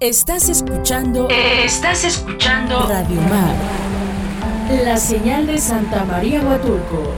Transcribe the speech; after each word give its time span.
Estás 0.00 0.48
escuchando. 0.48 1.28
Estás 1.28 2.04
escuchando. 2.04 2.86
Radio 2.86 3.20
Mar. 3.22 3.56
La 4.84 4.96
señal 4.96 5.48
de 5.48 5.58
Santa 5.58 6.04
María 6.04 6.40
Huatulco. 6.40 7.12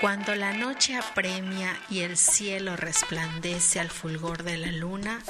Cuando 0.00 0.34
la 0.34 0.52
noche 0.52 0.96
apremia 0.96 1.78
y 1.88 2.00
el 2.00 2.16
cielo 2.16 2.74
resplandece 2.76 3.78
al 3.78 3.90
fulgor 3.90 4.42
de 4.42 4.56
la 4.56 4.72
luna, 4.72 5.20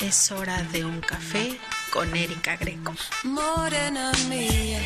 es 0.00 0.32
hora 0.32 0.62
de 0.72 0.86
un 0.86 1.02
café 1.02 1.58
con 1.92 2.16
Erika 2.16 2.56
Greco. 2.56 2.94
Morena 3.24 4.10
mía. 4.30 4.80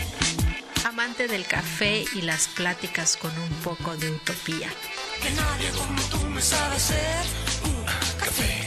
Amante 0.85 1.29
del 1.29 1.47
café 1.47 2.05
y 2.13 2.23
las 2.23 2.49
pláticas 2.49 3.17
con 3.17 3.31
un 3.39 3.51
poco 3.63 3.97
de 3.97 4.11
utopía. 4.11 4.69
Que 5.23 5.31
nadie 5.31 5.71
como 5.71 6.03
tú 6.11 6.19
me 6.31 6.41
sabe 6.41 6.77
hacer 6.77 7.25
un 7.65 7.85
café. 8.19 8.64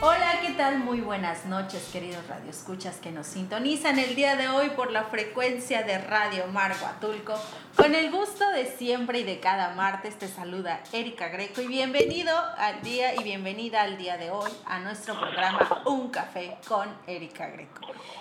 Hola, 0.00 0.38
¿qué 0.40 0.50
tal? 0.50 0.78
Muy 0.78 1.00
buenas 1.00 1.44
noches, 1.46 1.88
queridos 1.92 2.24
radioescuchas 2.28 2.98
que 2.98 3.10
nos 3.10 3.26
sintonizan 3.26 3.98
el 3.98 4.14
día 4.14 4.36
de 4.36 4.46
hoy 4.46 4.70
por 4.70 4.92
la 4.92 5.02
frecuencia 5.02 5.82
de 5.82 5.98
Radio 5.98 6.46
Mar 6.46 6.76
Huatulco. 6.80 7.34
Con 7.74 7.96
el 7.96 8.08
gusto 8.12 8.48
de 8.50 8.66
siempre 8.66 9.18
y 9.18 9.24
de 9.24 9.40
cada 9.40 9.74
martes 9.74 10.16
te 10.16 10.28
saluda 10.28 10.84
Erika 10.92 11.26
Greco 11.30 11.62
y 11.62 11.66
bienvenido 11.66 12.32
al 12.58 12.80
día 12.82 13.16
y 13.16 13.24
bienvenida 13.24 13.82
al 13.82 13.98
día 13.98 14.16
de 14.16 14.30
hoy 14.30 14.52
a 14.66 14.78
nuestro 14.78 15.18
programa 15.18 15.82
Un 15.86 16.10
Café 16.10 16.58
con 16.68 16.88
Erika 17.08 17.48
Greco. 17.48 17.80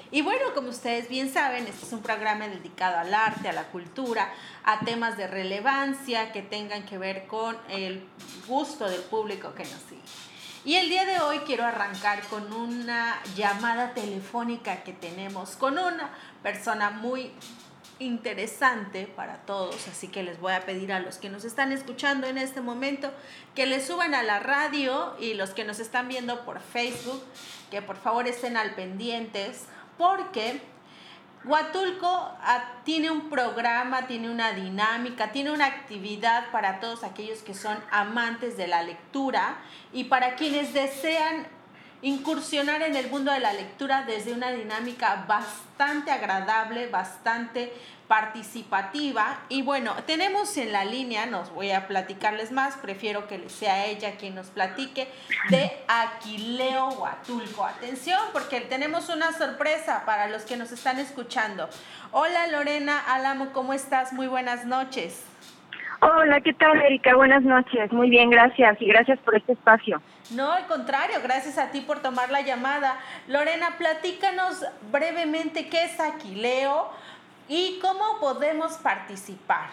Y 0.09 0.23
bueno, 0.23 0.55
como 0.55 0.69
ustedes 0.69 1.07
bien 1.09 1.31
saben, 1.31 1.67
este 1.67 1.85
es 1.85 1.93
un 1.93 2.01
programa 2.01 2.47
dedicado 2.47 2.97
al 2.97 3.13
arte, 3.13 3.49
a 3.49 3.53
la 3.53 3.65
cultura, 3.65 4.33
a 4.63 4.79
temas 4.79 5.15
de 5.15 5.27
relevancia 5.27 6.31
que 6.31 6.41
tengan 6.41 6.87
que 6.87 6.97
ver 6.97 7.27
con 7.27 7.55
el 7.69 8.03
gusto 8.47 8.89
del 8.89 9.01
público 9.01 9.53
que 9.53 9.61
nos 9.61 9.79
sigue. 9.87 10.26
Y 10.67 10.75
el 10.75 10.89
día 10.89 11.05
de 11.05 11.21
hoy 11.21 11.39
quiero 11.45 11.63
arrancar 11.63 12.21
con 12.23 12.51
una 12.51 13.23
llamada 13.37 13.93
telefónica 13.93 14.83
que 14.83 14.91
tenemos 14.91 15.55
con 15.55 15.77
una 15.77 16.09
persona 16.43 16.89
muy 16.89 17.31
interesante 17.99 19.07
para 19.07 19.37
todos, 19.45 19.87
así 19.87 20.09
que 20.09 20.23
les 20.23 20.41
voy 20.41 20.51
a 20.51 20.65
pedir 20.65 20.91
a 20.91 20.99
los 20.99 21.19
que 21.19 21.29
nos 21.29 21.45
están 21.45 21.71
escuchando 21.71 22.27
en 22.27 22.37
este 22.37 22.59
momento 22.59 23.13
que 23.55 23.65
le 23.65 23.79
suban 23.79 24.13
a 24.13 24.23
la 24.23 24.39
radio 24.39 25.15
y 25.21 25.35
los 25.35 25.51
que 25.51 25.63
nos 25.63 25.79
están 25.79 26.09
viendo 26.09 26.43
por 26.43 26.59
Facebook, 26.59 27.23
que 27.71 27.81
por 27.81 27.95
favor 27.95 28.27
estén 28.27 28.57
al 28.57 28.75
pendientes, 28.75 29.67
porque 29.97 30.59
Huatulco 31.47 32.07
ah, 32.41 32.81
tiene 32.83 33.09
un 33.09 33.29
programa, 33.29 34.05
tiene 34.05 34.29
una 34.29 34.51
dinámica, 34.51 35.31
tiene 35.31 35.51
una 35.51 35.65
actividad 35.65 36.51
para 36.51 36.79
todos 36.79 37.03
aquellos 37.03 37.39
que 37.39 37.53
son 37.53 37.77
amantes 37.89 38.57
de 38.57 38.67
la 38.67 38.83
lectura 38.83 39.57
y 39.93 40.05
para 40.05 40.35
quienes 40.35 40.73
desean 40.73 41.47
incursionar 42.01 42.81
en 42.83 42.95
el 42.95 43.09
mundo 43.09 43.31
de 43.31 43.39
la 43.39 43.53
lectura 43.53 44.03
desde 44.05 44.33
una 44.33 44.51
dinámica 44.51 45.25
bastante 45.27 46.11
agradable, 46.11 46.87
bastante 46.87 47.73
participativa. 48.07 49.39
Y 49.49 49.61
bueno, 49.63 49.93
tenemos 50.05 50.55
en 50.57 50.71
la 50.71 50.85
línea, 50.85 51.25
nos 51.25 51.53
voy 51.53 51.71
a 51.71 51.87
platicarles 51.87 52.51
más, 52.51 52.77
prefiero 52.77 53.27
que 53.27 53.49
sea 53.49 53.85
ella 53.85 54.15
quien 54.17 54.35
nos 54.35 54.47
platique, 54.47 55.07
de 55.49 55.71
Aquileo 55.87 56.89
Huatulco. 56.89 57.65
Atención, 57.65 58.19
porque 58.31 58.61
tenemos 58.61 59.09
una 59.09 59.33
sorpresa 59.33 60.03
para 60.05 60.27
los 60.27 60.43
que 60.43 60.55
nos 60.55 60.71
están 60.71 60.99
escuchando. 60.99 61.67
Hola 62.11 62.47
Lorena 62.47 62.99
Álamo, 62.99 63.51
¿cómo 63.51 63.73
estás? 63.73 64.13
Muy 64.13 64.27
buenas 64.27 64.65
noches. 64.65 65.25
Hola, 65.99 66.39
¿qué 66.41 66.53
tal 66.53 66.79
Erika? 66.79 67.15
Buenas 67.15 67.43
noches. 67.43 67.91
Muy 67.91 68.09
bien, 68.09 68.29
gracias 68.29 68.79
y 68.79 68.85
gracias 68.85 69.19
por 69.19 69.35
este 69.35 69.53
espacio. 69.53 70.01
No, 70.31 70.51
al 70.51 70.67
contrario, 70.67 71.19
gracias 71.23 71.57
a 71.57 71.71
ti 71.71 71.81
por 71.81 72.01
tomar 72.01 72.29
la 72.29 72.41
llamada. 72.41 72.97
Lorena, 73.27 73.77
platícanos 73.77 74.65
brevemente 74.91 75.69
qué 75.69 75.85
es 75.85 75.99
Aquileo 75.99 76.89
y 77.47 77.79
cómo 77.81 78.19
podemos 78.19 78.73
participar. 78.77 79.67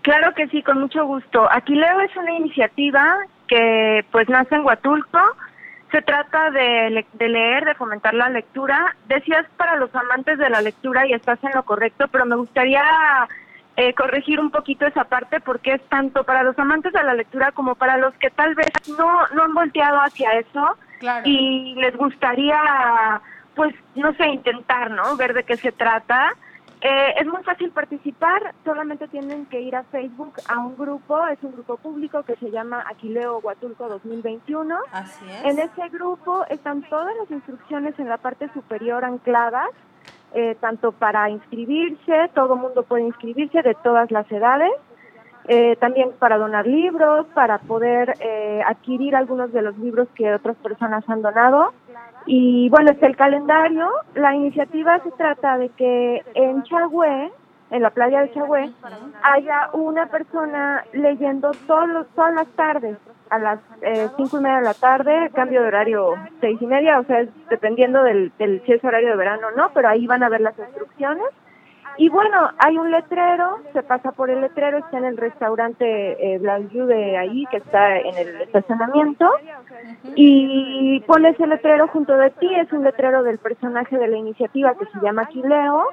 Claro 0.00 0.34
que 0.34 0.48
sí, 0.48 0.62
con 0.62 0.80
mucho 0.80 1.04
gusto. 1.04 1.48
Aquileo 1.50 2.00
es 2.00 2.16
una 2.16 2.32
iniciativa 2.32 3.18
que 3.46 4.04
pues 4.10 4.28
nace 4.28 4.54
en 4.54 4.64
Huatulco. 4.64 5.20
Se 5.90 6.00
trata 6.00 6.50
de, 6.50 7.04
de 7.12 7.28
leer, 7.28 7.66
de 7.66 7.74
fomentar 7.74 8.14
la 8.14 8.30
lectura. 8.30 8.96
Decías 9.06 9.44
para 9.58 9.76
los 9.76 9.94
amantes 9.94 10.38
de 10.38 10.48
la 10.48 10.62
lectura 10.62 11.06
y 11.06 11.12
estás 11.12 11.38
en 11.44 11.52
lo 11.54 11.62
correcto, 11.64 12.08
pero 12.08 12.24
me 12.24 12.36
gustaría 12.36 12.82
eh, 13.76 13.94
corregir 13.94 14.38
un 14.38 14.50
poquito 14.50 14.86
esa 14.86 15.04
parte 15.04 15.40
porque 15.40 15.74
es 15.74 15.82
tanto 15.88 16.24
para 16.24 16.42
los 16.42 16.58
amantes 16.58 16.92
de 16.92 17.02
la 17.02 17.14
lectura 17.14 17.52
como 17.52 17.74
para 17.74 17.96
los 17.96 18.14
que 18.14 18.30
tal 18.30 18.54
vez 18.54 18.70
no, 18.98 19.26
no 19.34 19.44
han 19.44 19.54
volteado 19.54 19.98
hacia 19.98 20.32
eso 20.38 20.76
y 21.24 21.74
les 21.76 21.96
gustaría, 21.96 23.20
pues, 23.54 23.74
no 23.94 24.12
sé, 24.14 24.28
intentar, 24.28 24.90
¿no? 24.90 25.16
Ver 25.16 25.34
de 25.34 25.44
qué 25.44 25.56
se 25.56 25.72
trata. 25.72 26.32
Eh, 26.80 27.14
es 27.18 27.26
muy 27.26 27.42
fácil 27.44 27.70
participar, 27.70 28.54
solamente 28.64 29.06
tienen 29.08 29.46
que 29.46 29.60
ir 29.60 29.74
a 29.76 29.84
Facebook 29.84 30.34
a 30.48 30.58
un 30.58 30.76
grupo, 30.76 31.24
es 31.28 31.38
un 31.42 31.52
grupo 31.52 31.76
público 31.76 32.24
que 32.24 32.36
se 32.36 32.50
llama 32.50 32.84
Aquileo 32.90 33.38
Huatulco 33.38 33.88
2021. 33.88 34.76
Así 34.90 35.24
es. 35.30 35.44
En 35.44 35.58
ese 35.60 35.88
grupo 35.90 36.44
están 36.50 36.82
todas 36.82 37.14
las 37.20 37.30
instrucciones 37.30 37.98
en 37.98 38.08
la 38.08 38.18
parte 38.18 38.52
superior 38.52 39.04
ancladas 39.04 39.70
eh, 40.34 40.56
tanto 40.60 40.92
para 40.92 41.28
inscribirse, 41.30 42.30
todo 42.34 42.56
mundo 42.56 42.82
puede 42.84 43.02
inscribirse 43.02 43.62
de 43.62 43.74
todas 43.74 44.10
las 44.10 44.30
edades, 44.32 44.70
eh, 45.48 45.76
también 45.76 46.10
para 46.18 46.38
donar 46.38 46.66
libros, 46.66 47.26
para 47.34 47.58
poder 47.58 48.14
eh, 48.20 48.62
adquirir 48.66 49.16
algunos 49.16 49.52
de 49.52 49.62
los 49.62 49.76
libros 49.78 50.08
que 50.14 50.32
otras 50.32 50.56
personas 50.56 51.04
han 51.08 51.22
donado. 51.22 51.72
Y 52.26 52.68
bueno, 52.70 52.92
está 52.92 53.06
el 53.06 53.16
calendario. 53.16 53.90
La 54.14 54.34
iniciativa 54.34 55.00
se 55.00 55.10
trata 55.12 55.58
de 55.58 55.68
que 55.70 56.22
en 56.34 56.62
Chagüe, 56.62 57.32
en 57.72 57.82
la 57.82 57.90
playa 57.90 58.20
de 58.20 58.32
Chagüe, 58.32 58.70
haya 59.22 59.70
una 59.72 60.06
persona 60.06 60.84
leyendo 60.92 61.50
todos 61.66 62.06
todas 62.14 62.34
las 62.34 62.46
tardes 62.48 62.98
a 63.30 63.38
las 63.38 63.60
eh, 63.80 64.08
cinco 64.18 64.38
y 64.38 64.42
media 64.42 64.58
de 64.58 64.64
la 64.64 64.74
tarde, 64.74 65.30
cambio 65.34 65.62
de 65.62 65.68
horario 65.68 66.14
seis 66.42 66.60
y 66.60 66.66
media, 66.66 67.00
o 67.00 67.04
sea, 67.04 67.26
dependiendo 67.48 68.02
del, 68.02 68.30
del 68.38 68.62
si 68.66 68.72
es 68.72 68.84
horario 68.84 69.08
de 69.08 69.16
verano 69.16 69.48
o 69.48 69.56
no, 69.56 69.70
pero 69.72 69.88
ahí 69.88 70.06
van 70.06 70.22
a 70.22 70.28
ver 70.28 70.42
las 70.42 70.58
instrucciones. 70.58 71.26
Y 71.96 72.08
bueno, 72.08 72.50
hay 72.58 72.76
un 72.78 72.90
letrero, 72.90 73.58
se 73.72 73.82
pasa 73.82 74.12
por 74.12 74.30
el 74.30 74.40
letrero, 74.40 74.78
está 74.78 74.98
en 74.98 75.04
el 75.04 75.16
restaurante 75.16 76.34
eh, 76.34 76.38
de 76.38 77.16
ahí, 77.18 77.44
que 77.50 77.58
está 77.58 77.98
en 77.98 78.16
el 78.16 78.40
estacionamiento, 78.42 79.30
y 80.14 81.00
pones 81.06 81.38
el 81.38 81.50
letrero 81.50 81.88
junto 81.88 82.16
de 82.16 82.30
ti, 82.30 82.54
es 82.54 82.72
un 82.72 82.82
letrero 82.82 83.22
del 83.22 83.38
personaje 83.38 83.98
de 83.98 84.08
la 84.08 84.16
iniciativa 84.16 84.74
que 84.74 84.86
se 84.86 85.00
llama 85.02 85.26
Quileo, 85.26 85.86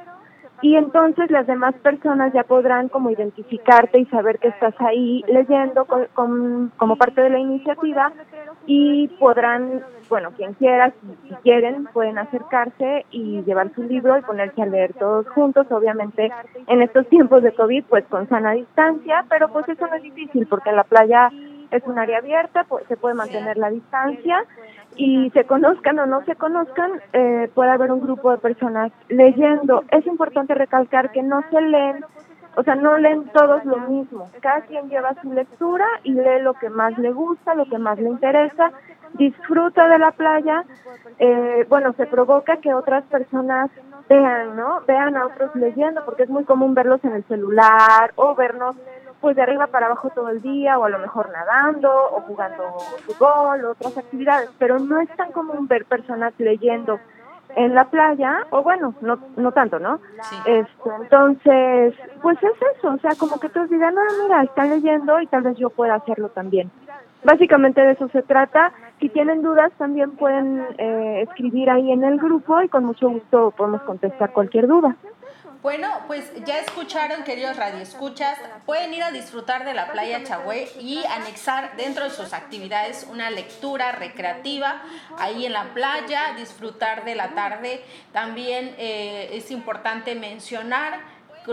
y 0.62 0.76
entonces 0.76 1.32
las 1.32 1.48
demás 1.48 1.74
personas 1.76 2.34
ya 2.34 2.44
podrán 2.44 2.90
como 2.90 3.10
identificarte 3.10 4.00
y 4.00 4.06
saber 4.06 4.40
que 4.40 4.50
estás 4.50 4.74
ahí 4.80 5.24
leyendo 5.28 5.86
con, 5.86 6.72
como 6.78 6.96
parte 6.98 7.22
de 7.22 7.30
la 7.30 7.40
iniciativa 7.40 8.12
y 8.66 9.08
podrán, 9.20 9.82
bueno, 10.10 10.32
quien 10.36 10.54
quiera, 10.54 10.92
si, 11.28 11.34
quieren, 11.44 11.86
pueden 11.94 12.18
acercarse 12.18 13.06
y 13.12 13.42
llevar 13.44 13.74
su 13.74 13.84
libro 13.84 14.18
y 14.18 14.22
ponerse 14.22 14.62
a 14.62 14.66
leer 14.66 14.94
todos 14.94 15.28
juntos, 15.30 15.68
obviamente 15.72 16.32
en 16.68 16.82
estos 16.82 17.08
tiempos 17.08 17.42
de 17.42 17.54
COVID, 17.54 17.86
pues 17.86 18.06
con 18.06 18.28
sana 18.28 18.52
distancia, 18.52 19.26
pero 19.30 19.50
pues 19.50 19.68
eso 19.70 19.88
no 19.88 19.96
es 19.96 20.04
difícil 20.04 20.46
porque 20.48 20.72
la 20.72 20.84
playa 20.84 21.32
es 21.72 21.84
un 21.86 22.00
área 22.00 22.20
abierta, 22.20 22.66
pues, 22.68 22.86
se 22.88 22.98
puede 22.98 23.16
mantener 23.16 23.58
la 23.58 23.70
distancia 23.70 24.46
y 24.96 25.30
se 25.32 25.46
conozcan 25.46 26.00
o 26.00 26.06
no 26.06 26.24
se 26.26 26.36
conozcan, 26.36 26.92
eh, 27.14 27.50
puede 27.54 27.72
haber 27.72 27.92
un 27.92 28.02
grupo 28.02 28.32
de 28.32 28.38
personas 28.38 28.92
leyendo. 29.08 29.84
Es 29.92 30.06
importante 30.06 30.56
recalcar 30.56 31.12
que 31.12 31.24
no 31.24 31.44
se 31.52 31.62
leen, 31.62 32.04
o 32.56 32.64
sea, 32.64 32.76
no 32.76 32.98
leen 32.98 33.30
todos 33.30 33.64
lo 33.66 33.78
mismo. 33.78 34.30
Cada 34.42 34.62
quien 34.62 34.90
lleva 34.90 35.16
su 35.22 35.32
lectura 35.32 35.86
y 36.04 36.14
lee 36.14 36.42
lo 36.42 36.54
que 36.56 36.70
más 36.70 36.98
le 36.98 37.12
gusta, 37.12 37.56
lo 37.56 37.66
que 37.66 37.78
más 37.78 38.00
le 38.00 38.10
interesa, 38.10 38.72
disfruta 39.14 39.88
de 39.88 40.00
la 40.00 40.12
playa. 40.12 40.64
Eh, 41.20 41.66
bueno, 41.70 41.94
se 41.94 42.08
provoca 42.08 42.58
que 42.58 42.74
otras 42.74 43.04
personas 43.06 43.70
vean, 44.10 44.56
¿no? 44.56 44.82
Vean 44.88 45.16
a 45.16 45.28
otros 45.28 45.56
leyendo, 45.56 46.04
porque 46.04 46.24
es 46.24 46.30
muy 46.30 46.44
común 46.44 46.74
verlos 46.74 47.04
en 47.04 47.14
el 47.14 47.24
celular 47.26 48.12
o 48.16 48.36
vernos 48.36 48.76
pues 49.22 49.36
de 49.36 49.42
arriba 49.42 49.68
para 49.68 49.88
abajo 49.88 50.10
todo 50.10 50.30
el 50.30 50.42
día 50.42 50.78
o 50.78 50.86
a 50.86 50.90
lo 50.90 51.00
mejor 51.00 51.30
nadando 51.32 51.92
o 51.92 52.22
jugando 52.22 52.64
fútbol 53.06 53.66
o 53.66 53.72
otras 53.72 53.98
actividades, 53.98 54.50
pero 54.58 54.80
no 54.80 55.00
es 55.00 55.10
tan 55.16 55.32
común 55.32 55.68
ver 55.68 55.86
personas 55.86 56.34
leyendo 56.38 57.00
en 57.56 57.74
la 57.74 57.86
playa 57.86 58.46
o 58.52 58.62
bueno, 58.62 58.94
no 59.02 59.20
no 59.36 59.52
tanto, 59.52 59.80
¿no? 59.80 60.00
Este, 60.46 60.90
entonces, 61.02 61.96
pues 62.22 62.38
es 62.44 62.78
eso, 62.78 62.90
o 62.90 62.98
sea, 63.00 63.12
como 63.18 63.40
que 63.40 63.50
todos 63.50 63.70
digan, 63.70 63.96
no, 63.96 64.02
mira, 64.24 64.44
está 64.44 64.66
leyendo 64.66 65.20
y 65.20 65.28
tal 65.28 65.42
vez 65.44 65.58
yo 65.58 65.70
pueda 65.70 65.96
hacerlo 65.96 66.30
también. 66.30 66.72
Básicamente 67.24 67.82
de 67.82 67.92
eso 67.92 68.08
se 68.10 68.22
trata. 68.22 68.72
Si 69.00 69.10
tienen 69.10 69.42
dudas 69.42 69.72
también 69.78 70.12
pueden 70.12 70.66
eh, 70.78 71.26
escribir 71.28 71.70
ahí 71.70 71.92
en 71.92 72.04
el 72.04 72.18
grupo 72.18 72.62
y 72.62 72.70
con 72.70 72.86
mucho 72.86 73.10
gusto 73.10 73.52
podemos 73.52 73.82
contestar 73.82 74.32
cualquier 74.32 74.68
duda. 74.68 74.96
Bueno, 75.62 75.90
pues 76.08 76.24
ya 76.46 76.60
escucharon, 76.60 77.26
queridos 77.26 77.58
radioescuchas, 77.58 78.38
pueden 78.66 78.94
ir 78.94 79.04
a 79.04 79.12
disfrutar 79.12 79.66
de 79.66 79.74
la 79.74 79.92
playa 79.92 80.24
Chagüe 80.24 80.70
y 80.80 81.04
anexar 81.04 81.76
dentro 81.76 82.06
de 82.06 82.12
sus 82.12 82.32
actividades 82.32 83.06
una 83.12 83.30
lectura 83.30 83.92
recreativa 83.92 84.82
ahí 85.18 85.46
en 85.46 85.52
la 85.52 85.74
playa, 85.74 86.34
disfrutar 86.38 87.04
de 87.04 87.16
la 87.16 87.32
tarde. 87.32 87.84
También 88.14 88.74
eh, 88.78 89.32
es 89.34 89.52
importante 89.52 90.16
mencionar 90.16 91.02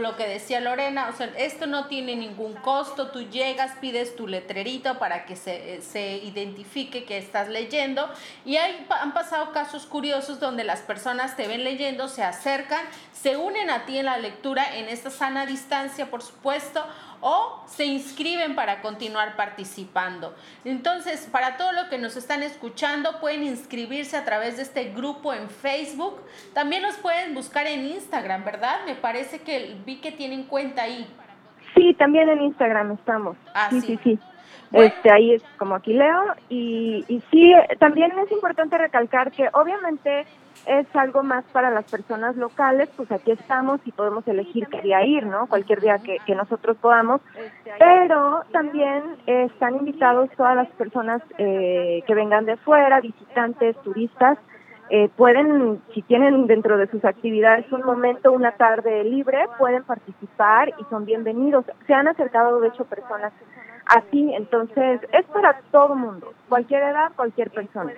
lo 0.01 0.17
que 0.17 0.27
decía 0.27 0.61
Lorena, 0.61 1.09
o 1.09 1.17
sea, 1.17 1.27
esto 1.39 1.67
no 1.67 1.87
tiene 1.87 2.17
ningún 2.17 2.55
costo, 2.55 3.09
tú 3.09 3.23
llegas, 3.23 3.73
pides 3.81 4.17
tu 4.17 4.27
letrerito 4.27 4.99
para 4.99 5.25
que 5.25 5.37
se, 5.37 5.81
se 5.83 6.17
identifique 6.17 7.05
que 7.05 7.19
estás 7.19 7.49
leyendo 7.49 8.09
y 8.45 8.57
hay, 8.57 8.87
han 8.91 9.13
pasado 9.13 9.53
casos 9.53 9.87
curiosos 9.87 10.41
donde 10.41 10.65
las 10.65 10.81
personas 10.81 11.37
te 11.37 11.47
ven 11.47 11.65
leyendo, 11.65 12.09
se 12.09 12.23
acercan, 12.23 12.85
se 13.13 13.37
unen 13.37 13.71
a 13.71 13.87
ti 13.87 13.99
en 13.99 14.07
la 14.07 14.19
lectura 14.19 14.77
en 14.77 14.89
esta 14.89 15.11
sana 15.11 15.47
distancia, 15.47 16.11
por 16.11 16.23
supuesto, 16.23 16.85
o 17.21 17.63
se 17.67 17.85
inscriben 17.85 18.55
para 18.55 18.81
continuar 18.81 19.37
participando. 19.37 20.35
Entonces, 20.65 21.29
para 21.31 21.57
todo 21.57 21.73
lo 21.73 21.89
que 21.89 21.99
nos 21.99 22.17
están 22.17 22.43
escuchando, 22.43 23.21
pueden 23.21 23.43
inscribirse 23.45 24.17
a 24.17 24.25
través 24.25 24.57
de 24.57 24.63
este 24.63 24.93
grupo 24.93 25.33
en 25.35 25.49
Facebook. 25.49 26.21
También 26.55 26.83
los 26.83 26.97
pueden 26.97 27.35
buscar 27.35 27.67
en 27.67 27.87
Instagram, 27.87 28.45
¿verdad? 28.45 28.81
Me 28.87 28.95
parece 28.95 29.41
que 29.41 29.77
vi 29.85 29.97
que 29.97 30.13
tienen 30.13 30.45
cuenta 30.45 30.83
ahí. 30.83 31.07
Sí, 31.75 31.95
también 31.95 32.29
en 32.29 32.43
Instagram 32.43 32.93
estamos. 32.93 33.37
Ah, 33.55 33.69
sí, 33.71 33.81
sí, 33.81 33.99
sí. 34.03 34.19
Este, 34.73 35.13
ahí 35.13 35.33
es 35.33 35.43
como 35.59 35.77
aquí 35.77 35.93
leo 35.93 36.35
y, 36.49 37.05
y 37.09 37.23
sí, 37.31 37.53
también 37.79 38.11
es 38.19 38.31
importante 38.33 38.77
recalcar 38.77 39.31
que 39.31 39.49
obviamente 39.53 40.27
es 40.67 40.87
algo 40.95 41.23
más 41.23 41.45
para 41.53 41.71
las 41.71 41.85
personas 41.91 42.37
locales, 42.37 42.89
pues 42.97 43.11
aquí 43.13 43.33
estamos 43.33 43.81
y 43.85 43.93
podemos 43.93 44.27
elegir 44.27 44.67
qué 44.69 44.81
día 44.81 45.05
ir, 45.05 45.27
¿no? 45.27 45.47
Cualquier 45.47 45.81
día 45.81 45.99
que, 45.99 46.35
nosotros 46.35 46.77
podamos. 46.79 47.21
Pero 47.79 48.43
también 48.53 49.03
están 49.27 49.77
invitados 49.77 50.31
todas 50.37 50.57
las 50.57 50.69
personas 50.71 51.23
eh, 51.39 52.03
que 52.07 52.15
vengan 52.15 52.45
de 52.45 52.57
fuera, 52.59 53.01
visitantes, 53.01 53.77
turistas. 53.83 54.39
Eh, 54.89 55.09
pueden, 55.17 55.83
si 55.95 56.03
tienen 56.03 56.47
dentro 56.47 56.79
de 56.79 56.87
sus 56.87 57.05
actividades 57.05 57.71
un 57.73 57.83
momento, 57.83 58.31
una 58.33 58.53
tarde 58.53 59.03
libre, 59.03 59.47
pueden 59.59 59.83
participar 59.83 60.69
y 60.79 60.85
son 60.91 61.05
bienvenidos. 61.05 61.65
Se 61.87 61.95
han 61.95 62.07
acercado, 62.07 62.61
de 62.61 62.69
hecho, 62.69 62.85
personas 62.85 63.33
así, 63.87 64.33
entonces 64.35 65.01
es 65.13 65.25
para 65.27 65.61
todo 65.71 65.95
mundo, 65.95 66.33
cualquier 66.49 66.83
edad, 66.83 67.13
cualquier 67.17 67.51
persona. 67.51 67.93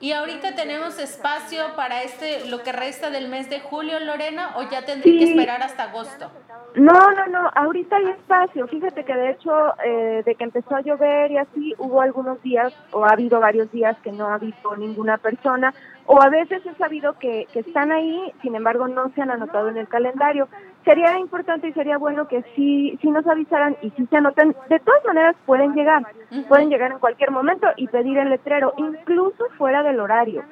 ¿Y 0.00 0.12
ahorita 0.12 0.54
tenemos 0.54 0.98
espacio 0.98 1.76
para 1.76 2.02
este 2.02 2.48
lo 2.48 2.62
que 2.62 2.72
resta 2.72 3.10
del 3.10 3.28
mes 3.28 3.50
de 3.50 3.60
julio, 3.60 4.00
Lorena, 4.00 4.56
o 4.56 4.62
ya 4.62 4.82
tendría 4.86 5.18
que 5.18 5.30
esperar 5.30 5.62
hasta 5.62 5.84
agosto? 5.84 6.30
No, 6.74 7.10
no, 7.12 7.26
no, 7.26 7.50
ahorita 7.54 7.96
hay 7.96 8.06
espacio. 8.06 8.66
Fíjate 8.66 9.04
que 9.04 9.14
de 9.14 9.30
hecho, 9.32 9.52
eh, 9.84 10.22
de 10.24 10.34
que 10.36 10.44
empezó 10.44 10.74
a 10.74 10.80
llover 10.80 11.32
y 11.32 11.36
así, 11.36 11.74
hubo 11.76 12.00
algunos 12.00 12.40
días, 12.42 12.72
o 12.92 13.04
ha 13.04 13.10
habido 13.10 13.40
varios 13.40 13.70
días 13.72 13.94
que 14.02 14.10
no 14.10 14.32
ha 14.32 14.38
visto 14.38 14.74
ninguna 14.76 15.18
persona, 15.18 15.74
o 16.06 16.20
a 16.20 16.28
veces 16.28 16.64
he 16.66 16.74
sabido 16.74 17.18
que, 17.18 17.46
que 17.52 17.60
están 17.60 17.92
ahí, 17.92 18.32
sin 18.42 18.54
embargo 18.54 18.88
no 18.88 19.10
se 19.10 19.22
han 19.22 19.30
anotado 19.30 19.68
en 19.68 19.76
el 19.76 19.88
calendario. 19.88 20.48
Sería 20.84 21.18
importante 21.18 21.68
y 21.68 21.72
sería 21.72 21.98
bueno 21.98 22.26
que 22.26 22.42
sí, 22.56 22.98
sí 23.00 23.10
nos 23.10 23.26
avisaran 23.26 23.76
y 23.82 23.90
si 23.90 24.06
se 24.06 24.16
anoten. 24.16 24.56
De 24.68 24.80
todas 24.80 25.04
maneras 25.04 25.36
pueden 25.46 25.74
llegar, 25.74 26.04
pueden 26.48 26.70
llegar 26.70 26.92
en 26.92 26.98
cualquier 26.98 27.30
momento 27.30 27.66
y 27.76 27.86
pedir 27.88 28.18
el 28.18 28.30
letrero, 28.30 28.72
incluso 28.76 29.44
fuera 29.56 29.82
del 29.82 30.00
horario. 30.00 30.42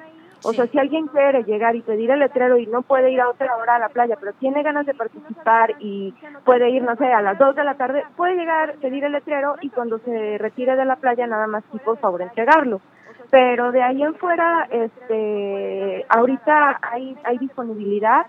O 0.43 0.53
sea, 0.53 0.67
si 0.67 0.79
alguien 0.79 1.07
quiere 1.07 1.43
llegar 1.43 1.75
y 1.75 1.81
pedir 1.81 2.11
el 2.11 2.19
letrero 2.19 2.57
y 2.57 2.65
no 2.65 2.81
puede 2.81 3.11
ir 3.11 3.19
a 3.19 3.29
otra 3.29 3.57
hora 3.57 3.75
a 3.75 3.79
la 3.79 3.89
playa, 3.89 4.15
pero 4.17 4.31
tiene 4.33 4.63
ganas 4.63 4.85
de 4.85 4.93
participar 4.93 5.75
y 5.79 6.13
puede 6.45 6.69
ir, 6.69 6.81
no 6.81 6.95
sé, 6.95 7.11
a 7.11 7.21
las 7.21 7.37
2 7.37 7.55
de 7.55 7.63
la 7.65 7.75
tarde, 7.75 8.03
puede 8.15 8.35
llegar, 8.35 8.75
pedir 8.75 9.03
el 9.03 9.11
letrero 9.11 9.55
y 9.61 9.69
cuando 9.69 9.99
se 9.99 10.37
retire 10.37 10.77
de 10.77 10.85
la 10.85 10.95
playa 10.95 11.27
nada 11.27 11.47
más 11.47 11.63
por 11.83 11.97
favor 11.97 12.21
entregarlo. 12.21 12.79
Pero 13.29 13.71
de 13.71 13.83
ahí 13.83 14.01
en 14.01 14.15
fuera, 14.15 14.67
este, 14.71 16.05
ahorita 16.09 16.79
hay, 16.81 17.15
hay 17.23 17.37
disponibilidad, 17.37 18.25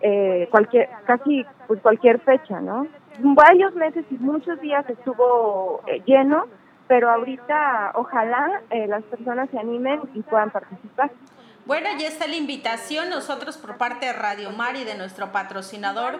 eh, 0.00 0.48
cualquier, 0.50 0.88
casi 1.06 1.44
pues 1.66 1.80
cualquier 1.80 2.20
fecha, 2.20 2.60
¿no? 2.60 2.86
Varios 3.20 3.74
meses 3.74 4.04
y 4.10 4.14
muchos 4.14 4.60
días 4.60 4.88
estuvo 4.88 5.82
eh, 5.86 6.02
lleno, 6.06 6.46
pero 6.86 7.10
ahorita 7.10 7.92
ojalá 7.94 8.62
eh, 8.70 8.86
las 8.86 9.02
personas 9.04 9.50
se 9.50 9.58
animen 9.58 10.00
y 10.14 10.22
puedan 10.22 10.50
participar. 10.50 11.10
Bueno, 11.66 11.90
ya 11.98 12.08
está 12.08 12.26
la 12.26 12.36
invitación. 12.36 13.10
Nosotros 13.10 13.58
por 13.58 13.76
parte 13.76 14.06
de 14.06 14.14
Radio 14.14 14.50
Mar 14.52 14.76
y 14.76 14.84
de 14.84 14.96
nuestro 14.96 15.32
patrocinador 15.32 16.18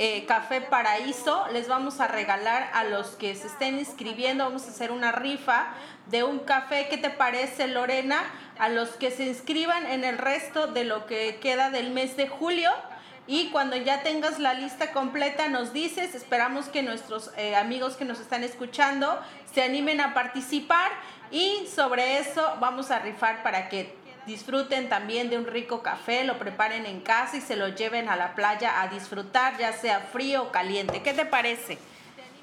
eh, 0.00 0.26
Café 0.26 0.60
Paraíso 0.60 1.46
les 1.52 1.68
vamos 1.68 2.00
a 2.00 2.08
regalar 2.08 2.68
a 2.72 2.82
los 2.82 3.16
que 3.16 3.34
se 3.34 3.46
estén 3.46 3.78
inscribiendo, 3.78 4.44
vamos 4.44 4.66
a 4.66 4.70
hacer 4.70 4.90
una 4.90 5.12
rifa 5.12 5.68
de 6.10 6.24
un 6.24 6.40
café. 6.40 6.88
¿Qué 6.88 6.96
te 6.96 7.10
parece, 7.10 7.66
Lorena? 7.68 8.22
A 8.58 8.68
los 8.68 8.90
que 8.90 9.10
se 9.10 9.24
inscriban 9.24 9.86
en 9.86 10.04
el 10.04 10.18
resto 10.18 10.66
de 10.66 10.84
lo 10.84 11.06
que 11.06 11.38
queda 11.40 11.70
del 11.70 11.90
mes 11.90 12.16
de 12.16 12.28
julio. 12.28 12.70
Y 13.26 13.50
cuando 13.50 13.76
ya 13.76 14.02
tengas 14.02 14.38
la 14.38 14.54
lista 14.54 14.92
completa 14.92 15.48
nos 15.48 15.74
dices, 15.74 16.14
esperamos 16.14 16.66
que 16.66 16.82
nuestros 16.82 17.30
eh, 17.36 17.54
amigos 17.56 17.96
que 17.96 18.06
nos 18.06 18.20
están 18.20 18.42
escuchando 18.42 19.20
se 19.52 19.62
animen 19.62 20.00
a 20.00 20.14
participar 20.14 20.90
y 21.30 21.66
sobre 21.66 22.18
eso 22.20 22.56
vamos 22.58 22.90
a 22.90 23.00
rifar 23.00 23.42
para 23.42 23.68
que 23.68 23.94
disfruten 24.26 24.88
también 24.88 25.28
de 25.28 25.36
un 25.36 25.46
rico 25.46 25.82
café, 25.82 26.24
lo 26.24 26.38
preparen 26.38 26.86
en 26.86 27.00
casa 27.00 27.36
y 27.36 27.40
se 27.42 27.56
lo 27.56 27.68
lleven 27.68 28.08
a 28.08 28.16
la 28.16 28.34
playa 28.34 28.80
a 28.80 28.88
disfrutar, 28.88 29.58
ya 29.58 29.72
sea 29.72 30.00
frío 30.00 30.44
o 30.44 30.52
caliente. 30.52 31.02
¿Qué 31.02 31.12
te 31.12 31.26
parece? 31.26 31.78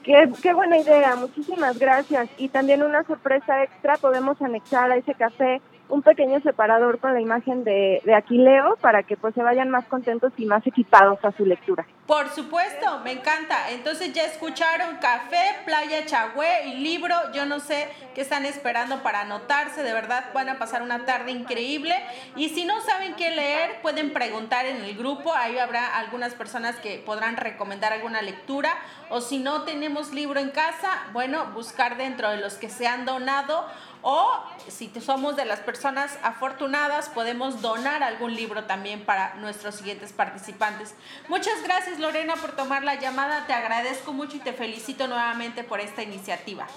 Qué, 0.05 0.29
qué 0.43 0.53
buena 0.53 0.77
idea, 0.77 1.15
muchísimas 1.15 1.79
gracias. 1.79 2.29
Y 2.37 2.49
también 2.49 2.83
una 2.83 3.03
sorpresa 3.05 3.63
extra, 3.63 3.97
podemos 3.97 4.39
anexar 4.39 4.91
a 4.91 4.97
ese 4.97 5.15
café 5.15 5.61
un 5.89 6.03
pequeño 6.03 6.39
separador 6.41 6.99
con 6.99 7.15
la 7.15 7.21
imagen 7.21 7.63
de, 7.63 8.01
de 8.05 8.13
Aquileo 8.13 8.75
para 8.81 9.01
que 9.01 9.17
pues 9.17 9.33
se 9.33 9.41
vayan 9.41 9.71
más 9.71 9.85
contentos 9.85 10.31
y 10.37 10.45
más 10.45 10.65
equipados 10.67 11.17
a 11.25 11.31
su 11.31 11.43
lectura. 11.43 11.87
Por 12.07 12.29
supuesto, 12.35 12.99
me 12.99 13.13
encanta. 13.13 13.71
Entonces 13.71 14.13
ya 14.13 14.25
escucharon 14.25 14.97
café, 14.97 15.57
playa 15.65 16.05
Chagüe 16.05 16.67
y 16.67 16.75
libro. 16.75 17.15
Yo 17.33 17.47
no 17.47 17.59
sé 17.59 17.89
qué 18.13 18.21
están 18.21 18.45
esperando 18.45 19.01
para 19.01 19.21
anotarse. 19.21 19.81
De 19.81 19.91
verdad 19.91 20.25
van 20.31 20.49
a 20.49 20.59
pasar 20.59 20.83
una 20.83 21.03
tarde 21.05 21.31
increíble. 21.31 21.95
Y 22.35 22.49
si 22.49 22.63
no 22.63 22.79
saben 22.81 23.15
qué 23.15 23.31
leer, 23.31 23.81
pueden 23.81 24.13
preguntar 24.13 24.67
en 24.67 24.83
el 24.83 24.95
grupo. 24.95 25.33
Ahí 25.33 25.57
habrá 25.57 25.97
algunas 25.97 26.35
personas 26.35 26.75
que 26.75 26.99
podrán 26.99 27.37
recomendar 27.37 27.91
alguna 27.91 28.21
lectura. 28.21 28.77
O 29.09 29.19
si 29.19 29.39
no 29.39 29.63
tenemos 29.63 30.11
libro 30.13 30.39
en 30.39 30.51
casa, 30.51 31.07
bueno, 31.11 31.47
buscar 31.55 31.97
dentro 31.97 32.29
de 32.29 32.37
los 32.37 32.53
que 32.53 32.69
se 32.69 32.85
han 32.85 33.05
donado 33.05 33.65
o 34.07 34.39
si 34.67 34.91
somos 35.01 35.35
de 35.35 35.45
las 35.45 35.61
personas 35.61 36.19
afortunadas, 36.21 37.09
podemos 37.09 37.63
donar 37.63 38.03
algún 38.03 38.35
libro 38.35 38.65
también 38.65 39.03
para 39.03 39.33
nuestros 39.37 39.73
siguientes 39.73 40.13
participantes. 40.13 40.93
Muchas 41.27 41.63
gracias 41.63 41.94
Lorena 41.99 42.35
por 42.35 42.51
tomar 42.51 42.83
la 42.83 42.95
llamada, 42.95 43.45
te 43.47 43.53
agradezco 43.53 44.13
mucho 44.13 44.37
y 44.37 44.39
te 44.39 44.53
felicito 44.53 45.07
nuevamente 45.07 45.63
por 45.63 45.79
esta 45.79 46.03
iniciativa. 46.03 46.67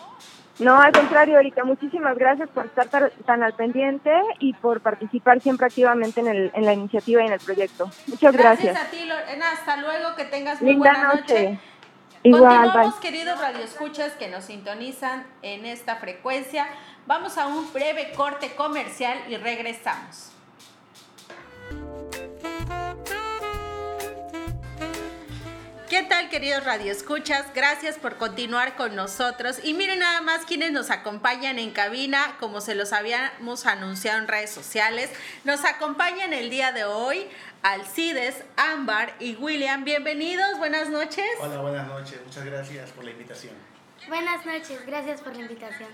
No, 0.59 0.81
al 0.81 0.91
contrario, 0.93 1.39
Erika, 1.39 1.63
muchísimas 1.65 2.19
gracias 2.19 2.49
por 2.49 2.67
estar 2.67 2.89
tan, 3.25 3.43
al 3.45 3.55
pendiente 3.55 4.11
y 4.41 4.55
por 4.55 4.81
participar 4.81 5.41
siempre 5.41 5.67
activamente 5.67 6.21
en, 6.21 6.27
el, 6.27 6.51
en 6.53 6.65
la 6.65 6.73
iniciativa 6.73 7.23
y 7.23 7.27
en 7.27 7.33
el 7.33 7.41
proyecto. 7.41 7.91
Muchas 8.09 8.33
gracias. 8.33 8.75
Gracias 8.75 8.89
a 8.89 8.91
ti, 8.91 9.05
Lorena. 9.07 9.53
Hasta 9.53 9.77
luego, 9.77 10.17
que 10.17 10.25
tengas 10.25 10.61
muy 10.61 10.73
Linda 10.73 10.93
buena 10.93 11.15
noche. 11.15 11.51
noche. 11.51 11.59
Igual, 12.25 12.43
Continuamos, 12.63 13.01
bye. 13.01 13.11
queridos 13.11 13.41
radioescuchas 13.41 14.13
que 14.15 14.27
nos 14.29 14.45
sintonizan 14.47 15.25
en 15.43 15.65
esta 15.65 15.97
frecuencia. 15.97 16.67
Vamos 17.07 17.39
a 17.39 17.47
un 17.47 17.73
breve 17.73 18.13
corte 18.17 18.51
comercial 18.57 19.17
y 19.29 19.37
regresamos. 19.37 20.33
¿Qué 25.99 26.05
tal, 26.05 26.29
queridos 26.29 26.63
radioescuchas? 26.63 27.53
Gracias 27.57 27.99
por 27.99 28.19
continuar 28.19 28.77
con 28.77 28.95
nosotros. 28.95 29.59
Y 29.65 29.75
miren 29.75 29.99
nada 29.99 30.21
más 30.21 30.45
quienes 30.45 30.71
nos 30.71 30.93
acompañan 30.93 31.59
en 31.59 31.73
cabina, 31.73 32.37
como 32.39 32.61
se 32.61 32.77
los 32.77 32.93
habíamos 32.93 33.67
anunciado 33.67 34.21
en 34.21 34.29
redes 34.29 34.51
sociales. 34.51 35.11
Nos 35.43 35.65
acompañan 35.65 36.33
el 36.33 36.51
día 36.51 36.71
de 36.71 36.85
hoy 36.85 37.27
Alcides, 37.63 38.45
Ámbar 38.57 39.13
y 39.19 39.35
William. 39.35 39.83
Bienvenidos, 39.83 40.57
buenas 40.59 40.89
noches. 40.89 41.27
Hola, 41.41 41.63
buenas 41.63 41.89
noches. 41.89 42.21
Muchas 42.25 42.45
gracias 42.45 42.91
por 42.91 43.03
la 43.03 43.11
invitación. 43.11 43.55
Buenas 44.07 44.47
noches, 44.47 44.87
gracias 44.87 45.21
por 45.21 45.35
la 45.35 45.41
invitación. 45.41 45.91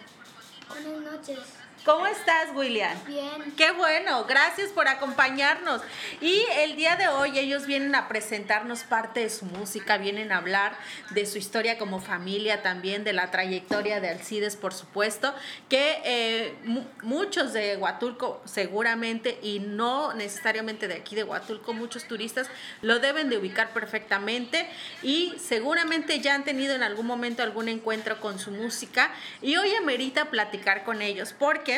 Buenas 0.68 1.00
noches. 1.00 1.38
¿Cómo 1.84 2.06
estás, 2.06 2.48
William? 2.54 2.96
Bien. 3.06 3.52
Qué 3.58 3.70
bueno, 3.72 4.24
gracias 4.24 4.70
por 4.70 4.88
acompañarnos. 4.88 5.82
Y 6.22 6.42
el 6.60 6.76
día 6.76 6.96
de 6.96 7.08
hoy 7.08 7.38
ellos 7.38 7.66
vienen 7.66 7.94
a 7.94 8.08
presentarnos 8.08 8.84
parte 8.84 9.20
de 9.20 9.28
su 9.28 9.44
música, 9.44 9.98
vienen 9.98 10.32
a 10.32 10.38
hablar 10.38 10.74
de 11.10 11.26
su 11.26 11.36
historia 11.36 11.76
como 11.76 12.00
familia 12.00 12.62
también, 12.62 13.04
de 13.04 13.12
la 13.12 13.30
trayectoria 13.30 14.00
de 14.00 14.08
Alcides, 14.08 14.56
por 14.56 14.72
supuesto, 14.72 15.34
que 15.68 16.00
eh, 16.06 16.54
mu- 16.64 16.86
muchos 17.02 17.52
de 17.52 17.76
Huatulco 17.76 18.40
seguramente 18.46 19.38
y 19.42 19.58
no 19.58 20.14
necesariamente 20.14 20.88
de 20.88 20.94
aquí 20.94 21.14
de 21.14 21.24
Huatulco, 21.24 21.74
muchos 21.74 22.04
turistas 22.08 22.48
lo 22.80 22.98
deben 22.98 23.28
de 23.28 23.36
ubicar 23.36 23.74
perfectamente 23.74 24.66
y 25.02 25.34
seguramente 25.38 26.20
ya 26.20 26.34
han 26.34 26.44
tenido 26.44 26.74
en 26.74 26.82
algún 26.82 27.04
momento 27.06 27.42
algún 27.42 27.68
encuentro 27.68 28.22
con 28.22 28.38
su 28.38 28.52
música 28.52 29.12
y 29.42 29.56
hoy 29.56 29.74
amerita 29.74 30.30
platicar 30.30 30.82
con 30.84 31.02
ellos 31.02 31.34
porque 31.38 31.73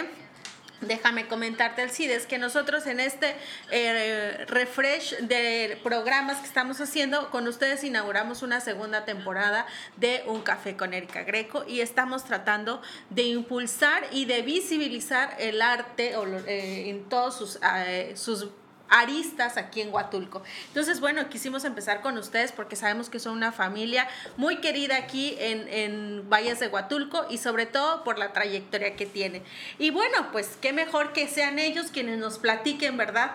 Déjame 0.82 1.26
comentarte, 1.26 1.80
Alcides, 1.80 2.26
que 2.26 2.36
nosotros 2.36 2.86
en 2.86 3.00
este 3.00 3.34
eh, 3.70 4.44
refresh 4.46 5.16
de 5.20 5.80
programas 5.82 6.38
que 6.38 6.46
estamos 6.46 6.82
haciendo, 6.82 7.30
con 7.30 7.48
ustedes 7.48 7.82
inauguramos 7.82 8.42
una 8.42 8.60
segunda 8.60 9.06
temporada 9.06 9.66
de 9.96 10.22
Un 10.26 10.42
Café 10.42 10.76
con 10.76 10.92
Erika 10.92 11.22
Greco 11.22 11.64
y 11.66 11.80
estamos 11.80 12.26
tratando 12.26 12.82
de 13.08 13.22
impulsar 13.22 14.06
y 14.12 14.26
de 14.26 14.42
visibilizar 14.42 15.34
el 15.38 15.62
arte 15.62 16.12
eh, 16.46 16.90
en 16.90 17.08
todos 17.08 17.38
sus, 17.38 17.58
eh, 17.62 18.12
sus 18.14 18.48
aristas 18.88 19.56
aquí 19.56 19.80
en 19.80 19.92
Huatulco. 19.92 20.42
Entonces, 20.68 21.00
bueno, 21.00 21.28
quisimos 21.28 21.64
empezar 21.64 22.02
con 22.02 22.16
ustedes 22.18 22.52
porque 22.52 22.76
sabemos 22.76 23.10
que 23.10 23.18
son 23.18 23.36
una 23.36 23.52
familia 23.52 24.08
muy 24.36 24.58
querida 24.58 24.96
aquí 24.96 25.36
en, 25.38 25.68
en 25.68 26.28
Valles 26.30 26.60
de 26.60 26.68
Huatulco 26.68 27.26
y 27.30 27.38
sobre 27.38 27.66
todo 27.66 28.04
por 28.04 28.18
la 28.18 28.32
trayectoria 28.32 28.96
que 28.96 29.06
tiene. 29.06 29.42
Y 29.78 29.90
bueno, 29.90 30.30
pues 30.32 30.56
qué 30.60 30.72
mejor 30.72 31.12
que 31.12 31.28
sean 31.28 31.58
ellos 31.58 31.86
quienes 31.92 32.18
nos 32.18 32.38
platiquen, 32.38 32.96
¿verdad? 32.96 33.32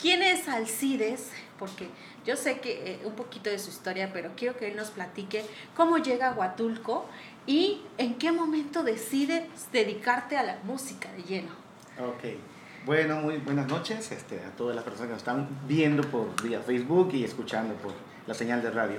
¿Quién 0.00 0.22
es 0.22 0.48
Alcides? 0.48 1.30
Porque 1.58 1.88
yo 2.24 2.36
sé 2.36 2.60
que 2.60 2.92
eh, 2.92 3.00
un 3.04 3.14
poquito 3.14 3.50
de 3.50 3.58
su 3.58 3.70
historia, 3.70 4.10
pero 4.12 4.32
quiero 4.36 4.56
que 4.56 4.68
él 4.68 4.76
nos 4.76 4.90
platique 4.90 5.44
cómo 5.76 5.98
llega 5.98 6.28
a 6.28 6.32
Huatulco 6.32 7.06
y 7.46 7.82
en 7.98 8.14
qué 8.14 8.32
momento 8.32 8.82
decides 8.82 9.44
dedicarte 9.72 10.36
a 10.36 10.42
la 10.42 10.58
música 10.64 11.10
de 11.12 11.22
lleno. 11.22 11.50
Ok. 11.98 12.51
Bueno, 12.84 13.16
muy 13.20 13.36
buenas 13.36 13.68
noches 13.68 14.10
este, 14.10 14.40
a 14.40 14.50
todas 14.56 14.74
las 14.74 14.84
personas 14.84 15.06
que 15.06 15.12
nos 15.12 15.18
están 15.22 15.48
viendo 15.68 16.02
por 16.02 16.42
vía 16.42 16.60
Facebook 16.60 17.10
y 17.12 17.22
escuchando 17.22 17.74
por 17.74 17.92
la 18.26 18.34
señal 18.34 18.60
de 18.60 18.70
radio. 18.70 18.96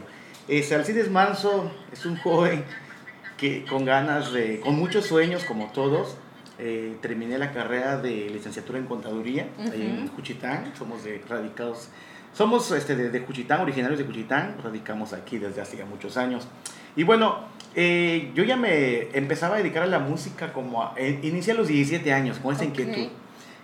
Este, 0.48 0.76
Alcides 0.76 1.12
Manso 1.12 1.70
es 1.92 2.06
un 2.06 2.16
joven 2.18 2.64
que 3.38 3.66
con 3.66 3.84
ganas 3.84 4.32
de, 4.32 4.62
con 4.62 4.76
muchos 4.76 5.06
sueños 5.06 5.44
como 5.44 5.68
todos, 5.74 6.16
eh, 6.60 6.96
terminé 7.02 7.38
la 7.38 7.52
carrera 7.52 7.98
de 7.98 8.30
licenciatura 8.30 8.80
en 8.80 8.86
contaduría 8.86 9.48
ahí 9.60 9.82
en 9.82 10.04
Ujú. 10.06 10.16
Juchitán. 10.16 10.72
Somos 10.78 11.04
de 11.04 11.22
radicados, 11.28 11.90
somos 12.34 12.72
este, 12.72 12.96
de, 12.96 13.10
de 13.10 13.20
Juchitán, 13.20 13.60
originarios 13.60 14.00
de 14.00 14.06
Juchitán, 14.06 14.56
radicamos 14.64 15.12
aquí 15.12 15.40
desde 15.40 15.60
hace 15.60 15.76
ya 15.76 15.86
muchos 15.86 16.16
años. 16.16 16.48
Y 16.96 17.04
bueno, 17.04 17.40
eh, 17.76 18.32
yo 18.34 18.44
ya 18.46 18.56
me 18.56 19.10
empezaba 19.18 19.56
a 19.56 19.58
dedicar 19.58 19.84
a 19.84 19.88
la 19.88 20.00
música 20.00 20.54
como 20.54 20.84
a, 20.84 20.94
eh, 20.96 21.20
inicié 21.24 21.52
a 21.52 21.56
los 21.58 21.68
17 21.68 22.14
años 22.14 22.40
con 22.40 22.56
esa 22.56 22.64
inquietud. 22.64 23.08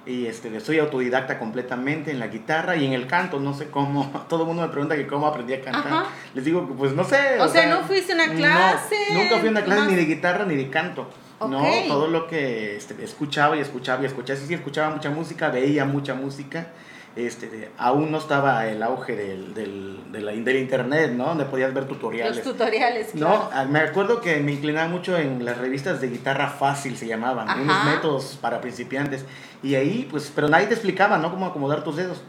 Y 0.09 0.25
este, 0.25 0.59
soy 0.59 0.79
autodidacta 0.79 1.37
completamente 1.37 2.09
en 2.09 2.17
la 2.17 2.29
guitarra 2.29 2.75
y 2.75 2.83
en 2.83 2.93
el 2.93 3.05
canto, 3.05 3.39
no 3.39 3.53
sé 3.53 3.67
cómo, 3.69 4.11
todo 4.27 4.41
el 4.41 4.47
mundo 4.47 4.63
me 4.63 4.69
pregunta 4.69 4.95
que 4.95 5.05
cómo 5.05 5.27
aprendí 5.27 5.53
a 5.53 5.61
cantar. 5.61 5.85
Ajá. 5.85 6.05
Les 6.33 6.43
digo 6.43 6.67
que 6.67 6.73
pues 6.73 6.93
no 6.93 7.03
sé. 7.03 7.39
O 7.39 7.47
sea, 7.47 7.67
¿no 7.67 7.83
fuiste 7.83 8.13
a 8.13 8.15
una 8.15 8.25
no, 8.25 8.33
clase? 8.33 8.95
nunca 9.13 9.37
fui 9.37 9.49
a 9.49 9.51
una 9.51 9.63
clase 9.63 9.81
Más- 9.81 9.89
ni 9.91 9.95
de 9.95 10.05
guitarra 10.05 10.45
ni 10.45 10.55
de 10.55 10.67
canto. 10.71 11.07
No, 11.47 11.59
Ok. 11.61 11.87
todo 11.87 12.07
lo 12.07 12.27
que 12.27 12.75
este, 12.75 13.01
escuchaba 13.03 13.55
y 13.55 13.59
escuchaba 13.59 14.01
y 14.01 14.07
escuchaba, 14.07 14.39
sí, 14.39 14.47
sí, 14.47 14.55
escuchaba 14.55 14.89
mucha 14.95 15.11
música, 15.11 15.49
veía 15.49 15.85
mucha 15.85 16.15
música. 16.15 16.69
Este, 17.15 17.69
aún 17.77 18.11
no 18.11 18.19
estaba 18.19 18.67
el 18.67 18.81
auge 18.83 19.15
del, 19.15 19.53
del, 19.53 19.99
de 20.11 20.21
la- 20.21 20.31
del 20.31 20.57
internet, 20.57 21.11
¿no? 21.11 21.25
Donde 21.25 21.45
podías 21.45 21.73
ver 21.73 21.85
tutoriales. 21.85 22.37
Los 22.37 22.45
tutoriales, 22.45 23.15
No, 23.15 23.27
claro. 23.27 23.49
ah, 23.51 23.65
me 23.65 23.79
acuerdo 23.79 24.21
que 24.21 24.37
me 24.37 24.51
inclinaba 24.53 24.87
mucho 24.87 25.17
en 25.17 25.43
las 25.43 25.57
revistas 25.57 25.99
de 26.01 26.07
guitarra 26.09 26.47
fácil, 26.49 26.95
se 26.97 27.07
llamaban, 27.07 27.49
Ajá. 27.49 27.59
unos 27.61 27.83
métodos 27.85 28.37
para 28.39 28.61
principiantes. 28.61 29.25
Y 29.63 29.75
ahí, 29.75 30.07
pues, 30.09 30.31
pero 30.33 30.47
nadie 30.47 30.67
te 30.67 30.75
explicaba, 30.75 31.17
¿no? 31.17 31.31
Cómo 31.31 31.47
acomodar 31.47 31.83
tus 31.83 31.95
dedos. 31.97 32.21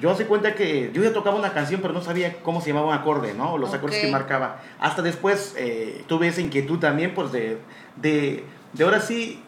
Yo 0.00 0.16
se 0.16 0.26
cuenta 0.26 0.56
que 0.56 0.90
yo 0.92 1.04
ya 1.04 1.12
tocaba 1.12 1.36
una 1.36 1.52
canción, 1.52 1.80
pero 1.80 1.94
no 1.94 2.02
sabía 2.02 2.38
cómo 2.42 2.60
se 2.60 2.70
llamaba 2.70 2.88
un 2.88 2.94
acorde, 2.94 3.34
¿no? 3.34 3.52
O 3.52 3.58
los 3.58 3.72
acordes 3.74 3.98
Ok. 4.00 4.06
que 4.06 4.10
marcaba. 4.10 4.60
Hasta 4.80 5.02
después 5.02 5.54
eh, 5.56 6.02
tuve 6.08 6.26
esa 6.26 6.40
inquietud 6.40 6.80
también, 6.80 7.14
pues, 7.14 7.30
de, 7.30 7.58
de, 7.94 8.42
de 8.72 8.84
ahora 8.84 9.00
sí 9.00 9.40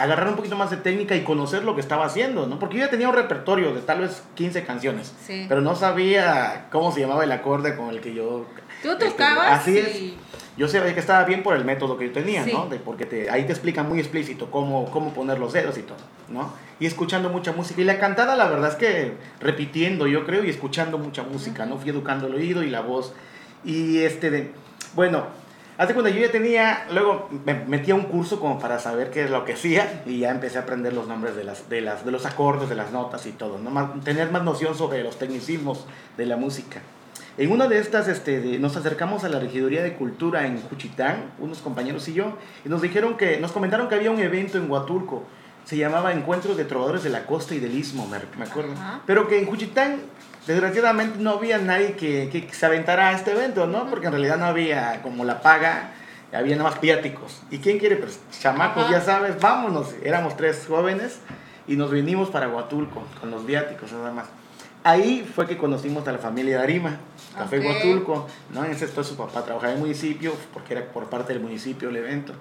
agarrar 0.00 0.28
un 0.28 0.36
poquito 0.36 0.56
más 0.56 0.70
de 0.70 0.76
técnica 0.78 1.14
y 1.14 1.22
conocer 1.22 1.64
lo 1.64 1.74
que 1.74 1.80
estaba 1.80 2.04
haciendo, 2.06 2.46
¿no? 2.46 2.58
Porque 2.58 2.78
yo 2.78 2.84
ya 2.84 2.90
tenía 2.90 3.08
un 3.08 3.14
repertorio 3.14 3.74
de 3.74 3.80
tal 3.80 4.00
vez 4.00 4.22
15 4.34 4.64
canciones, 4.64 5.12
Sí. 5.26 5.46
pero 5.48 5.60
no 5.60 5.76
sabía 5.76 6.66
cómo 6.70 6.92
se 6.92 7.00
llamaba 7.00 7.24
el 7.24 7.32
acorde 7.32 7.76
con 7.76 7.90
el 7.90 8.00
que 8.00 8.14
yo... 8.14 8.46
Tú 8.82 8.92
este, 8.92 9.06
tocabas 9.10 9.60
así 9.60 9.78
es. 9.78 10.12
Yo 10.56 10.68
sabía 10.68 10.92
que 10.92 11.00
estaba 11.00 11.24
bien 11.24 11.42
por 11.42 11.54
el 11.56 11.64
método 11.64 11.96
que 11.96 12.06
yo 12.08 12.12
tenía, 12.12 12.44
Sí. 12.44 12.52
¿no? 12.52 12.66
De, 12.66 12.78
porque 12.78 13.06
te, 13.06 13.30
ahí 13.30 13.44
te 13.44 13.52
explican 13.52 13.88
muy 13.88 13.98
explícito 13.98 14.50
cómo, 14.50 14.90
cómo 14.90 15.12
poner 15.14 15.38
los 15.38 15.52
dedos 15.52 15.78
y 15.78 15.82
todo, 15.82 15.96
¿no? 16.28 16.52
Y 16.80 16.86
escuchando 16.86 17.28
mucha 17.30 17.52
música. 17.52 17.80
Y 17.80 17.84
la 17.84 17.98
cantada, 17.98 18.36
la 18.36 18.48
verdad 18.48 18.70
es 18.70 18.76
que 18.76 19.12
repitiendo, 19.40 20.06
yo 20.06 20.24
creo, 20.26 20.44
y 20.44 20.50
escuchando 20.50 20.98
mucha 20.98 21.22
música, 21.22 21.66
¿no? 21.66 21.78
Fui 21.78 21.90
educando 21.90 22.26
el 22.26 22.34
oído 22.34 22.62
y 22.62 22.70
la 22.70 22.80
voz. 22.80 23.12
Y 23.64 23.98
este, 23.98 24.30
de, 24.30 24.50
bueno, 24.94 25.26
hace 25.82 25.94
cuando 25.94 26.10
yo 26.10 26.20
ya 26.20 26.30
tenía, 26.30 26.86
luego 26.92 27.28
me 27.44 27.54
metí 27.54 27.90
a 27.90 27.94
un 27.94 28.02
curso 28.04 28.38
como 28.38 28.58
para 28.58 28.78
saber 28.78 29.10
qué 29.10 29.24
es 29.24 29.30
lo 29.30 29.44
que 29.44 29.54
hacía 29.54 30.02
y 30.06 30.18
ya 30.20 30.30
empecé 30.30 30.58
a 30.58 30.62
aprender 30.62 30.92
los 30.92 31.08
nombres 31.08 31.34
de, 31.36 31.44
las, 31.44 31.68
de, 31.68 31.80
las, 31.80 32.04
de 32.04 32.10
los 32.12 32.26
acordes, 32.26 32.68
de 32.68 32.74
las 32.74 32.92
notas 32.92 33.24
y 33.26 33.32
todo, 33.32 33.58
¿no? 33.58 33.70
Más- 33.70 34.00
tener 34.04 34.30
más 34.30 34.42
noción 34.44 34.74
sobre 34.76 35.02
los 35.02 35.18
tecnicismos 35.18 35.86
de 36.16 36.26
la 36.26 36.36
música. 36.36 36.82
En 37.38 37.50
una 37.50 37.66
de 37.68 37.78
estas 37.78 38.08
este, 38.08 38.40
de- 38.40 38.58
nos 38.58 38.76
acercamos 38.76 39.24
a 39.24 39.28
la 39.30 39.40
Regiduría 39.40 39.82
de 39.82 39.94
Cultura 39.94 40.46
en 40.46 40.60
Juchitán, 40.60 41.32
unos 41.38 41.58
compañeros 41.58 42.06
y 42.08 42.12
yo, 42.12 42.36
y 42.64 42.68
nos 42.68 42.82
dijeron 42.82 43.16
que, 43.16 43.38
nos 43.40 43.52
comentaron 43.52 43.88
que 43.88 43.94
había 43.94 44.10
un 44.10 44.20
evento 44.20 44.58
en 44.58 44.70
Huatulco, 44.70 45.24
se 45.64 45.76
llamaba 45.78 46.12
Encuentros 46.12 46.56
de 46.58 46.64
Trovadores 46.66 47.02
de 47.04 47.10
la 47.10 47.24
Costa 47.26 47.54
y 47.54 47.60
del 47.60 47.74
Istmo, 47.74 48.06
me, 48.06 48.18
me 48.38 48.44
acuerdo, 48.44 48.72
Ajá. 48.72 49.00
pero 49.06 49.28
que 49.28 49.38
en 49.38 49.46
Juchitán 49.46 50.00
desgraciadamente 50.46 51.18
no 51.18 51.30
había 51.32 51.58
nadie 51.58 51.92
que, 51.92 52.28
que 52.30 52.54
se 52.54 52.66
aventara 52.66 53.08
a 53.08 53.12
este 53.12 53.32
evento, 53.32 53.66
¿no? 53.66 53.88
Porque 53.88 54.06
en 54.06 54.12
realidad 54.12 54.38
no 54.38 54.46
había 54.46 55.00
como 55.02 55.24
la 55.24 55.40
paga, 55.40 55.90
había 56.32 56.56
nada 56.56 56.70
más 56.70 56.80
viáticos. 56.80 57.42
¿Y 57.50 57.58
quién 57.58 57.78
quiere? 57.78 57.96
Pues 57.96 58.20
chamacos, 58.40 58.84
Ajá. 58.84 58.92
ya 58.92 59.00
sabes, 59.00 59.40
vámonos. 59.40 59.94
Éramos 60.02 60.36
tres 60.36 60.64
jóvenes 60.68 61.18
y 61.66 61.76
nos 61.76 61.90
vinimos 61.90 62.30
para 62.30 62.48
Huatulco 62.48 63.04
con 63.20 63.30
los 63.30 63.44
viáticos 63.46 63.92
nada 63.92 64.12
más. 64.12 64.26
Ahí 64.82 65.30
fue 65.34 65.46
que 65.46 65.58
conocimos 65.58 66.08
a 66.08 66.12
la 66.12 66.18
familia 66.18 66.56
de 66.56 66.62
Arima, 66.62 66.96
Café 67.36 67.58
Ok. 67.58 67.66
Huatulco, 67.66 68.26
¿no? 68.54 68.64
En 68.64 68.72
ese 68.72 68.86
entonces 68.86 69.12
su 69.12 69.16
papá 69.18 69.44
trabajaba 69.44 69.72
en 69.72 69.76
el 69.76 69.82
municipio, 69.82 70.32
porque 70.54 70.72
era 70.72 70.86
por 70.86 71.10
parte 71.10 71.34
del 71.34 71.42
municipio 71.42 71.90
el 71.90 71.96
evento. 71.96 72.32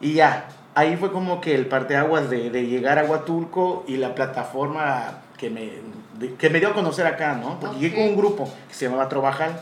Y 0.00 0.12
ya, 0.12 0.48
ahí 0.74 0.96
fue 0.96 1.10
como 1.10 1.40
que 1.40 1.54
el 1.54 1.66
parteaguas 1.66 2.28
de, 2.28 2.50
de 2.50 2.66
llegar 2.66 2.98
a 2.98 3.04
Huatulco 3.04 3.84
y 3.88 3.96
la 3.96 4.14
plataforma 4.14 5.20
que 5.38 5.48
me, 5.48 5.70
de- 6.18 6.34
que 6.34 6.50
me 6.50 6.58
dio 6.60 6.68
a 6.68 6.74
conocer 6.74 7.06
acá, 7.06 7.34
¿no? 7.34 7.58
Porque 7.60 7.78
llegué 7.78 7.96
con 7.96 8.04
un 8.08 8.16
grupo 8.16 8.52
que 8.68 8.74
se 8.74 8.86
llamaba 8.86 9.08
Trovajal, 9.08 9.60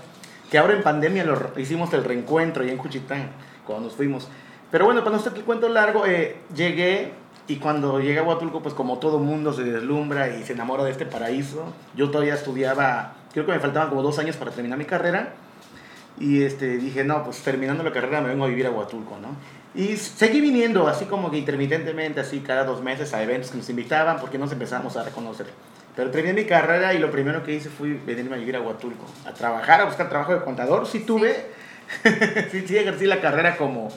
que 0.51 0.59
ahora 0.59 0.75
en 0.75 0.83
pandemia 0.83 1.25
lo 1.25 1.53
hicimos 1.59 1.93
el 1.93 2.05
reencuentro 2.05 2.63
allá 2.63 2.73
en 2.73 2.79
Cuchitán, 2.79 3.31
cuando 3.67 3.87
nos 3.89 3.97
fuimos. 3.97 4.29
Pero 4.71 4.85
bueno, 4.87 5.01
para 5.05 5.17
no 5.17 5.21
hacer 5.21 5.33
el 5.37 5.45
cuento 5.45 5.69
largo, 5.69 6.07
eh, 6.07 6.37
llegué 6.55 7.13
y 7.49 7.57
cuando 7.57 8.01
llegué 8.01 8.19
a 8.21 8.23
Huatulco, 8.23 8.63
pues 8.63 8.75
como 8.75 8.99
todo 8.99 9.19
mundo 9.19 9.53
se 9.53 9.65
deslumbra 9.65 10.29
y 10.37 10.45
se 10.45 10.53
enamora 10.53 10.85
de 10.85 10.91
este 10.91 11.05
paraíso. 11.07 11.65
Yo 11.95 12.11
todavía 12.11 12.35
estudiaba, 12.35 13.15
creo 13.33 13.45
que 13.47 13.53
me 13.53 13.61
faltaban 13.61 13.89
como 13.89 14.03
dos 14.03 14.19
años 14.19 14.37
para 14.37 14.51
terminar 14.51 14.79
mi 14.79 14.85
carrera. 14.85 15.35
Y 16.19 16.43
este, 16.43 16.77
dije, 16.77 17.05
no, 17.05 17.25
pues 17.25 17.39
terminando 17.43 17.83
la 17.83 17.91
carrera 17.93 18.21
me 18.21 18.29
vengo 18.29 18.45
a 18.45 18.49
vivir 18.49 18.67
a 18.67 18.71
Huatulco, 18.71 19.17
¿no? 19.21 19.29
Y 19.75 19.97
seguí 19.97 20.41
viniendo 20.43 20.87
así 20.87 21.07
como 21.07 21.31
que 21.31 21.39
intermitentemente, 21.39 22.21
así 22.21 22.41
cada 22.41 22.65
dos 22.65 22.83
meses 22.83 23.15
a 23.15 23.23
eventos 23.23 23.51
que 23.51 23.57
nos 23.57 23.69
invitaban 23.71 24.19
porque 24.21 24.37
nos 24.39 24.53
empezamos 24.53 24.97
a 24.99 25.03
reconocer. 25.05 25.47
Pero 25.95 26.11
terminé 26.11 26.35
mi 26.35 26.45
carrera 26.47 26.95
y 26.95 26.99
lo 26.99 27.11
primero 27.11 27.43
que 27.43 27.53
hice 27.53 27.69
fue 27.69 27.95
venirme 27.95 28.37
a 28.37 28.39
vivir 28.39 28.57
a 28.57 28.61
Huatulco, 28.61 29.05
a 29.27 29.33
trabajar, 29.33 29.83
a 29.83 29.85
buscar 29.85 30.09
trabajo 30.09 30.35
de 30.35 30.43
contador. 30.43 30.87
Sí 30.87 31.01
tuve, 31.01 31.47
sí, 32.51 32.65
sí 32.67 32.79
ejercí 32.79 33.07
la 33.07 33.21
carrera 33.21 33.57
como 33.57 33.89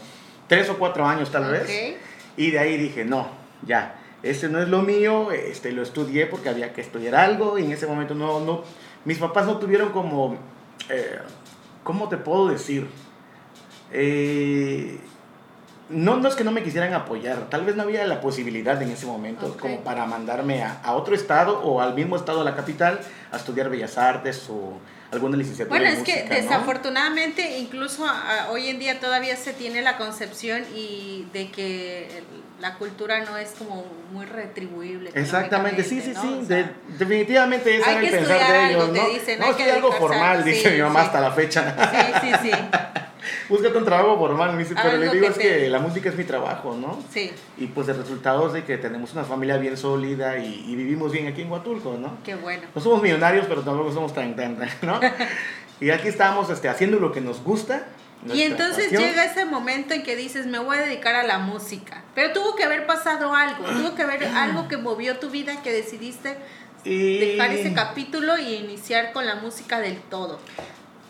tres 0.47 0.69
o 0.69 0.77
cuatro 0.77 1.05
años 1.05 1.31
tal 1.31 1.51
vez. 1.51 1.63
Ok. 1.63 2.01
Y 2.37 2.51
de 2.51 2.59
ahí 2.59 2.77
dije, 2.77 3.05
no, 3.05 3.29
ya, 3.65 3.95
este 4.23 4.49
no 4.49 4.59
es 4.59 4.67
lo 4.67 4.81
mío, 4.81 5.31
este 5.31 5.71
lo 5.71 5.83
estudié 5.83 6.25
porque 6.25 6.49
había 6.49 6.73
que 6.73 6.81
estudiar 6.81 7.15
algo 7.15 7.57
y 7.57 7.63
en 7.63 7.71
ese 7.71 7.87
momento 7.87 8.13
no, 8.13 8.39
no, 8.41 8.63
mis 9.05 9.19
papás 9.19 9.45
no 9.45 9.57
tuvieron 9.57 9.89
como, 9.89 10.35
eh, 10.89 11.19
¿cómo 11.83 12.09
te 12.09 12.17
puedo 12.17 12.49
decir? 12.49 12.87
Eh, 13.91 14.99
no, 15.89 16.17
no 16.17 16.27
es 16.27 16.35
que 16.35 16.43
no 16.43 16.51
me 16.51 16.63
quisieran 16.63 16.93
apoyar, 16.93 17.49
tal 17.49 17.63
vez 17.65 17.75
no 17.75 17.83
había 17.83 18.05
la 18.07 18.19
posibilidad 18.21 18.81
en 18.81 18.89
ese 18.89 19.05
momento 19.05 19.45
Ok. 19.47 19.59
como 19.59 19.81
para 19.81 20.05
mandarme 20.05 20.63
a, 20.63 20.79
a 20.83 20.93
otro 20.93 21.13
estado 21.15 21.59
o 21.61 21.79
al 21.81 21.93
mismo 21.93 22.15
estado 22.15 22.39
de 22.39 22.45
la 22.45 22.55
capital 22.55 22.99
a 23.31 23.37
estudiar 23.37 23.69
bellas 23.69 23.97
artes 23.97 24.47
o 24.49 24.79
alguna 25.11 25.37
licenciatura 25.37 25.77
Bueno, 25.79 25.93
en 25.93 25.99
es 25.99 26.03
que 26.03 26.23
música, 26.23 26.35
¿no? 26.35 26.41
desafortunadamente 26.41 27.59
incluso 27.59 28.05
a- 28.05 28.47
hoy 28.51 28.67
en 28.69 28.79
día 28.79 28.99
todavía 28.99 29.35
se 29.37 29.53
tiene 29.53 29.81
la 29.83 29.97
concepción 29.97 30.63
y 30.75 31.27
de 31.31 31.51
que 31.51 32.23
la 32.59 32.73
cultura 32.75 33.19
no 33.23 33.37
es 33.37 33.51
como 33.51 33.85
muy 34.11 34.25
retribuible. 34.25 35.11
Exactamente, 35.13 35.83
sí, 35.83 36.01
sí, 36.01 36.11
económicamente, 36.11 36.21
sí, 36.21 36.27
¿no? 36.27 36.39
O 36.39 36.45
de- 36.47 36.63
sea, 36.63 36.97
definitivamente 36.97 37.77
ese 37.77 37.91
era 37.91 37.99
el 37.99 38.05
que 38.05 38.11
pensar 38.17 38.37
de 38.39 38.43
algo, 38.57 38.83
ellos, 38.83 38.93
te 38.93 38.99
¿no? 39.01 39.09
dicen, 39.09 39.39
no, 39.39 39.45
hay 39.45 39.53
sí, 39.53 39.63
que 39.63 39.71
algo 39.71 39.89
a 39.93 39.95
formal, 39.97 40.37
algo, 40.37 40.45
dice 40.45 40.69
sí, 40.69 40.75
mi 40.75 40.81
mamá 40.81 41.01
sí. 41.01 41.05
hasta 41.05 41.21
la 41.21 41.31
fecha. 41.31 41.91
Sí, 41.91 42.13
sí, 42.21 42.49
sí. 42.49 42.51
Búscate 43.49 43.77
un 43.77 43.85
trabajo 43.85 44.17
formal, 44.17 44.53
me 44.53 44.59
dice, 44.63 44.75
pero 44.81 44.97
le 44.97 45.09
digo 45.09 45.25
que 45.25 45.31
es 45.31 45.37
te- 45.37 45.41
que 45.41 45.69
la 45.69 45.79
música 45.79 46.09
es 46.09 46.15
mi 46.15 46.23
trabajo, 46.23 46.75
¿no? 46.79 46.99
Sí, 47.11 47.31
Y 47.57 47.67
pues 47.67 47.87
el 47.87 47.97
resultado 47.97 48.47
es 48.47 48.53
de 48.53 48.63
que 48.63 48.77
tenemos 48.77 49.13
una 49.13 49.23
familia 49.23 49.57
bien 49.57 49.77
sólida 49.77 50.37
y, 50.37 50.65
y 50.67 50.75
vivimos 50.75 51.11
bien 51.11 51.27
aquí 51.27 51.41
en 51.41 51.51
Huatulco, 51.51 51.97
¿no? 51.99 52.17
qué 52.23 52.35
bueno. 52.35 52.63
No 52.73 52.81
somos 52.81 53.01
millonarios, 53.01 53.45
pero 53.47 53.61
tampoco 53.61 53.91
somos 53.91 54.13
tan, 54.13 54.35
tan, 54.35 54.57
tan, 54.57 54.69
¿no? 54.81 54.99
y 55.79 55.89
aquí 55.89 56.07
estamos 56.07 56.49
este, 56.49 56.69
haciendo 56.69 56.99
lo 56.99 57.11
que 57.11 57.21
nos 57.21 57.41
gusta. 57.43 57.87
Y 58.33 58.41
entonces 58.41 58.85
pasión. 58.85 59.03
llega 59.03 59.23
ese 59.25 59.45
momento 59.45 59.93
en 59.93 60.01
que 60.01 60.15
dices, 60.15 60.47
me 60.47 60.57
voy 60.57 60.77
a 60.77 60.81
dedicar 60.81 61.13
a 61.13 61.21
la 61.23 61.37
música. 61.37 62.01
Pero 62.15 62.33
tuvo 62.33 62.55
que 62.55 62.63
haber 62.63 62.87
pasado 62.87 63.35
algo, 63.35 63.65
tuvo 63.65 63.93
que 63.93 64.01
haber 64.01 64.25
algo 64.35 64.67
que 64.67 64.77
movió 64.77 65.17
tu 65.19 65.29
vida 65.29 65.61
que 65.61 65.71
decidiste 65.71 66.37
Y- 66.83 67.19
dejar 67.33 67.51
ese 67.51 67.73
capítulo 67.73 68.37
y 68.39 68.55
iniciar 68.55 69.11
con 69.13 69.27
la 69.27 69.35
música 69.35 69.79
del 69.79 69.97
todo. 70.01 70.39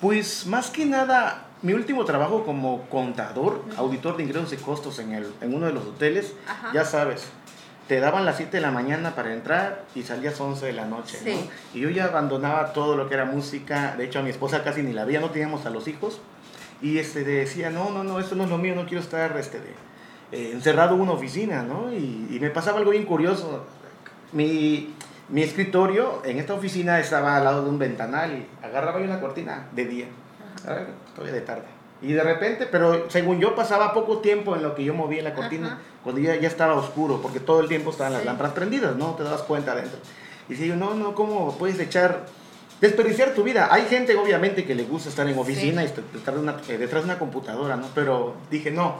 Pues 0.01 0.45
más 0.45 0.69
que 0.69 0.85
nada, 0.85 1.44
mi 1.65 1.73
último 1.73 2.05
trabajo 2.05 2.43
como 2.45 2.83
contador, 2.89 3.61
auditor 3.77 4.17
de 4.17 4.23
ingresos 4.23 4.53
y 4.53 4.57
costos 4.57 4.99
en, 4.99 5.13
el, 5.13 5.27
en 5.41 5.53
uno 5.53 5.65
de 5.65 5.73
los 5.73 5.83
hoteles, 5.85 6.33
Ajá. 6.47 6.71
ya 6.73 6.85
sabes, 6.85 7.27
te 7.87 7.99
daban 7.99 8.23
las 8.25 8.37
7 8.37 8.57
de 8.57 8.61
la 8.61 8.71
mañana 8.71 9.15
para 9.15 9.33
entrar 9.33 9.83
y 9.95 10.03
salías 10.03 10.39
11 10.39 10.65
de 10.65 10.73
la 10.73 10.85
noche, 10.85 11.17
Sí. 11.23 11.31
¿no? 11.33 11.77
Y 11.79 11.81
yo 11.81 11.89
ya 11.89 12.05
abandonaba 12.05 12.73
todo 12.73 12.95
lo 12.95 13.07
que 13.07 13.15
era 13.15 13.25
música, 13.25 13.95
de 13.97 14.05
hecho 14.05 14.19
a 14.19 14.21
mi 14.21 14.29
esposa 14.29 14.63
casi 14.63 14.81
ni 14.83 14.93
la 14.93 15.05
veía, 15.05 15.19
no 15.19 15.29
teníamos 15.31 15.65
a 15.65 15.69
los 15.69 15.87
hijos, 15.87 16.21
y 16.81 16.97
este, 16.99 17.23
decía, 17.23 17.69
no, 17.69 17.89
no, 17.89 18.03
no, 18.03 18.19
esto 18.19 18.35
no 18.35 18.43
es 18.43 18.49
lo 18.49 18.57
mío, 18.57 18.75
no 18.75 18.85
quiero 18.85 19.01
estar 19.01 19.35
este, 19.37 19.57
eh, 20.31 20.51
encerrado 20.53 20.95
en 20.95 21.01
una 21.01 21.11
oficina, 21.13 21.63
¿no? 21.63 21.91
Y, 21.93 22.27
y 22.31 22.37
me 22.39 22.49
pasaba 22.49 22.79
algo 22.79 22.91
bien 22.91 23.05
curioso, 23.05 23.63
mi, 24.33 24.93
mi 25.29 25.41
escritorio 25.41 26.21
en 26.25 26.37
esta 26.37 26.53
oficina 26.53 26.99
estaba 26.99 27.37
al 27.37 27.43
lado 27.43 27.63
de 27.63 27.69
un 27.69 27.79
ventanal 27.79 28.31
y 28.33 28.65
agarraba 28.65 28.99
yo 28.99 29.05
una 29.05 29.19
cortina 29.21 29.67
de 29.73 29.85
día, 29.85 30.05
todavía 31.15 31.33
de 31.33 31.41
tarde. 31.41 31.63
Y 32.01 32.13
de 32.13 32.21
repente, 32.23 32.67
pero 32.69 33.09
según 33.09 33.39
yo 33.39 33.55
pasaba 33.55 33.93
poco 33.93 34.17
tiempo 34.19 34.55
en 34.55 34.63
lo 34.63 34.75
que 34.75 34.83
yo 34.83 34.93
movía 34.93 35.23
la 35.23 35.33
cortina, 35.33 35.67
Ajá. 35.67 35.77
cuando 36.03 36.21
ya, 36.21 36.35
ya 36.35 36.47
estaba 36.47 36.75
oscuro, 36.75 37.21
porque 37.21 37.39
todo 37.39 37.61
el 37.61 37.67
tiempo 37.69 37.91
estaban 37.91 38.13
las 38.13 38.21
Sí. 38.21 38.27
lámparas 38.27 38.53
prendidas, 38.53 38.95
¿no? 38.95 39.15
Te 39.15 39.23
dabas 39.23 39.43
cuenta 39.43 39.71
adentro. 39.71 39.97
Y 40.49 40.53
decía 40.53 40.67
yo, 40.67 40.75
no, 40.75 40.93
no, 40.93 41.15
¿cómo 41.15 41.57
puedes 41.57 41.79
echar, 41.79 42.25
desperdiciar 42.81 43.33
tu 43.33 43.43
vida? 43.43 43.69
Hay 43.71 43.83
gente 43.85 44.15
obviamente 44.17 44.65
que 44.65 44.75
le 44.75 44.83
gusta 44.83 45.09
estar 45.09 45.27
en 45.27 45.37
oficina 45.39 45.81
y 45.83 45.85
estar 45.85 46.03
detrás 46.13 46.35
de, 46.35 46.41
una, 46.41 46.57
eh, 46.67 46.77
detrás 46.77 47.03
de 47.03 47.09
una 47.09 47.17
computadora, 47.17 47.77
¿no? 47.77 47.87
Pero 47.95 48.35
dije, 48.51 48.71
no, 48.71 48.95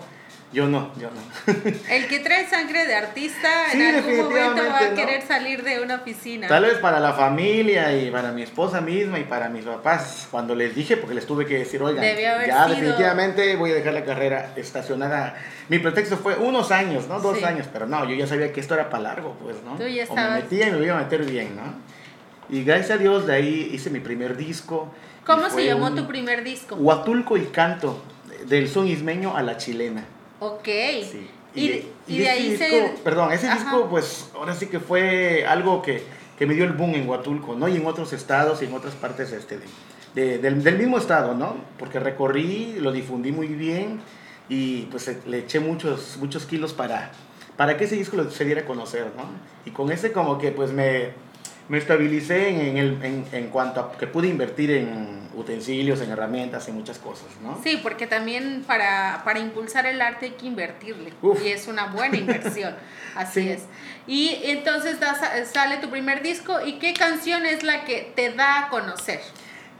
yo 0.54 0.68
no, 0.68 0.92
yo 1.00 1.10
no. 1.12 1.54
El 1.90 2.08
que 2.08 2.20
trae 2.20 2.48
sangre 2.48 2.86
de 2.86 2.96
artista 2.96 3.50
Sí, 3.72 3.82
en 3.82 3.96
algún 3.96 4.18
momento 4.18 4.64
va 4.72 4.80
a 4.80 4.94
querer 4.94 5.22
salir 5.24 5.64
de 5.64 5.82
una 5.82 5.96
oficina. 5.96 6.48
Tal 6.48 6.64
vez 6.64 6.78
para 6.78 7.00
la 7.02 7.12
familia 7.14 7.94
y 7.98 8.10
para 8.10 8.32
mi 8.32 8.44
esposa 8.44 8.80
misma 8.80 9.20
y 9.20 9.26
para 9.26 9.50
mis 9.50 9.66
papás, 9.66 10.28
cuando 10.32 10.56
les 10.56 10.74
dije, 10.74 10.96
porque 10.98 11.16
les 11.16 11.26
tuve 11.26 11.46
que 11.46 11.58
decir, 11.58 11.82
oigan, 11.84 12.04
ya 12.06 12.66
sido- 12.66 12.68
definitivamente 12.70 13.56
voy 13.58 13.72
a 13.72 13.76
dejar 13.76 13.94
la 13.94 14.06
carrera 14.06 14.54
estacionada. 14.56 15.36
Mi 15.68 15.80
pretexto 15.80 16.16
fue 16.18 16.36
unos 16.36 16.72
años, 16.72 17.08
¿no? 17.08 17.20
Dos 17.20 17.40
Sí. 17.40 17.44
años, 17.44 17.68
pero 17.74 17.86
no, 17.86 18.06
yo 18.08 18.16
ya 18.16 18.28
sabía 18.28 18.54
que 18.54 18.62
esto 18.62 18.76
era 18.76 18.90
para 18.90 19.04
largo, 19.04 19.36
pues, 19.44 19.58
¿no? 19.66 19.76
Tú 19.76 19.84
ya 19.88 19.88
O 19.88 19.90
me 20.16 20.22
estabas- 20.22 20.44
metía 20.44 20.68
y 20.70 20.72
me 20.72 20.86
iba 20.86 20.98
a 20.98 21.04
meter 21.04 21.24
bien, 21.26 21.56
¿no? 21.56 21.74
Y 22.48 22.64
gracias 22.64 22.92
a 22.92 22.98
Dios 22.98 23.26
de 23.28 23.34
ahí 23.34 23.72
hice 23.74 23.90
mi 23.90 24.00
primer 24.00 24.38
disco. 24.38 24.94
¿Cómo 25.26 25.50
se 25.50 25.66
llamó 25.66 25.88
un 25.88 25.96
tu 25.96 26.08
primer 26.08 26.44
disco? 26.44 26.76
Huatulco 26.76 27.36
y 27.36 27.46
canto, 27.48 28.02
del 28.48 28.70
son 28.70 28.88
ismeño 28.88 29.36
a 29.36 29.42
la 29.42 29.58
chilena. 29.58 30.06
Ok. 30.40 30.66
Sí. 30.66 31.30
Y, 31.56 31.68
de- 31.70 31.88
y 32.08 32.18
de 32.20 32.30
ahí 32.30 32.58
se... 32.58 32.68
disco, 32.70 32.96
Perdón, 33.04 33.32
ese 33.32 33.48
Ajá. 33.48 33.60
disco, 33.60 33.88
pues 33.90 34.30
ahora 34.36 34.54
sí 34.54 34.68
que 34.68 34.80
fue 34.82 35.46
algo 35.48 35.82
que, 35.82 36.04
que 36.38 36.46
me 36.46 36.54
dio 36.54 36.66
el 36.66 36.74
boom 36.74 36.96
en 36.96 37.08
Huatulco, 37.08 37.56
¿no? 37.56 37.68
Y 37.70 37.78
en 37.78 37.86
otros 37.86 38.12
estados 38.12 38.62
y 38.62 38.66
en 38.66 38.74
otras 38.74 38.94
partes 38.96 39.32
este, 39.32 39.60
de, 39.60 39.66
de- 40.16 40.38
del, 40.40 40.64
del 40.64 40.78
mismo 40.78 40.98
estado, 40.98 41.34
¿no? 41.34 41.56
Porque 41.80 42.00
recorrí, 42.00 42.76
lo 42.80 42.92
difundí 42.92 43.32
muy 43.32 43.48
bien 43.48 44.02
y 44.50 44.82
pues 44.92 45.10
le 45.26 45.40
eché 45.40 45.60
muchos, 45.62 46.18
muchos 46.20 46.46
kilos 46.46 46.74
para, 46.74 47.12
para 47.56 47.78
que 47.78 47.86
ese 47.86 47.96
disco 47.96 48.18
lo- 48.18 48.30
se 48.30 48.44
diera 48.44 48.62
a 48.62 48.66
conocer, 48.66 49.06
¿no? 49.16 49.24
Y 49.66 49.72
con 49.72 49.92
ese 49.94 50.12
como 50.12 50.38
que 50.38 50.52
pues 50.52 50.72
me, 50.74 51.12
me 51.70 51.78
estabilicé 51.78 52.50
en, 52.50 52.60
en 52.62 52.78
el, 52.78 53.04
en, 53.04 53.26
en 53.32 53.48
cuanto 53.50 53.80
a 53.82 53.92
que 53.98 54.08
pude 54.08 54.28
invertir 54.28 54.72
en 54.72 55.26
utensilios, 55.36 56.00
en 56.02 56.12
herramientas, 56.12 56.68
en 56.70 56.76
muchas 56.76 56.98
cosas, 57.00 57.28
¿no? 57.44 57.60
Sí, 57.64 57.80
porque 57.82 58.08
también 58.08 58.64
para, 58.66 59.22
para 59.26 59.40
impulsar 59.40 59.86
el 59.86 60.00
arte 60.02 60.28
hay 60.28 60.32
que 60.34 60.46
invertirle. 60.46 61.12
Uf. 61.22 61.44
Y 61.44 61.50
es 61.50 61.68
una 61.68 61.88
buena 61.88 62.16
inversión. 62.18 62.74
Así 63.16 63.42
Sí. 63.42 63.50
es. 63.50 63.64
Y 64.08 64.40
entonces 64.44 65.00
das- 65.00 65.50
sale 65.52 65.78
tu 65.78 65.90
primer 65.90 66.22
disco. 66.22 66.58
¿Y 66.66 66.74
qué 66.80 66.94
canción 66.94 67.46
es 67.46 67.64
la 67.64 67.84
que 67.86 68.12
te 68.16 68.32
da 68.32 68.66
a 68.66 68.70
conocer? 68.70 69.20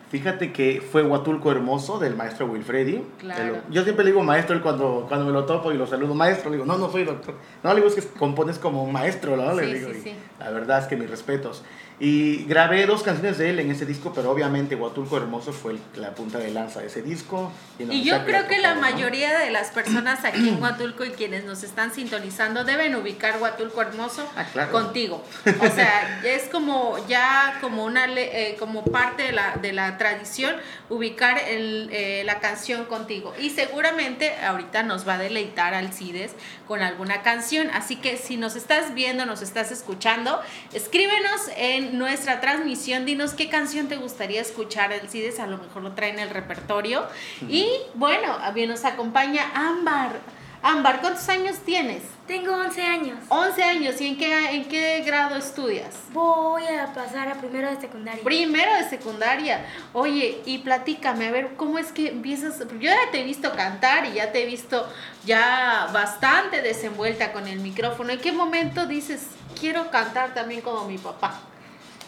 Fíjate 0.10 0.54
que 0.54 0.82
fue 0.82 1.04
Huatulco 1.04 1.52
Hermoso 1.52 2.00
del 2.00 2.16
maestro 2.16 2.46
Wilfredi. 2.46 3.04
Claro. 3.20 3.58
Yo 3.70 3.84
siempre 3.84 4.06
le 4.06 4.12
digo 4.12 4.24
maestro 4.24 4.62
cuando, 4.62 5.06
cuando 5.08 5.26
me 5.26 5.32
lo 5.32 5.46
topo 5.46 5.72
y 5.72 5.78
lo 5.78 5.88
saludo. 5.88 6.14
Maestro, 6.14 6.50
le 6.52 6.58
digo, 6.58 6.66
no, 6.66 6.78
no 6.78 6.90
soy 6.92 7.04
doctor. 7.06 7.36
No, 7.64 7.70
le 7.74 7.82
digo, 7.82 7.88
es 7.88 7.96
que 8.06 8.08
compones 8.18 8.60
como 8.60 8.84
un 8.84 8.94
maestro, 8.94 9.36
¿no? 9.36 9.54
Le 9.54 9.66
Sí, 9.66 9.74
digo, 9.74 9.90
sí, 9.92 9.98
y 9.98 10.02
sí. 10.04 10.16
La 10.40 10.52
verdad 10.52 10.80
es 10.84 10.86
que 10.88 10.96
mis 10.96 11.10
respetos. 11.10 11.64
Y 12.00 12.44
grabé 12.46 12.86
dos 12.86 13.04
canciones 13.04 13.38
de 13.38 13.50
él 13.52 13.60
en 13.60 13.72
ese 13.72 13.86
disco, 13.86 14.12
pero 14.14 14.30
obviamente 14.30 14.76
Huatulco 14.76 15.16
Hermoso 15.16 15.54
fue 15.54 15.78
la 15.96 16.14
punta 16.14 16.40
de 16.40 16.52
lanza 16.52 16.82
de 16.82 16.88
ese 16.88 17.02
disco. 17.02 17.52
Y 17.80 18.04
yo 18.04 18.26
creo 18.26 18.48
que 18.48 18.58
la 18.60 18.76
mayoría 18.76 19.40
de 19.40 19.50
las 19.52 19.70
personas 19.70 20.26
aquí 20.26 20.50
en 20.50 20.62
Huatulco 20.62 21.06
y 21.06 21.12
quienes 21.12 21.46
nos 21.46 21.64
están 21.64 21.94
sintonizando 21.94 22.66
deben 22.66 22.96
ubicar 22.96 23.42
Huatulco 23.42 23.82
Hermoso 23.82 24.30
Ah, 24.36 24.44
claro. 24.52 24.72
contigo. 24.74 25.24
O 25.62 25.68
sea, 25.70 26.22
es 26.26 26.44
como 26.50 26.98
ya 27.08 27.60
como 27.62 27.86
una 27.86 28.06
eh, 28.14 28.58
como 28.60 28.84
parte 28.84 29.24
de 29.24 29.32
la, 29.32 29.56
de 29.62 29.72
la 29.72 29.98
tradición 29.98 30.54
ubicar 30.90 31.40
el, 31.48 31.90
eh, 31.94 32.24
la 32.26 32.40
canción 32.40 32.86
contigo. 32.86 33.34
Y 33.40 33.52
seguramente 33.52 34.34
ahorita 34.46 34.84
nos 34.84 35.08
va 35.08 35.14
a 35.14 35.18
deleitar 35.18 35.74
Alcides 35.74 36.34
con 36.68 36.82
alguna 36.82 37.22
canción. 37.22 37.70
Así 37.72 37.96
que 37.96 38.18
si 38.18 38.38
nos 38.38 38.56
estás 38.56 38.94
viendo, 38.94 39.26
nos 39.26 39.42
estás 39.42 39.72
escuchando, 39.72 40.40
escríbenos 40.74 41.50
en 41.58 41.98
nuestra 41.98 42.42
transmisión, 42.42 43.06
dinos 43.06 43.34
qué 43.34 43.50
canción 43.50 43.88
te 43.88 43.98
gustaría 43.98 44.42
escuchar 44.42 44.92
Alcides, 44.94 45.40
a 45.40 45.48
lo 45.48 45.58
mejor 45.58 45.84
lo 45.84 45.94
traen 45.94 46.20
el 46.20 46.30
repertorio. 46.30 47.06
Y 47.50 47.68
bueno, 47.94 48.38
bien 48.54 48.70
nos 48.70 48.86
acompaña 48.86 49.52
Ámbar. 49.54 50.20
Ámbar, 50.62 51.02
¿cuántos 51.02 51.28
años 51.30 51.58
tienes? 51.66 52.02
Tengo 52.28 52.54
11 52.54 52.82
años. 52.82 53.20
11 53.30 53.64
años. 53.64 54.02
¿Y 54.02 54.08
en 54.08 54.18
qué, 54.18 54.50
en 54.52 54.66
qué 54.66 55.02
grado 55.06 55.36
estudias? 55.36 55.96
Voy 56.12 56.64
a 56.66 56.92
pasar 56.94 57.28
a 57.28 57.36
primero 57.36 57.70
de 57.70 57.80
secundaria. 57.80 58.24
Primero 58.24 58.76
de 58.76 58.90
secundaria. 58.90 59.66
Oye, 59.94 60.42
y 60.46 60.58
platícame, 60.60 61.28
a 61.28 61.32
ver, 61.32 61.56
¿cómo 61.56 61.78
es 61.78 61.92
que 61.92 62.10
empiezas? 62.10 62.60
Yo 62.60 62.80
ya 62.80 62.98
te 63.12 63.22
he 63.22 63.24
visto 63.24 63.52
cantar 63.56 64.06
y 64.06 64.14
ya 64.14 64.32
te 64.32 64.44
he 64.44 64.46
visto 64.46 64.88
ya 65.26 65.90
bastante 65.94 66.62
desenvuelta 66.62 67.32
con 67.32 67.48
el 67.48 67.60
micrófono. 67.60 68.12
¿En 68.12 68.20
qué 68.20 68.32
momento 68.32 68.88
dices, 68.88 69.28
quiero 69.60 69.92
cantar 69.92 70.34
también 70.34 70.62
como 70.62 70.86
mi 70.86 70.98
papá? 70.98 71.40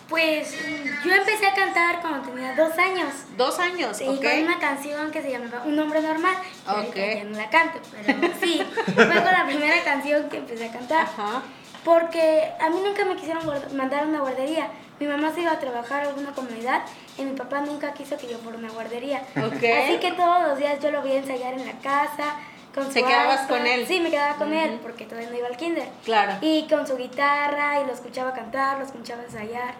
Pues 0.07 0.55
yo 1.03 1.13
empecé 1.13 1.47
a 1.47 1.53
cantar 1.53 1.99
cuando 2.01 2.29
tenía 2.29 2.55
dos 2.55 2.77
años. 2.77 3.09
Dos 3.35 3.59
años, 3.59 3.99
Y 4.01 4.07
¿ok? 4.07 4.23
con 4.23 4.43
una 4.43 4.59
canción 4.59 5.11
que 5.11 5.21
se 5.21 5.31
llamaba 5.31 5.63
Un 5.65 5.77
hombre 5.79 6.01
normal. 6.01 6.35
Ok. 6.67 6.95
Ya 6.95 7.23
no 7.25 7.37
la 7.37 7.49
canto, 7.49 7.79
pero 8.05 8.19
sí. 8.41 8.61
Fue 8.95 9.05
con 9.05 9.25
la 9.31 9.45
primera 9.45 9.83
canción 9.83 10.29
que 10.29 10.37
empecé 10.37 10.69
a 10.69 10.71
cantar. 10.71 11.01
Ajá. 11.05 11.41
Porque 11.83 12.49
a 12.59 12.69
mí 12.69 12.79
nunca 12.83 13.05
me 13.05 13.15
quisieron 13.15 13.43
mandar 13.75 14.03
a 14.03 14.07
una 14.07 14.19
guardería. 14.21 14.69
Mi 14.99 15.07
mamá 15.07 15.31
se 15.33 15.41
iba 15.41 15.51
a 15.51 15.59
trabajar 15.59 16.03
a 16.05 16.09
alguna 16.09 16.31
comunidad 16.31 16.81
y 17.17 17.23
mi 17.23 17.35
papá 17.37 17.61
nunca 17.61 17.93
quiso 17.93 18.17
que 18.17 18.27
yo 18.27 18.37
fuera 18.39 18.57
a 18.57 18.59
una 18.61 18.71
guardería. 18.71 19.21
Ok. 19.37 19.63
Así 19.83 19.97
que 19.99 20.11
todos 20.15 20.47
los 20.47 20.57
días 20.57 20.79
yo 20.81 20.91
lo 20.91 21.01
voy 21.01 21.11
a 21.11 21.17
ensayar 21.17 21.53
en 21.53 21.65
la 21.65 21.73
casa. 21.73 22.35
Con 22.73 22.89
¿Te 22.93 23.03
quedabas 23.03 23.47
con 23.47 23.65
él? 23.65 23.85
Sí, 23.87 23.99
me 23.99 24.11
quedaba 24.11 24.35
con 24.35 24.53
él 24.53 24.79
porque 24.83 25.05
todavía 25.05 25.29
no 25.31 25.37
iba 25.37 25.47
al 25.47 25.57
kinder. 25.57 25.87
Claro. 26.05 26.33
Y 26.41 26.67
con 26.67 26.85
su 26.85 26.95
guitarra 26.95 27.79
y 27.81 27.85
lo 27.85 27.93
escuchaba 27.93 28.33
cantar, 28.33 28.77
lo 28.79 28.85
escuchaba 28.85 29.23
ensayar. 29.23 29.73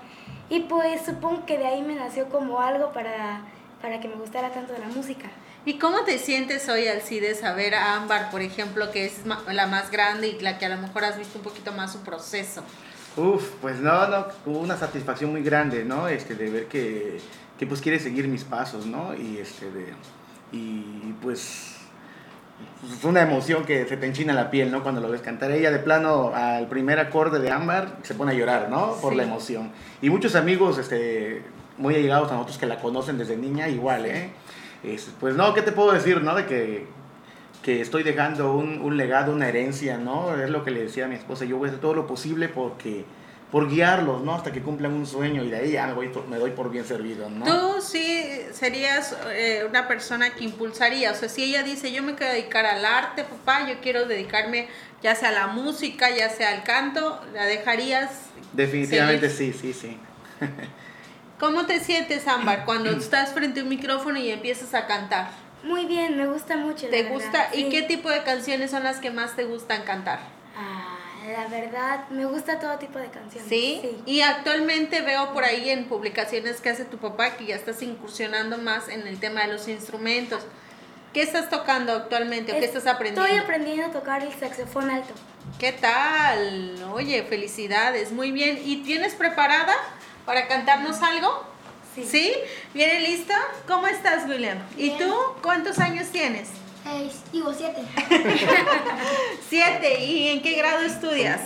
Y 0.50 0.62
pues 0.62 1.06
supongo 1.06 1.46
que 1.46 1.58
de 1.58 1.66
ahí 1.66 1.82
me 1.82 1.96
nació 1.96 2.30
como 2.30 2.60
algo 2.60 2.92
para, 2.94 3.42
para 3.82 4.00
que 4.00 4.08
me 4.08 4.16
gustara 4.16 4.52
tanto 4.52 4.74
la 4.78 4.88
música. 4.88 5.30
¿Y 5.66 5.78
cómo 5.78 6.06
te 6.06 6.18
sientes 6.18 6.70
hoy, 6.70 6.88
Alcides, 6.88 7.44
a 7.44 7.54
ver 7.54 7.76
a 7.76 7.96
Ámbar, 7.96 8.32
por 8.32 8.42
ejemplo, 8.42 8.90
que 8.92 9.06
es 9.06 9.24
la 9.52 9.68
más 9.68 9.92
grande 9.92 10.30
y 10.30 10.40
la 10.40 10.58
que 10.58 10.66
a 10.66 10.70
lo 10.70 10.78
mejor 10.78 11.04
has 11.04 11.18
visto 11.18 11.40
un 11.40 11.44
poquito 11.44 11.74
más 11.74 11.92
su 11.92 12.00
proceso? 12.00 12.64
Uf, 13.18 13.50
pues 13.62 13.80
no, 13.80 14.08
no, 14.08 14.28
hubo 14.46 14.60
una 14.60 14.78
satisfacción 14.78 15.32
muy 15.32 15.44
grande, 15.44 15.84
¿no? 15.84 16.08
Este, 16.08 16.36
de 16.36 16.50
ver 16.50 16.68
que, 16.68 17.20
que 17.60 17.68
pues 17.68 17.82
quiere 17.82 18.00
seguir 18.00 18.28
mis 18.28 18.46
pasos, 18.46 18.86
¿no? 18.86 19.14
Y 19.14 19.40
este, 19.40 19.70
de, 19.72 19.94
y 20.54 21.14
pues 21.22 21.77
es 22.98 23.04
una 23.04 23.22
emoción 23.22 23.66
que 23.66 23.86
se 23.86 23.98
te 23.98 24.06
enchina 24.08 24.34
la 24.34 24.50
piel, 24.50 24.72
¿no? 24.72 24.84
Cuando 24.84 25.02
lo 25.02 25.10
ves 25.10 25.22
cantar. 25.22 25.52
Ella 25.52 25.72
de 25.72 25.80
plano 25.80 26.32
al 26.34 26.68
primer 26.68 27.00
acorde 27.00 27.40
de 27.40 27.52
Ámbar 27.52 27.98
se 28.04 28.14
pone 28.16 28.32
a 28.32 28.36
llorar, 28.36 28.70
¿no? 28.70 28.94
Por 29.02 29.12
Sí. 29.14 29.18
la 29.18 29.24
emoción. 29.24 29.72
Y 30.02 30.10
muchos 30.10 30.36
amigos, 30.36 30.78
este, 30.78 31.42
muy 31.78 31.96
allegados 31.96 32.32
a 32.32 32.36
nosotros 32.36 32.58
que 32.58 32.66
la 32.66 32.80
conocen 32.80 33.18
desde 33.18 33.36
niña, 33.38 33.68
igual, 33.68 34.06
¿eh? 34.06 34.32
Es, 34.84 35.12
pues 35.20 35.36
no, 35.36 35.54
¿qué 35.54 35.62
te 35.62 35.72
puedo 35.72 35.92
decir, 35.92 36.22
no? 36.22 36.36
De 36.36 36.46
que, 36.46 36.88
que 37.64 37.82
estoy 37.82 38.04
dejando 38.04 38.54
un, 38.54 38.80
un 38.82 38.96
legado, 38.96 39.34
una 39.34 39.50
herencia, 39.50 39.98
¿no? 39.98 40.36
Es 40.36 40.50
lo 40.50 40.64
que 40.64 40.72
le 40.72 40.84
decía 40.84 41.06
a 41.06 41.08
mi 41.08 41.16
esposa, 41.16 41.46
yo 41.46 41.58
voy 41.58 41.68
a 41.68 41.70
hacer 41.72 41.82
todo 41.82 41.94
lo 41.94 42.08
posible 42.08 42.48
porque 42.48 43.06
por 43.52 43.70
guiarlos, 43.70 44.24
¿no? 44.24 44.36
Hasta 44.36 44.52
que 44.52 44.62
cumplan 44.62 44.94
un 44.94 45.06
sueño 45.06 45.44
y 45.44 45.50
de 45.50 45.58
ahí 45.58 45.72
ya 45.72 45.88
me, 45.88 45.94
voy, 45.94 46.12
me 46.30 46.38
doy 46.38 46.52
por 46.52 46.70
bien 46.70 46.86
servido, 46.86 47.30
¿no? 47.30 47.46
Tú 47.46 47.82
sí 47.82 48.42
serías 48.52 49.16
eh, 49.30 49.66
una 49.68 49.88
persona 49.88 50.32
que 50.32 50.44
impulsaría, 50.44 51.12
o 51.12 51.16
sea, 51.16 51.30
si 51.30 51.44
ella 51.44 51.64
dice, 51.64 51.92
yo 51.92 52.04
me 52.04 52.16
quiero 52.16 52.34
dedicar 52.34 52.66
al 52.66 52.84
arte, 52.84 53.24
papá, 53.24 53.68
yo 53.70 53.80
quiero 53.82 54.06
dedicarme 54.06 54.68
ya 55.02 55.16
sea 55.16 55.30
a 55.30 55.34
la 55.34 55.48
música, 55.48 56.10
ya 56.10 56.30
sea 56.30 56.50
al 56.50 56.64
canto, 56.64 57.22
¿la 57.34 57.46
dejarías? 57.46 58.10
Definitivamente 58.54 59.30
sí, 59.30 59.54
sí, 59.54 59.74
sí. 59.74 59.98
¿Cómo 61.40 61.66
te 61.66 61.80
sientes, 61.80 62.28
Ámbar, 62.28 62.66
cuando 62.66 62.90
estás 62.98 63.34
frente 63.34 63.62
a 63.62 63.64
un 63.64 63.70
micrófono 63.70 64.20
y 64.20 64.32
empiezas 64.32 64.74
a 64.74 64.88
cantar? 64.88 65.30
Muy 65.64 65.86
bien, 65.86 66.18
me 66.18 66.28
gusta 66.28 66.58
mucho. 66.58 66.88
¿Te 66.88 67.04
la 67.04 67.10
gusta? 67.10 67.32
verdad, 67.32 67.54
¿Y 67.54 67.64
sí. 67.64 67.70
qué 67.70 67.82
tipo 67.84 68.10
de 68.10 68.24
canciones 68.24 68.72
son 68.72 68.84
las 68.84 69.00
que 69.00 69.12
más 69.12 69.36
te 69.36 69.44
gustan 69.46 69.84
cantar? 69.84 70.20
Ah, 70.56 70.97
la 71.28 71.48
verdad, 71.48 72.08
me 72.10 72.26
gusta 72.26 72.60
todo 72.60 72.78
tipo 72.78 73.00
de 73.00 73.08
canciones. 73.10 73.50
¿Sí? 73.50 73.80
Sí. 73.82 74.02
Y 74.06 74.22
actualmente 74.22 75.02
veo 75.02 75.34
por 75.34 75.44
ahí 75.44 75.70
en 75.70 75.86
publicaciones 75.86 76.62
que 76.62 76.70
hace 76.70 76.86
tu 76.86 76.98
papá 76.98 77.32
que 77.38 77.46
ya 77.46 77.56
estás 77.56 77.82
incursionando 77.82 78.58
más 78.58 78.88
en 78.90 79.06
el 79.08 79.20
tema 79.20 79.42
de 79.42 79.54
los 79.54 79.68
instrumentos. 79.68 80.44
¿Qué 81.14 81.22
estás 81.22 81.50
tocando 81.50 81.94
actualmente 81.94 82.52
o 82.52 82.56
qué 82.60 82.66
Es- 82.66 82.76
estás 82.76 82.88
aprendiendo? 82.88 83.26
Estoy 83.26 83.40
aprendiendo 83.40 83.86
a 83.88 83.92
tocar 83.92 84.22
el 84.24 84.34
saxofón 84.34 84.90
alto. 84.90 85.14
¿Qué 85.60 85.72
tal? 85.72 86.76
Oye, 86.94 87.24
felicidades, 87.24 88.12
muy 88.12 88.32
bien. 88.32 88.60
¿Y 88.64 88.84
tienes 88.84 89.16
preparada 89.16 89.74
para 90.26 90.48
cantarnos 90.48 91.02
algo? 91.02 91.44
Sí. 91.96 92.32
¿Viene 92.76 93.00
lista? 93.00 93.36
¿Cómo 93.68 93.88
estás, 93.88 94.30
William? 94.30 94.60
¿Y 94.78 94.90
Bien. 94.90 94.98
tú 95.00 95.16
cuántos 95.42 95.80
años 95.80 96.08
tienes? 96.10 96.50
Eh, 96.90 97.12
digo, 97.34 97.54
siete. 97.54 97.82
Siete. 99.50 100.04
¿Y 100.06 100.30
en 100.30 100.42
qué 100.42 100.54
grado 100.56 100.82
estudias? 100.84 101.42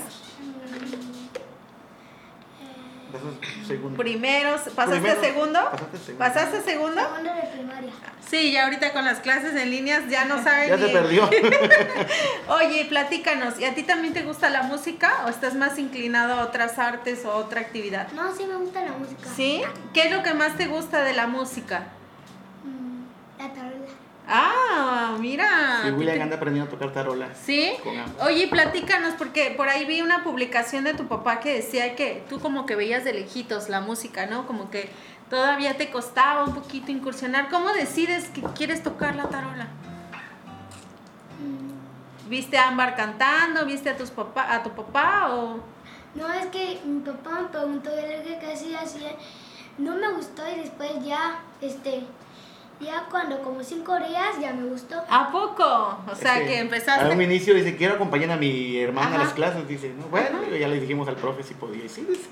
Segundo. 3.67 3.97
Primeros, 3.97 4.61
¿pasaste 4.75 5.01
Primero. 5.01 5.19
a 5.19 5.23
segundo? 5.23 5.59
Pasaste 5.71 5.97
a 5.97 5.99
segundo. 5.99 6.17
¿Pasaste 6.19 6.57
a 6.57 6.61
segundo? 6.61 7.01
Segundo 7.01 7.33
de 7.33 7.41
primaria. 7.53 7.91
Sí, 8.29 8.51
ya 8.53 8.63
ahorita 8.63 8.93
con 8.93 9.03
las 9.03 9.19
clases 9.19 9.53
en 9.55 9.69
líneas 9.69 10.03
ya 10.09 10.23
no 10.25 10.41
saben 10.41 10.69
Ya 10.69 10.77
se 10.77 10.85
ni- 10.87 10.93
perdió. 10.93 11.29
Oye, 12.47 12.85
platícanos, 12.85 13.59
¿y 13.59 13.65
a 13.65 13.75
ti 13.75 13.83
también 13.83 14.13
te 14.13 14.21
gusta 14.23 14.49
la 14.49 14.63
música 14.63 15.23
o 15.25 15.29
estás 15.29 15.55
más 15.55 15.77
inclinado 15.77 16.35
a 16.35 16.45
otras 16.45 16.79
artes 16.79 17.25
o 17.25 17.33
otra 17.33 17.59
actividad? 17.59 18.09
No, 18.13 18.33
sí 18.33 18.45
me 18.45 18.55
gusta 18.55 18.81
la 18.81 18.91
música. 18.93 19.29
¿Sí? 19.35 19.61
¿Qué 19.93 20.03
es 20.03 20.11
lo 20.13 20.23
que 20.23 20.33
más 20.33 20.55
te 20.55 20.67
gusta 20.67 21.01
de 21.03 21.11
la 21.13 21.27
música? 21.27 21.87
Mm. 24.31 24.33
Ah, 24.33 25.17
mira. 25.19 25.81
Y 25.85 25.89
¿tú 25.89 25.95
William 25.97 26.15
te- 26.17 26.23
anda 26.23 26.35
aprendiendo 26.37 26.69
a 26.69 26.71
tocar 26.71 26.93
tarola. 26.93 27.29
¿Sí? 27.35 27.73
Con 27.83 27.97
ambos. 27.97 28.21
Oye, 28.25 28.47
platícanos, 28.47 29.13
porque 29.17 29.53
por 29.57 29.67
ahí 29.69 29.85
vi 29.85 30.01
una 30.01 30.23
publicación 30.23 30.83
de 30.85 30.93
tu 30.93 31.07
papá 31.07 31.39
que 31.39 31.53
decía 31.53 31.95
que 31.95 32.23
tú 32.29 32.39
como 32.39 32.65
que 32.65 32.75
veías 32.75 33.03
de 33.03 33.13
lejitos 33.13 33.67
la 33.69 33.81
música, 33.81 34.25
¿no? 34.27 34.47
Como 34.47 34.69
que 34.71 34.89
todavía 35.29 35.75
te 35.77 35.91
costaba 35.91 36.43
un 36.45 36.53
poquito 36.53 36.91
incursionar. 36.91 37.49
¿Cómo 37.49 37.69
decides 37.73 38.29
que 38.29 38.41
quieres 38.41 38.83
tocar 38.83 39.15
la 39.15 39.29
tarola? 39.29 39.67
¿Viste 42.29 42.57
a 42.57 42.69
Ámbar 42.69 42.95
cantando? 42.95 43.65
¿Viste 43.65 43.89
a, 43.89 43.97
tus 43.97 44.09
papá, 44.09 44.53
a 44.53 44.63
tu 44.63 44.69
papá 44.71 45.27
o...? 45.33 45.59
No, 46.15 46.31
es 46.31 46.45
que 46.47 46.79
mi 46.85 46.99
papá 47.01 47.41
me 47.41 47.47
preguntó 47.49 47.89
yo 47.89 48.07
le 48.07 48.21
dije 48.21 48.39
que 48.39 48.51
así 48.53 48.73
hacía. 48.75 49.11
No 49.77 49.95
me 49.95 50.11
gustó 50.13 50.43
y 50.49 50.59
después 50.59 50.91
ya, 51.03 51.39
este, 51.61 52.03
ya 52.81 53.05
cuando 53.09 53.39
como 53.41 53.63
cinco 53.63 53.95
días 53.97 54.39
ya 54.41 54.53
me 54.53 54.67
gustó. 54.67 54.95
¿A 55.09 55.31
poco? 55.31 55.63
O 56.11 56.15
sea, 56.15 56.35
que 56.45 56.53
A 56.57 56.61
un 56.61 56.67
empezaste... 56.67 57.23
inicio 57.23 57.53
dice, 57.53 57.75
quiero 57.75 57.95
acompañar 57.95 58.31
a 58.31 58.37
mi 58.37 58.77
hermana 58.79 59.07
Ajá. 59.07 59.15
a 59.15 59.23
las 59.25 59.33
clases. 59.33 59.67
Dice, 59.67 59.93
no, 59.97 60.05
bueno, 60.07 60.39
ya 60.59 60.67
le 60.67 60.79
dijimos 60.79 61.07
al 61.07 61.15
profe 61.15 61.43
si 61.43 61.53
podía. 61.53 61.85
Y 61.85 61.89
sí, 61.89 62.05
dice. 62.07 62.29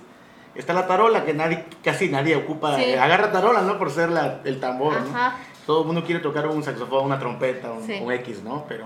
Está 0.55 0.73
la 0.73 0.87
tarola, 0.87 1.23
que 1.25 1.33
nadie, 1.33 1.65
casi 1.83 2.09
nadie 2.09 2.35
ocupa. 2.35 2.75
Sí. 2.75 2.83
eh, 2.83 2.99
agarra 2.99 3.31
tarola, 3.31 3.61
¿no? 3.61 3.77
Por 3.77 3.91
ser 3.91 4.09
la, 4.09 4.41
el 4.43 4.59
tambor, 4.59 4.95
Ajá. 4.95 5.29
¿no? 5.37 5.49
Todo 5.65 5.81
el 5.81 5.85
mundo 5.87 6.03
quiere 6.03 6.19
tocar 6.21 6.47
un 6.47 6.63
saxofón, 6.63 7.05
una 7.05 7.19
trompeta, 7.19 7.71
un, 7.71 7.85
Sí. 7.85 7.99
un 8.01 8.11
X, 8.11 8.41
¿no? 8.43 8.65
Pero... 8.67 8.85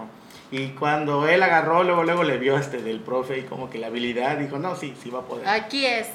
Y 0.51 0.67
cuando 0.71 1.27
él 1.27 1.41
agarró, 1.41 1.83
luego, 1.83 2.03
luego 2.03 2.23
le 2.23 2.37
vio 2.37 2.57
este 2.57 2.77
del 2.83 2.99
profe 2.99 3.39
y 3.39 3.41
como 3.43 3.71
que 3.71 3.79
la 3.79 3.87
habilidad, 3.87 4.37
dijo, 4.37 4.59
no, 4.59 4.75
sí, 4.75 4.93
sí 5.01 5.09
va 5.09 5.19
a 5.19 5.23
poder. 5.23 5.47
Aquí 5.47 5.83
es. 5.85 6.07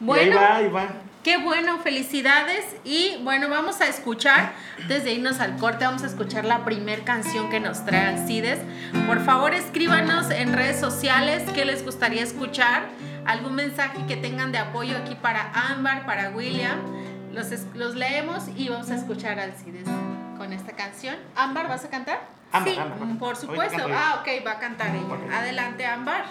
Y 0.00 0.04
ahí 0.04 0.06
Bueno, 0.06 0.36
va, 0.36 0.56
ahí 0.56 0.68
va. 0.68 0.88
Qué 1.24 1.38
bueno, 1.38 1.78
felicidades. 1.78 2.76
Y 2.84 3.16
bueno, 3.22 3.48
vamos 3.48 3.80
a 3.80 3.88
escuchar, 3.88 4.52
antes 4.78 5.04
de 5.04 5.14
irnos 5.14 5.40
al 5.40 5.56
corte, 5.56 5.86
vamos 5.86 6.02
a 6.02 6.06
escuchar 6.06 6.44
la 6.44 6.66
primer 6.66 7.02
canción 7.02 7.48
que 7.48 7.60
nos 7.60 7.86
trae 7.86 8.08
Alcides. 8.08 8.58
Por 9.06 9.20
favor, 9.24 9.54
escríbanos 9.54 10.30
en 10.30 10.52
redes 10.52 10.78
sociales 10.78 11.42
qué 11.54 11.64
les 11.64 11.82
gustaría 11.82 12.22
escuchar, 12.22 12.88
algún 13.24 13.54
mensaje 13.54 14.04
que 14.06 14.16
tengan 14.16 14.52
de 14.52 14.58
apoyo 14.58 14.98
aquí 14.98 15.14
para 15.14 15.50
Ámbar, 15.70 16.04
para 16.04 16.28
William. 16.28 16.78
Los, 17.32 17.48
los 17.74 17.94
leemos 17.94 18.44
y 18.54 18.68
vamos 18.68 18.90
a 18.90 18.96
escuchar 18.96 19.40
a 19.40 19.44
Alcides 19.44 19.88
con 20.36 20.52
esta 20.52 20.72
canción. 20.76 21.16
Ámbar, 21.36 21.68
¿vas 21.68 21.86
a 21.86 21.88
cantar? 21.88 22.20
Ámbar, 22.52 22.74
sí, 22.74 22.78
Ámbar, 22.78 23.18
por 23.18 23.36
supuesto. 23.36 23.86
Ah, 23.90 24.20
ok, 24.20 24.46
va 24.46 24.52
a 24.52 24.58
cantar 24.58 24.94
ella. 24.94 25.38
Adelante, 25.38 25.86
Ámbar. 25.86 26.26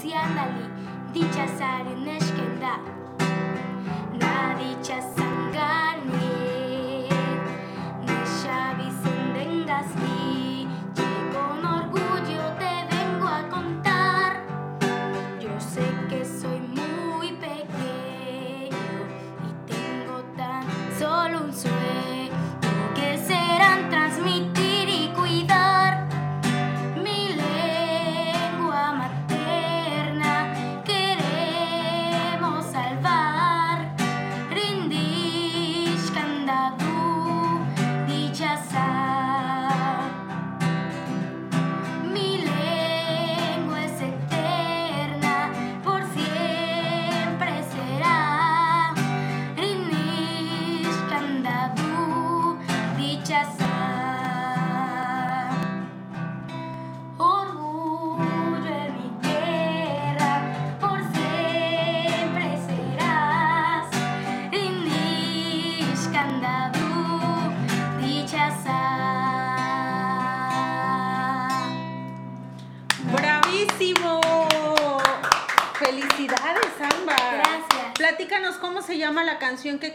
xi 0.00 0.10
andali 0.14 0.64
ditza 1.12 1.46
sareneske 1.58 2.44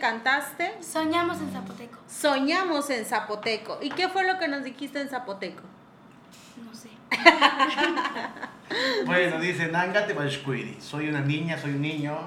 cantaste. 0.05 0.71
Soñamos 0.81 1.39
en 1.41 1.51
Zapoteco. 1.51 1.97
Soñamos 2.07 2.89
en 2.89 3.05
Zapoteco. 3.05 3.79
¿Y 3.81 3.89
qué 3.89 4.07
fue 4.09 4.25
lo 4.25 4.37
que 4.37 4.47
nos 4.47 4.63
dijiste 4.63 5.01
en 5.01 5.09
Zapoteco? 5.09 5.63
No 6.63 6.73
sé. 6.73 6.89
Bueno, 9.05 9.39
dice, 9.39 9.67
Nangate 9.67 10.13
Bashkuiri. 10.13 10.77
Soy 10.81 11.07
una 11.07 11.21
niña, 11.21 11.57
soy 11.57 11.71
un 11.71 11.81
niño. 11.81 12.17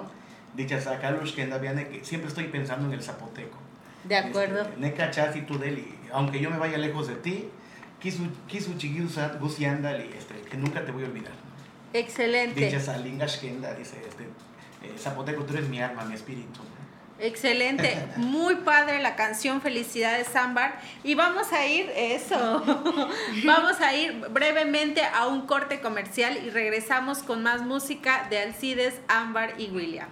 Dicha 0.54 0.80
Sakalush 0.80 1.34
que 1.34 1.42
anda 1.42 1.58
bien, 1.58 1.76
que 1.90 2.04
siempre 2.04 2.28
estoy 2.28 2.44
pensando 2.44 2.86
en 2.86 2.94
el 2.94 3.02
zapoteco. 3.02 3.58
De 4.04 4.16
acuerdo. 4.16 4.62
Este, 4.62 4.76
Neka 4.78 5.10
Chasi 5.10 5.42
Tudeli. 5.42 5.98
Aunque 6.12 6.40
yo 6.40 6.48
me 6.48 6.56
vaya 6.56 6.78
lejos 6.78 7.08
de 7.08 7.16
ti, 7.16 7.48
Kisu 8.00 8.76
Chigiusat 8.78 9.38
Gusiandali, 9.40 10.10
este, 10.16 10.40
que 10.48 10.56
nunca 10.56 10.84
te 10.84 10.92
voy 10.92 11.04
a 11.04 11.06
olvidar. 11.06 11.32
Excelente. 11.92 12.58
Dicha 12.58 12.80
Salingash 12.80 13.40
Kenda, 13.40 13.74
dice, 13.74 14.00
este, 14.08 14.24
eh, 14.24 14.94
Zapoteco, 14.96 15.42
tú 15.42 15.54
eres 15.54 15.68
mi 15.68 15.82
alma, 15.82 16.04
mi 16.04 16.14
espíritu. 16.14 16.60
Excelente, 17.20 17.98
muy 18.16 18.54
padre 18.56 19.00
la 19.00 19.16
canción, 19.16 19.60
felicidades 19.60 20.36
Ámbar. 20.36 20.80
Y 21.02 21.16
vamos 21.16 21.52
a 21.52 21.66
ir, 21.66 21.90
eso, 21.96 22.62
vamos 23.44 23.80
a 23.80 23.94
ir 23.96 24.12
brevemente 24.30 25.02
a 25.02 25.26
un 25.26 25.46
corte 25.46 25.80
comercial 25.80 26.38
y 26.44 26.50
regresamos 26.50 27.18
con 27.18 27.42
más 27.42 27.62
música 27.62 28.28
de 28.30 28.38
Alcides, 28.38 28.94
Ámbar 29.08 29.54
y 29.58 29.68
William. 29.70 30.08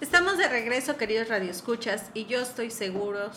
Estamos 0.00 0.38
de 0.38 0.48
regreso, 0.48 0.96
queridos 0.96 1.28
radioescuchas, 1.28 2.06
y 2.14 2.24
yo 2.24 2.40
estoy 2.40 2.70
seguro, 2.70 3.30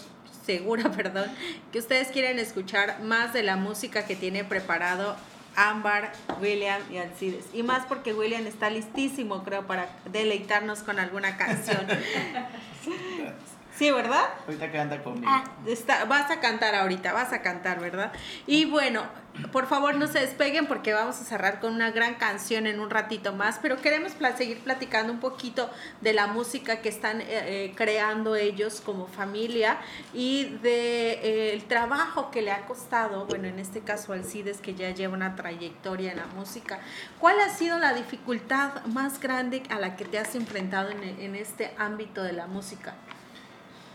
segura, 0.46 0.90
perdón, 0.96 1.26
que 1.74 1.80
ustedes 1.80 2.08
quieren 2.08 2.40
escuchar 2.40 3.02
más 3.02 3.34
de 3.34 3.44
la 3.44 3.58
música 3.58 4.06
que 4.06 4.16
tiene 4.16 4.46
preparado 4.46 5.18
Ámbar, 5.60 6.14
William 6.42 6.82
y 6.90 6.98
Alcides. 6.98 7.46
Y 7.54 7.64
más 7.64 7.86
porque 7.86 8.14
William 8.14 8.48
está 8.48 8.70
listísimo, 8.70 9.44
creo, 9.44 9.68
para 9.68 9.90
deleitarnos 10.12 10.80
con 10.80 11.00
alguna 11.00 11.36
canción. 11.36 11.86
Sí, 13.80 13.90
¿verdad? 13.92 14.26
Ahorita 14.46 14.82
anda 14.82 15.02
conmigo. 15.02 15.26
Ah. 15.34 15.42
Está- 15.66 16.04
vas 16.04 16.30
a 16.30 16.42
cantar 16.42 16.76
ahorita, 16.76 17.14
vas 17.14 17.32
a 17.32 17.42
cantar, 17.42 17.80
¿verdad? 17.80 18.12
Y 18.46 18.66
bueno, 18.66 19.04
por 19.54 19.68
favor 19.68 19.96
no 19.96 20.08
se 20.08 20.20
despeguen 20.20 20.66
porque 20.66 20.92
vamos 20.92 21.22
a 21.22 21.24
cerrar 21.24 21.62
con 21.62 21.76
una 21.76 21.90
gran 21.92 22.16
canción 22.16 22.68
en 22.68 22.82
un 22.82 22.90
ratito 22.90 23.32
más, 23.32 23.58
pero 23.62 23.78
queremos 23.78 24.12
seguir 24.36 24.60
platicando 24.60 25.14
un 25.14 25.22
poquito 25.22 25.70
de 26.02 26.12
la 26.12 26.28
música 26.28 26.82
que 26.82 26.90
están 26.90 27.22
eh, 27.22 27.28
eh, 27.30 27.74
creando 27.74 28.36
ellos 28.36 28.82
como 28.82 29.08
familia 29.08 29.78
y 30.14 30.58
de 30.62 31.12
eh, 31.14 31.54
el 31.54 31.64
trabajo 31.64 32.32
que 32.32 32.42
le 32.42 32.52
ha 32.52 32.66
costado, 32.66 33.28
bueno, 33.28 33.48
en 33.48 33.60
este 33.60 33.80
caso 33.80 34.12
Alcides 34.12 34.60
que 34.60 34.76
ya 34.76 34.90
lleva 34.90 35.14
una 35.14 35.38
trayectoria 35.38 36.12
en 36.12 36.18
la 36.18 36.26
música. 36.26 36.82
¿Cuál 37.18 37.40
ha 37.40 37.48
sido 37.48 37.80
la 37.80 37.94
dificultad 37.94 38.84
más 38.88 39.22
grande 39.22 39.64
a 39.70 39.80
la 39.80 39.96
que 39.96 40.04
te 40.04 40.20
has 40.20 40.36
enfrentado 40.36 40.90
en, 40.90 41.02
en 41.02 41.38
este 41.38 41.74
ámbito 41.78 42.24
de 42.24 42.34
la 42.34 42.46
música? 42.46 42.96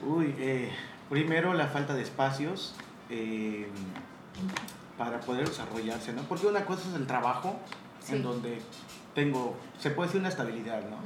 Uy, 0.06 0.34
eh, 0.38 0.70
primero 1.10 1.54
la 1.54 1.66
falta 1.68 1.94
de 1.94 2.02
espacios 2.02 2.74
eh, 3.10 3.66
para 4.98 5.20
poder 5.20 5.48
desarrollarse, 5.48 6.12
¿no? 6.12 6.22
Porque 6.22 6.46
una 6.46 6.64
cosa 6.64 6.88
es 6.88 6.94
el 6.94 7.06
trabajo, 7.06 7.58
Sí. 8.00 8.16
en 8.16 8.22
donde 8.22 8.58
tengo, 9.14 9.56
se 9.78 9.90
puede 9.90 10.08
decir 10.08 10.20
una 10.20 10.28
estabilidad, 10.28 10.82
¿no? 10.90 10.98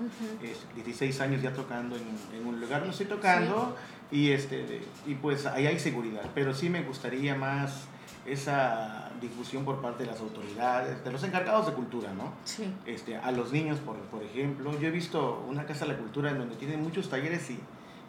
Es 0.44 0.66
16 0.74 1.20
años 1.20 1.42
ya 1.42 1.52
tocando 1.52 1.94
en, 1.94 2.02
en 2.36 2.44
un 2.44 2.60
lugar, 2.60 2.82
no 2.84 2.90
estoy 2.90 3.06
tocando 3.06 3.76
y, 4.10 4.30
este, 4.32 4.80
y 5.06 5.14
pues 5.14 5.46
ahí 5.46 5.66
hay 5.68 5.78
seguridad, 5.78 6.22
pero 6.34 6.52
sí 6.54 6.68
me 6.68 6.82
gustaría 6.82 7.36
más 7.36 7.84
esa 8.26 9.10
difusión 9.20 9.64
por 9.64 9.80
parte 9.80 10.02
de 10.04 10.10
las 10.10 10.20
autoridades, 10.20 11.04
de 11.04 11.12
los 11.12 11.22
encargados 11.22 11.66
de 11.66 11.72
cultura, 11.72 12.12
¿no? 12.14 12.32
Sí. 12.44 12.64
este, 12.84 13.16
a 13.16 13.30
los 13.30 13.52
niños, 13.52 13.78
por, 13.78 13.96
por 13.96 14.22
ejemplo. 14.24 14.76
Yo 14.80 14.88
he 14.88 14.90
visto 14.90 15.44
una 15.48 15.64
casa 15.66 15.86
de 15.86 15.92
la 15.92 15.98
cultura 15.98 16.30
en 16.30 16.38
donde 16.38 16.56
tienen 16.56 16.82
muchos 16.82 17.08
talleres 17.08 17.48
y, 17.50 17.58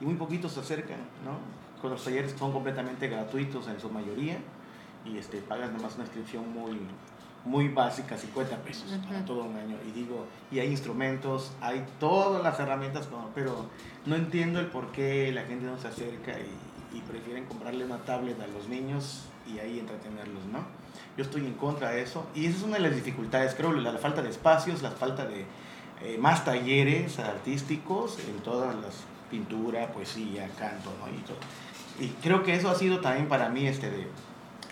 y 0.01 0.05
muy 0.05 0.15
poquitos 0.15 0.53
se 0.53 0.59
acercan, 0.59 0.99
¿no? 1.25 1.37
Con 1.81 1.91
los 1.91 2.03
talleres 2.03 2.35
son 2.37 2.51
completamente 2.51 3.07
gratuitos 3.07 3.67
en 3.67 3.79
su 3.79 3.89
mayoría 3.89 4.37
y 5.05 5.17
este, 5.17 5.37
pagas 5.39 5.71
nada 5.71 5.83
más 5.83 5.95
una 5.95 6.03
inscripción 6.03 6.51
muy, 6.53 6.77
muy 7.45 7.69
básica, 7.69 8.17
50 8.17 8.57
pesos 8.57 8.91
para 9.07 9.23
todo 9.23 9.43
un 9.43 9.55
año. 9.55 9.77
Y 9.87 9.91
digo, 9.91 10.25
y 10.51 10.59
hay 10.59 10.69
instrumentos, 10.69 11.51
hay 11.61 11.85
todas 11.99 12.43
las 12.43 12.59
herramientas, 12.59 13.07
pero 13.33 13.65
no 14.05 14.15
entiendo 14.15 14.59
el 14.59 14.67
por 14.67 14.91
qué 14.91 15.31
la 15.31 15.43
gente 15.43 15.65
no 15.65 15.77
se 15.77 15.87
acerca 15.87 16.33
y, 16.37 16.97
y 16.97 17.01
prefieren 17.01 17.45
comprarle 17.45 17.85
una 17.85 17.97
tablet 17.99 18.39
a 18.41 18.47
los 18.47 18.67
niños 18.67 19.23
y 19.47 19.59
ahí 19.59 19.79
entretenerlos, 19.79 20.45
¿no? 20.51 20.59
Yo 21.17 21.23
estoy 21.23 21.45
en 21.45 21.53
contra 21.53 21.91
de 21.91 22.01
eso 22.01 22.25
y 22.35 22.45
esa 22.45 22.57
es 22.57 22.63
una 22.63 22.75
de 22.75 22.81
las 22.81 22.95
dificultades, 22.95 23.55
creo, 23.55 23.73
la, 23.73 23.91
la 23.91 23.99
falta 23.99 24.21
de 24.21 24.29
espacios, 24.29 24.81
la 24.81 24.91
falta 24.91 25.25
de 25.25 25.45
eh, 26.01 26.17
más 26.17 26.45
talleres 26.45 27.19
artísticos 27.19 28.17
en 28.19 28.37
todas 28.41 28.75
las 28.75 29.03
pintura, 29.29 29.87
poesía, 29.91 30.49
canto, 30.57 30.91
¿no? 30.99 31.07
Y, 31.13 31.21
todo. 31.21 31.37
y 31.99 32.07
creo 32.21 32.43
que 32.43 32.55
eso 32.55 32.69
ha 32.69 32.75
sido 32.75 32.99
también 32.99 33.27
para 33.27 33.49
mí 33.49 33.67
este 33.67 33.89
de, 33.89 34.07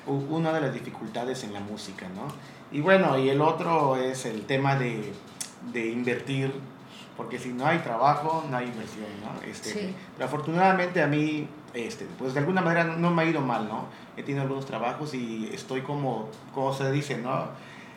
una 0.08 0.54
de 0.54 0.62
las 0.62 0.74
dificultades 0.74 1.44
en 1.44 1.54
la 1.54 1.60
música, 1.60 2.08
¿no? 2.10 2.28
Y 2.72 2.82
bueno, 2.82 3.18
y 3.18 3.30
el 3.30 3.42
otro 3.42 3.96
es 3.96 4.26
el 4.26 4.46
tema 4.46 4.76
de, 4.76 5.14
de 5.72 5.88
invertir, 5.88 6.52
porque 7.16 7.40
si 7.40 7.50
no 7.50 7.66
hay 7.66 7.80
trabajo, 7.80 8.46
no 8.50 8.58
hay 8.58 8.68
inversión, 8.68 9.08
¿no? 9.24 9.42
Este, 9.50 9.70
Sí. 9.70 9.96
Pero 10.16 10.26
afortunadamente 10.26 11.02
a 11.02 11.08
mí, 11.08 11.48
este, 11.74 12.06
pues 12.18 12.34
de 12.34 12.40
alguna 12.40 12.62
manera 12.62 12.84
no, 12.84 12.98
no 12.98 13.12
me 13.12 13.24
ha 13.24 13.26
ido 13.26 13.42
mal, 13.42 13.68
¿no? 13.68 13.86
He 14.16 14.24
tenido 14.24 14.42
algunos 14.42 14.66
trabajos 14.66 15.14
y 15.14 15.50
estoy 15.54 15.82
como, 15.82 16.30
como 16.54 16.74
se 16.74 16.92
dice, 16.92 17.18
¿no? 17.18 17.46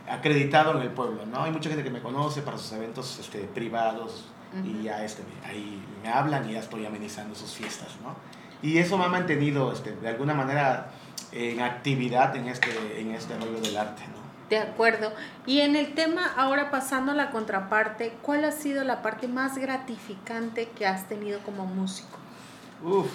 Acreditado 0.09 0.77
en 0.77 0.83
el 0.83 0.91
pueblo, 0.91 1.27
¿no? 1.27 1.43
Hay 1.43 1.51
mucha 1.51 1.69
gente 1.69 1.85
que 1.85 1.91
me 1.91 2.01
conoce 2.01 2.43
para 2.43 2.59
sus 2.59 2.73
eventos 2.73 3.19
este, 3.19 3.41
privados 3.41 4.27
y 4.65 4.83
ya 4.83 5.05
este, 5.05 5.23
ahí 5.45 5.83
me 6.03 6.09
hablan 6.09 6.49
y 6.49 6.55
ya 6.55 6.61
estoy 6.61 6.85
amenizando 6.85 7.35
sus 7.35 7.53
fiestas, 7.53 7.89
¿no? 8.03 8.15
Y 8.63 8.79
eso 8.79 8.99
me 8.99 9.05
ha 9.05 9.09
mantenido 9.09 9.73
este, 9.73 9.93
de 9.93 10.09
alguna 10.09 10.35
manera 10.35 10.91
en 11.33 11.61
actividad 11.61 12.35
en 12.37 12.49
este, 12.49 13.01
en 13.01 13.15
este 13.15 13.37
rollo 13.39 13.61
del 13.61 13.77
arte, 13.77 14.03
¿no? 14.09 14.21
De 14.51 14.59
acuerdo. 14.59 15.13
Y 15.47 15.61
en 15.61 15.77
el 15.77 15.95
tema, 15.95 16.27
ahora 16.37 16.73
pasando 16.73 17.13
a 17.13 17.15
la 17.15 17.31
contraparte, 17.31 18.13
¿cuál 18.23 18.45
ha 18.45 18.51
sido 18.51 18.83
la 18.83 19.01
parte 19.01 19.29
más 19.29 19.57
gratificante 19.57 20.69
que 20.77 20.87
has 20.87 21.07
tenido 21.09 21.39
como 21.41 21.67
músico? 21.67 22.19
Uf. 22.83 23.07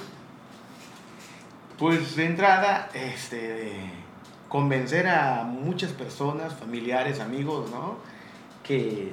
Pues 1.78 2.16
de 2.16 2.26
entrada, 2.26 2.88
este, 2.94 3.74
convencer 4.48 5.10
a 5.10 5.44
muchas 5.44 5.92
personas, 5.92 6.54
familiares, 6.54 7.20
amigos, 7.20 7.70
¿no? 7.70 7.98
Que, 8.64 9.12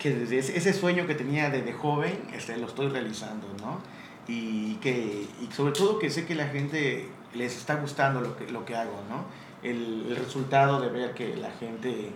que 0.00 0.10
desde 0.14 0.38
ese, 0.38 0.72
sueño 0.72 1.06
que 1.06 1.14
tenía 1.14 1.50
desde 1.50 1.72
joven, 1.72 2.18
este, 2.34 2.56
lo 2.56 2.66
estoy 2.66 2.88
realizando, 2.88 3.46
¿no? 3.60 3.78
Y 4.26 4.74
que, 4.76 5.26
y 5.42 5.52
sobre 5.52 5.72
todo 5.72 5.98
que 5.98 6.10
sé 6.10 6.24
que 6.26 6.34
la 6.34 6.48
gente 6.48 7.06
les 7.34 7.56
está 7.56 7.74
gustando 7.76 8.20
lo 8.20 8.36
que, 8.36 8.50
lo 8.50 8.64
que 8.64 8.74
hago, 8.74 8.98
¿no? 9.08 9.24
El, 9.62 10.06
el 10.08 10.16
resultado 10.16 10.80
de 10.80 10.88
ver 10.88 11.12
que 11.14 11.36
la 11.36 11.50
gente, 11.52 12.10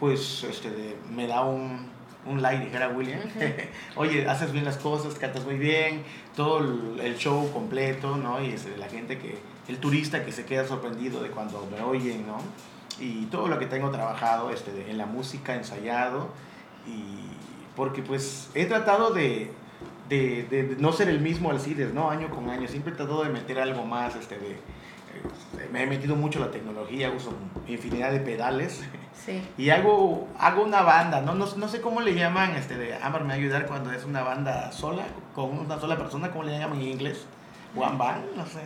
pues, 0.00 0.44
este, 0.44 0.70
de- 0.70 0.96
me 1.14 1.26
da 1.26 1.44
un, 1.44 1.88
un 2.24 2.40
like, 2.40 2.64
dijera 2.64 2.88
William. 2.88 3.20
Oye, 3.96 4.26
haces 4.28 4.50
bien 4.52 4.64
las 4.64 4.78
cosas, 4.78 5.14
cantas 5.14 5.44
muy 5.44 5.56
bien, 5.56 6.02
todo 6.34 6.58
el, 6.60 7.00
el 7.00 7.16
show 7.18 7.50
completo, 7.52 8.16
¿no? 8.16 8.42
Y 8.42 8.48
este, 8.50 8.76
la 8.78 8.88
gente 8.88 9.18
que, 9.18 9.36
el 9.68 9.78
turista 9.78 10.24
que 10.24 10.32
se 10.32 10.44
queda 10.46 10.66
sorprendido 10.66 11.22
de 11.22 11.28
cuando 11.30 11.66
me 11.70 11.82
oyen, 11.82 12.26
¿no? 12.26 12.38
Y 12.98 13.26
todo 13.26 13.48
lo 13.48 13.58
que 13.58 13.66
tengo 13.66 13.90
trabajado 13.90 14.50
este, 14.50 14.72
de- 14.72 14.90
en 14.90 14.96
la 14.96 15.04
música, 15.06 15.54
ensayado, 15.54 16.30
y 16.86 17.30
porque 17.76 18.02
pues 18.02 18.50
he 18.54 18.66
tratado 18.66 19.10
de, 19.10 19.50
de, 20.08 20.44
de- 20.50 20.62
de 20.64 20.76
no 20.76 20.92
ser 20.92 21.08
el 21.08 21.20
mismo 21.20 21.50
Alcides, 21.50 21.92
¿no? 21.92 22.10
Año 22.10 22.30
con 22.30 22.48
año, 22.50 22.66
siempre 22.68 22.92
he 22.92 22.96
tratado 22.96 23.22
de 23.24 23.30
meter 23.30 23.58
algo 23.60 23.84
más, 23.84 24.14
este, 24.16 24.38
de, 24.38 24.50
eh, 24.52 25.68
me 25.72 25.82
he 25.82 25.86
metido 25.86 26.14
mucho 26.16 26.38
la 26.40 26.50
tecnología, 26.50 27.10
uso 27.10 27.32
infinidad 27.66 28.12
de 28.12 28.20
pedales. 28.20 28.82
Sí. 29.24 29.42
Y 29.58 29.70
hago, 29.70 30.28
hago 30.38 30.62
una 30.62 30.82
banda, 30.82 31.20
¿no? 31.20 31.34
No, 31.34 31.46
no 31.56 31.68
sé 31.68 31.80
cómo 31.80 32.00
le 32.00 32.14
llaman, 32.14 32.50
este, 32.54 32.76
de 32.76 32.94
Amber 32.94 33.24
me 33.24 33.34
ayudar 33.34 33.66
cuando 33.66 33.90
es 33.90 34.04
una 34.04 34.22
banda 34.22 34.70
sola, 34.70 35.04
con 35.34 35.58
una 35.58 35.80
sola 35.80 35.96
persona, 35.96 36.30
¿cómo 36.30 36.44
le 36.44 36.56
llaman 36.58 36.80
en 36.80 36.88
inglés? 36.88 37.26
One 37.74 37.96
band, 37.96 38.24
no 38.36 38.46
sé. 38.46 38.60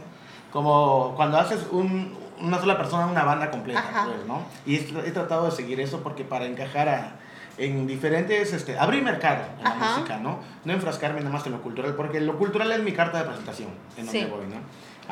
Como 0.52 1.14
cuando 1.16 1.38
haces 1.38 1.66
un, 1.70 2.12
una 2.40 2.58
sola 2.58 2.76
persona, 2.76 3.06
una 3.06 3.22
banda 3.24 3.50
completa, 3.50 3.82
pues, 4.04 4.26
¿no? 4.26 4.42
Y 4.66 4.76
he, 4.76 5.08
he 5.08 5.10
tratado 5.12 5.46
de 5.46 5.52
seguir 5.52 5.80
eso 5.80 6.02
porque 6.02 6.24
para 6.24 6.44
encajar 6.46 6.88
a, 6.88 7.19
en 7.58 7.86
diferentes, 7.86 8.52
este, 8.52 8.78
abrir 8.78 9.02
mercado 9.02 9.44
en 9.58 9.64
la 9.64 9.70
Ajá. 9.70 9.96
música, 9.96 10.18
¿no? 10.18 10.40
No 10.64 10.72
enfrascarme 10.72 11.20
nada 11.20 11.30
más 11.32 11.44
en 11.46 11.52
lo 11.52 11.62
cultural, 11.62 11.94
porque 11.94 12.20
lo 12.20 12.36
cultural 12.38 12.70
es 12.72 12.82
mi 12.82 12.92
carta 12.92 13.18
de 13.18 13.24
presentación, 13.24 13.68
en 13.96 14.06
donde 14.06 14.20
Sí. 14.20 14.26
voy, 14.30 14.46
¿no? 14.46 14.56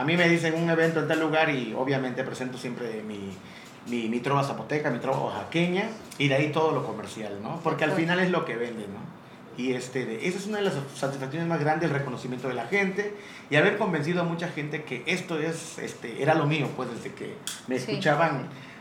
A 0.00 0.04
mí 0.04 0.16
me 0.16 0.28
dicen 0.28 0.54
un 0.54 0.70
evento 0.70 1.00
en 1.00 1.08
tal 1.08 1.20
lugar 1.20 1.50
y 1.50 1.74
obviamente 1.76 2.22
presento 2.24 2.56
siempre 2.56 3.02
mi, 3.02 3.30
mi, 3.88 4.08
mi 4.08 4.20
trova 4.20 4.44
zapoteca, 4.44 4.90
mi 4.90 4.98
trova 4.98 5.18
oaxaqueña 5.24 5.84
y 6.18 6.28
de 6.28 6.34
ahí 6.36 6.52
todo 6.52 6.72
lo 6.72 6.84
comercial, 6.86 7.38
¿no? 7.42 7.60
Porque 7.64 7.84
al 7.84 7.92
final 7.92 8.20
es 8.20 8.30
lo 8.30 8.44
que 8.44 8.56
vende, 8.56 8.86
¿no? 8.86 9.18
Y 9.60 9.72
este, 9.72 10.28
esa 10.28 10.38
es 10.38 10.46
una 10.46 10.58
de 10.58 10.64
las 10.66 10.74
satisfacciones 10.94 11.48
más 11.48 11.58
grandes, 11.58 11.90
el 11.90 11.96
reconocimiento 11.96 12.46
de 12.46 12.54
la 12.54 12.66
gente 12.66 13.12
y 13.50 13.56
haber 13.56 13.76
convencido 13.76 14.20
a 14.20 14.24
mucha 14.24 14.46
gente 14.48 14.84
que 14.84 15.02
esto 15.06 15.36
es, 15.40 15.78
este, 15.80 16.22
era 16.22 16.34
lo 16.34 16.46
mío, 16.46 16.68
pues 16.76 16.88
desde 16.94 17.12
que 17.12 17.34
me 17.66 17.80
Sí. 17.80 17.98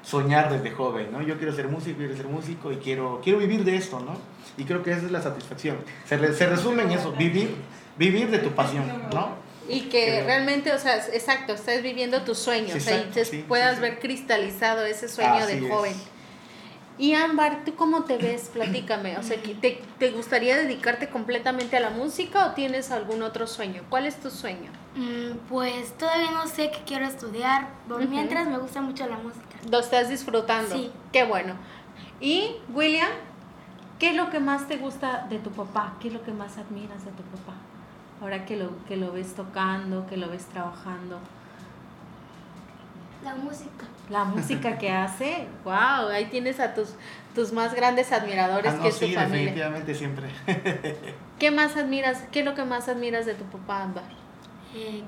Soñar 0.08 0.50
desde 0.52 0.72
joven, 0.72 1.08
¿no? 1.12 1.22
Yo 1.22 1.38
quiero 1.38 1.54
ser 1.54 1.68
músico, 1.68 1.98
quiero 1.98 2.16
ser 2.16 2.28
músico 2.28 2.72
y 2.72 2.78
quiero, 2.78 3.20
quiero 3.24 3.40
vivir 3.40 3.64
de 3.66 3.76
esto, 3.76 4.00
¿no? 4.00 4.18
Y 4.58 4.64
creo 4.64 4.82
que 4.82 4.92
esa 4.92 5.06
es 5.06 5.12
la 5.12 5.22
satisfacción. 5.22 5.78
Se, 6.06 6.16
re- 6.18 6.34
se 6.34 6.46
resume 6.48 6.84
en 6.84 6.92
eso, 6.92 7.12
vivir, 7.12 7.56
vivir 7.98 8.30
de 8.32 8.40
tu 8.40 8.52
pasión, 8.52 8.86
¿no? 9.14 9.36
Y 9.70 9.82
que 9.90 10.24
realmente, 10.24 10.72
o 10.72 10.80
sea, 10.80 10.96
exacto, 11.12 11.54
estés 11.54 11.84
viviendo 11.84 12.22
tus 12.22 12.38
sueños 12.40 12.72
Sí, 12.72 12.78
o 12.78 12.82
sea, 12.82 12.98
y 13.00 13.04
te 13.12 13.26
sí, 13.26 13.44
puedas 13.46 13.76
sí, 13.76 13.82
ver 13.82 14.00
cristalizado 14.00 14.86
ese 14.86 15.10
sueño 15.10 15.34
Así 15.34 15.60
de 15.60 15.66
es. 15.66 15.70
Y 17.00 17.14
Ámbar, 17.14 17.64
¿tú 17.64 17.76
cómo 17.76 18.06
te 18.06 18.18
ves? 18.18 18.50
Platícame. 18.52 19.18
O 19.18 19.24
sea, 19.24 19.38
¿te, 19.40 19.84
¿te 20.00 20.12
gustaría 20.12 20.58
dedicarte 20.58 21.10
completamente 21.10 21.78
a 21.78 21.80
la 21.80 21.92
música 21.92 22.48
o 22.48 22.52
tienes 22.54 22.90
algún 22.92 23.22
otro 23.22 23.46
sueño? 23.46 23.84
¿Cuál 23.90 24.08
es 24.08 24.20
tu 24.20 24.32
sueño? 24.32 24.72
Mm, 24.96 25.38
pues 25.48 25.96
todavía 25.98 26.32
no 26.32 26.48
sé 26.48 26.72
qué 26.72 26.80
quiero 26.88 27.06
estudiar. 27.06 27.68
Por 27.88 28.08
mientras 28.08 28.48
me 28.48 28.58
gusta 28.58 28.82
mucho 28.82 29.08
la 29.08 29.18
música. 29.18 29.46
Lo 29.70 29.80
estás 29.80 30.10
disfrutando. 30.10 30.76
Sí. 30.76 30.92
Qué 31.12 31.24
bueno. 31.24 31.54
Y, 32.20 32.56
William, 32.74 33.12
¿qué 34.00 34.10
es 34.10 34.16
lo 34.16 34.32
que 34.32 34.40
más 34.40 34.68
te 34.68 34.78
gusta 34.78 35.28
de 35.30 35.38
tu 35.38 35.52
papá? 35.52 35.94
¿Qué 36.00 36.08
es 36.08 36.14
lo 36.16 36.24
que 36.24 36.32
más 36.32 36.58
admiras 36.58 37.06
de 37.06 37.12
tu 37.12 37.24
papá? 37.24 37.54
Ahora 38.22 38.46
que 38.46 38.58
lo, 38.58 38.72
que 38.88 38.98
lo 38.98 39.12
ves 39.12 39.36
tocando, 39.36 40.08
que 40.08 40.18
lo 40.18 40.30
ves 40.30 40.46
trabajando. 40.46 41.20
La 43.28 43.36
música. 43.36 43.86
La 44.10 44.24
música 44.24 44.78
que 44.78 44.90
hace, 44.90 45.48
wow, 45.66 46.08
ahí 46.12 46.26
tienes 46.26 46.62
a 46.62 46.74
tus, 46.74 46.92
tus 47.36 47.52
más 47.52 47.74
grandes 47.74 48.12
admiradores 48.14 48.72
Ah, 48.72 48.78
no, 48.78 48.84
que 48.84 48.88
es 48.90 49.00
tu 49.00 49.06
sí, 49.06 49.14
familia. 49.14 49.38
definitivamente 49.40 49.94
siempre. 49.96 50.28
¿Qué 51.40 51.52
más 51.52 51.76
admiras? 51.76 52.24
¿Qué 52.32 52.40
es 52.40 52.46
lo 52.46 52.56
que 52.56 52.64
más 52.64 52.88
admiras 52.88 53.26
de 53.26 53.34
tu 53.34 53.44
papá, 53.46 53.84
Ámbar? 53.84 54.06
Eh, 54.74 55.04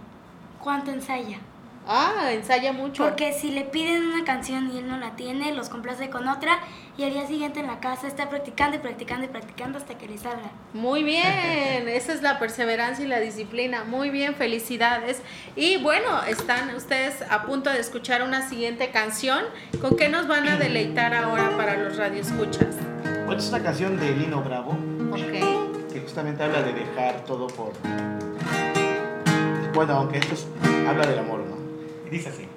¿Cuánto 0.62 0.91
ensaya? 0.91 1.38
Ah, 1.87 2.31
ensaya 2.31 2.71
mucho. 2.71 3.03
Porque 3.03 3.33
si 3.33 3.49
le 3.51 3.63
piden 3.63 4.03
una 4.05 4.23
canción 4.23 4.69
y 4.71 4.77
él 4.77 4.87
no 4.87 4.97
la 4.97 5.15
tiene, 5.15 5.53
los 5.55 5.69
complace 5.69 6.09
con 6.11 6.27
otra 6.27 6.59
y 6.97 7.03
al 7.03 7.13
día 7.13 7.25
siguiente 7.25 7.61
en 7.61 7.67
la 7.67 7.79
casa 7.79 8.07
está 8.07 8.29
practicando 8.29 8.75
y 8.75 8.79
practicando 8.79 9.25
y 9.25 9.29
practicando 9.29 9.79
hasta 9.79 9.97
que 9.97 10.07
le 10.07 10.17
salga. 10.19 10.51
Muy 10.73 11.03
bien, 11.03 11.23
esa 11.89 12.13
es 12.13 12.21
la 12.21 12.37
perseverancia 12.37 13.03
y 13.03 13.07
la 13.07 13.19
disciplina. 13.19 13.85
Muy 13.85 14.11
bien, 14.11 14.35
felicidades. 14.35 15.21
Y 15.55 15.77
bueno, 15.77 16.21
están 16.27 16.75
ustedes 16.75 17.23
a 17.27 17.43
punto 17.43 17.71
de 17.71 17.79
escuchar 17.79 18.21
una 18.21 18.47
siguiente 18.47 18.91
canción. 18.91 19.43
¿Con 19.81 19.95
qué 19.97 20.09
nos 20.09 20.27
van 20.27 20.47
a 20.47 20.57
deleitar 20.57 21.15
ahora 21.15 21.57
para 21.57 21.75
los 21.77 21.97
radioescuchas? 21.97 22.75
Bueno, 23.25 23.41
es 23.41 23.49
una 23.49 23.63
canción 23.63 23.99
de 23.99 24.11
Lino 24.15 24.43
Bravo 24.43 24.71
Ok. 25.11 25.91
que 25.91 26.01
justamente 26.01 26.43
habla 26.43 26.61
de 26.61 26.73
dejar 26.73 27.25
todo 27.25 27.47
por... 27.47 27.73
Bueno, 29.73 29.93
aunque 29.93 30.19
esto 30.19 30.33
es- 30.35 30.47
habla 30.87 31.07
del 31.07 31.19
amor, 31.19 31.39
¿no? 31.39 31.58
Dice 32.11 32.29
así. 32.29 32.47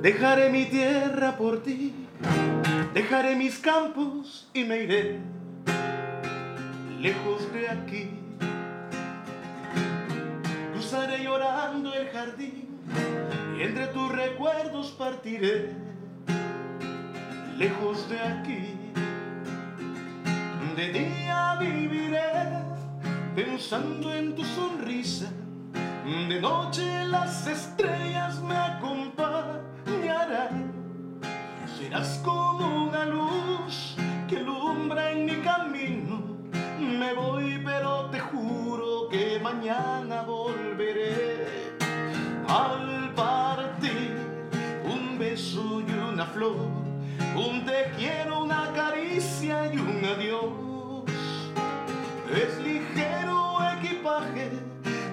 Dejaré 0.00 0.48
mi 0.48 0.64
tierra 0.64 1.36
por 1.36 1.62
ti, 1.62 1.92
dejaré 2.94 3.36
mis 3.36 3.58
campos 3.58 4.48
y 4.54 4.64
me 4.64 4.84
iré 4.84 5.20
lejos 7.00 7.52
de 7.52 7.68
aquí. 7.68 8.10
Cruzaré 10.72 11.24
llorando 11.24 11.92
el 11.92 12.08
jardín 12.08 12.68
y 13.58 13.62
entre 13.62 13.88
tus 13.88 14.10
recuerdos 14.10 14.92
partiré 14.92 15.72
lejos 17.58 18.08
de 18.08 18.20
aquí. 18.20 18.77
De 20.78 20.86
día 20.92 21.56
viviré 21.58 22.62
pensando 23.34 24.14
en 24.14 24.36
tu 24.36 24.44
sonrisa, 24.44 25.26
de 26.28 26.40
noche 26.40 27.04
las 27.08 27.48
estrellas 27.48 28.40
me 28.42 28.54
acompañarán. 28.54 30.70
Serás 31.76 32.20
como 32.24 32.84
una 32.84 33.06
luz 33.06 33.96
que 34.28 34.36
alumbra 34.36 35.10
en 35.10 35.24
mi 35.24 35.38
camino. 35.38 36.22
Me 36.78 37.12
voy, 37.12 37.60
pero 37.64 38.08
te 38.10 38.20
juro 38.20 39.08
que 39.08 39.40
mañana 39.42 40.22
volveré. 40.22 41.74
Al 42.46 43.12
partir, 43.16 44.16
un 44.84 45.18
beso 45.18 45.80
y 45.80 45.90
una 45.90 46.26
flor, 46.26 46.68
un 47.34 47.64
te 47.66 47.90
quiero, 47.96 48.44
una 48.44 48.72
caricia 48.72 49.74
y 49.74 49.78
un 49.78 50.04
adiós. 50.04 50.67
Es 52.38 52.56
ligero 52.60 53.58
equipaje 53.76 54.50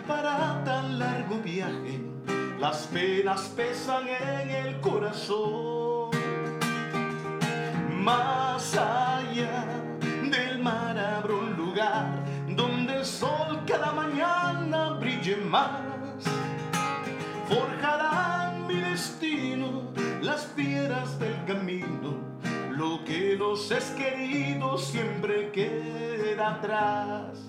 para 0.08 0.64
tan 0.64 1.00
largo 1.00 1.40
viaje. 1.40 2.00
Las 2.60 2.86
penas 2.94 3.52
pesan 3.56 4.04
en 4.08 4.50
el 4.52 4.80
corazón. 4.80 6.12
Más 7.90 8.78
allá 8.78 9.66
del 10.30 10.60
mar 10.60 10.96
habrá 11.00 11.34
un 11.34 11.54
lugar 11.54 12.06
donde 12.48 12.98
el 12.98 13.06
sol 13.06 13.60
cada 13.66 13.92
mañana 13.92 14.92
brille 15.00 15.38
más. 15.38 16.22
Forjarán 17.50 18.68
mi 18.68 18.76
destino 18.76 19.82
las 20.22 20.44
piedras 20.56 21.18
del 21.18 21.44
camino. 21.46 21.95
Lo 22.88 23.04
que 23.04 23.36
nos 23.36 23.72
es 23.72 23.86
querido 23.98 24.78
siempre 24.78 25.50
queda 25.52 26.52
atrás. 26.52 27.40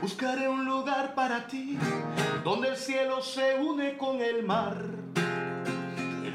Buscaré 0.00 0.48
un 0.48 0.64
lugar 0.64 1.16
para 1.16 1.48
ti 1.48 1.76
donde 2.44 2.68
el 2.68 2.76
cielo 2.76 3.22
se 3.22 3.56
une 3.56 3.96
con 3.98 4.20
el 4.20 4.44
mar, 4.44 4.76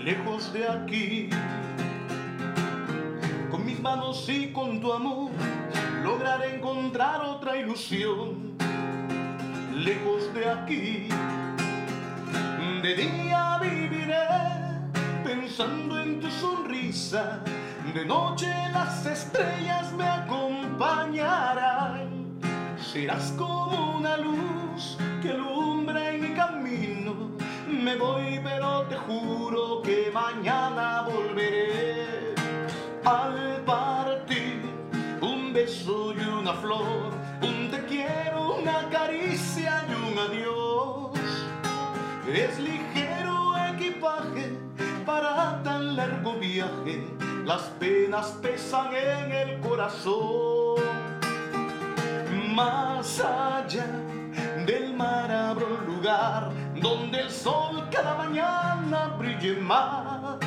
lejos 0.03 0.51
de 0.51 0.67
aquí. 0.67 1.29
Con 3.49 3.65
mis 3.65 3.79
manos 3.79 4.27
y 4.27 4.51
con 4.51 4.81
tu 4.81 4.91
amor 4.91 5.31
lograré 6.03 6.57
encontrar 6.57 7.21
otra 7.21 7.55
ilusión, 7.55 8.57
lejos 9.73 10.33
de 10.33 10.49
aquí. 10.49 11.07
De 12.81 12.93
día 12.93 13.57
viviré 13.59 14.27
pensando 15.23 15.99
en 15.99 16.19
tu 16.19 16.29
sonrisa, 16.29 17.39
de 17.91 18.05
noche 18.05 18.53
las 18.71 19.03
estrellas 19.03 19.91
me 19.93 20.05
acompañarán. 20.05 22.37
Serás 22.77 23.33
como 23.35 23.97
una 23.97 24.17
luz 24.17 24.95
que 25.23 25.31
alumbra 25.31 26.11
en 26.11 26.21
mi 26.21 26.35
camino. 26.35 27.31
Me 27.67 27.95
voy, 27.95 28.39
pero 28.43 28.83
te 28.83 28.95
juro 28.95 29.81
que 29.81 30.11
mañana 30.13 31.01
volveré. 31.01 32.35
Al 33.03 33.63
partir, 33.65 34.61
un 35.19 35.51
beso 35.51 36.13
y 36.13 36.19
una 36.19 36.53
flor, 36.53 37.11
un 37.41 37.71
te 37.71 37.83
quiero, 37.85 38.57
una 38.57 38.87
caricia. 38.89 39.56
Es 42.27 42.59
ligero 42.59 43.55
equipaje 43.73 44.51
para 45.05 45.63
tan 45.63 45.95
largo 45.95 46.33
viaje. 46.33 47.07
Las 47.45 47.61
penas 47.79 48.37
pesan 48.41 48.93
en 48.93 49.31
el 49.31 49.59
corazón. 49.61 50.81
Más 52.53 53.21
allá 53.21 53.87
del 54.65 54.93
mar 54.93 55.55
un 55.55 55.95
lugar 55.95 56.51
donde 56.81 57.21
el 57.21 57.31
sol 57.31 57.87
cada 57.91 58.15
mañana 58.15 59.15
brille 59.17 59.61
más. 59.61 60.37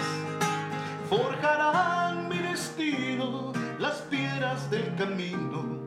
Forjarán 1.08 2.28
mi 2.28 2.38
destino 2.38 3.52
las 3.78 4.02
piedras 4.02 4.70
del 4.70 4.94
camino. 4.96 5.79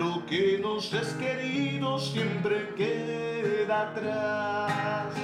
Lo 0.00 0.24
que 0.24 0.58
nos 0.58 0.94
es 0.94 1.08
querido 1.08 1.98
siempre 1.98 2.72
queda 2.74 3.90
atrás. 3.90 5.14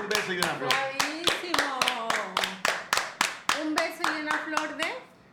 Un 0.00 0.08
beso 0.08 0.32
y 0.32 0.38
una 0.38 0.48
flor. 0.54 0.70
¡Bravísimo! 0.70 2.08
Un 3.62 3.74
beso 3.74 4.02
y 4.16 4.22
una 4.22 4.38
flor 4.38 4.76
de 4.78 4.86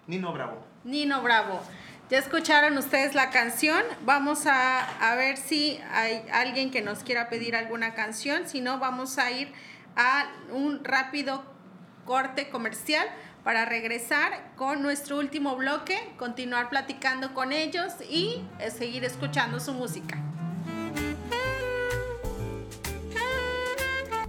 Nino 0.08 0.34
Bravo. 0.34 0.65
Nino 0.84 1.21
Bravo. 1.21 1.62
Ya 2.10 2.17
escucharon 2.17 2.77
ustedes 2.77 3.15
la 3.15 3.29
canción. 3.29 3.86
Vamos 4.03 4.47
a, 4.47 5.12
a 5.12 5.15
ver 5.15 5.38
si 5.38 5.79
hay 5.93 6.25
alguien 6.34 6.71
que 6.71 6.82
nos 6.82 7.05
quiera 7.05 7.29
pedir 7.29 7.55
alguna 7.55 7.93
canción. 7.93 8.49
Si 8.49 8.59
no, 8.59 8.80
vamos 8.80 9.17
a 9.17 9.32
ir 9.32 9.53
a 9.95 10.30
un 10.51 10.84
rápido 10.84 11.41
corte 12.03 12.49
comercial 12.49 13.07
para 13.44 13.66
regresar 13.66 14.52
con 14.56 14.82
nuestro 14.82 15.18
último 15.18 15.56
bloque, 15.56 15.98
continuar 16.18 16.70
platicando 16.70 17.34
con 17.34 17.52
ellos 17.52 17.94
y 18.10 18.44
eh, 18.60 18.72
seguir 18.72 19.06
escuchando 19.06 19.60
su 19.60 19.74
música. 19.74 20.18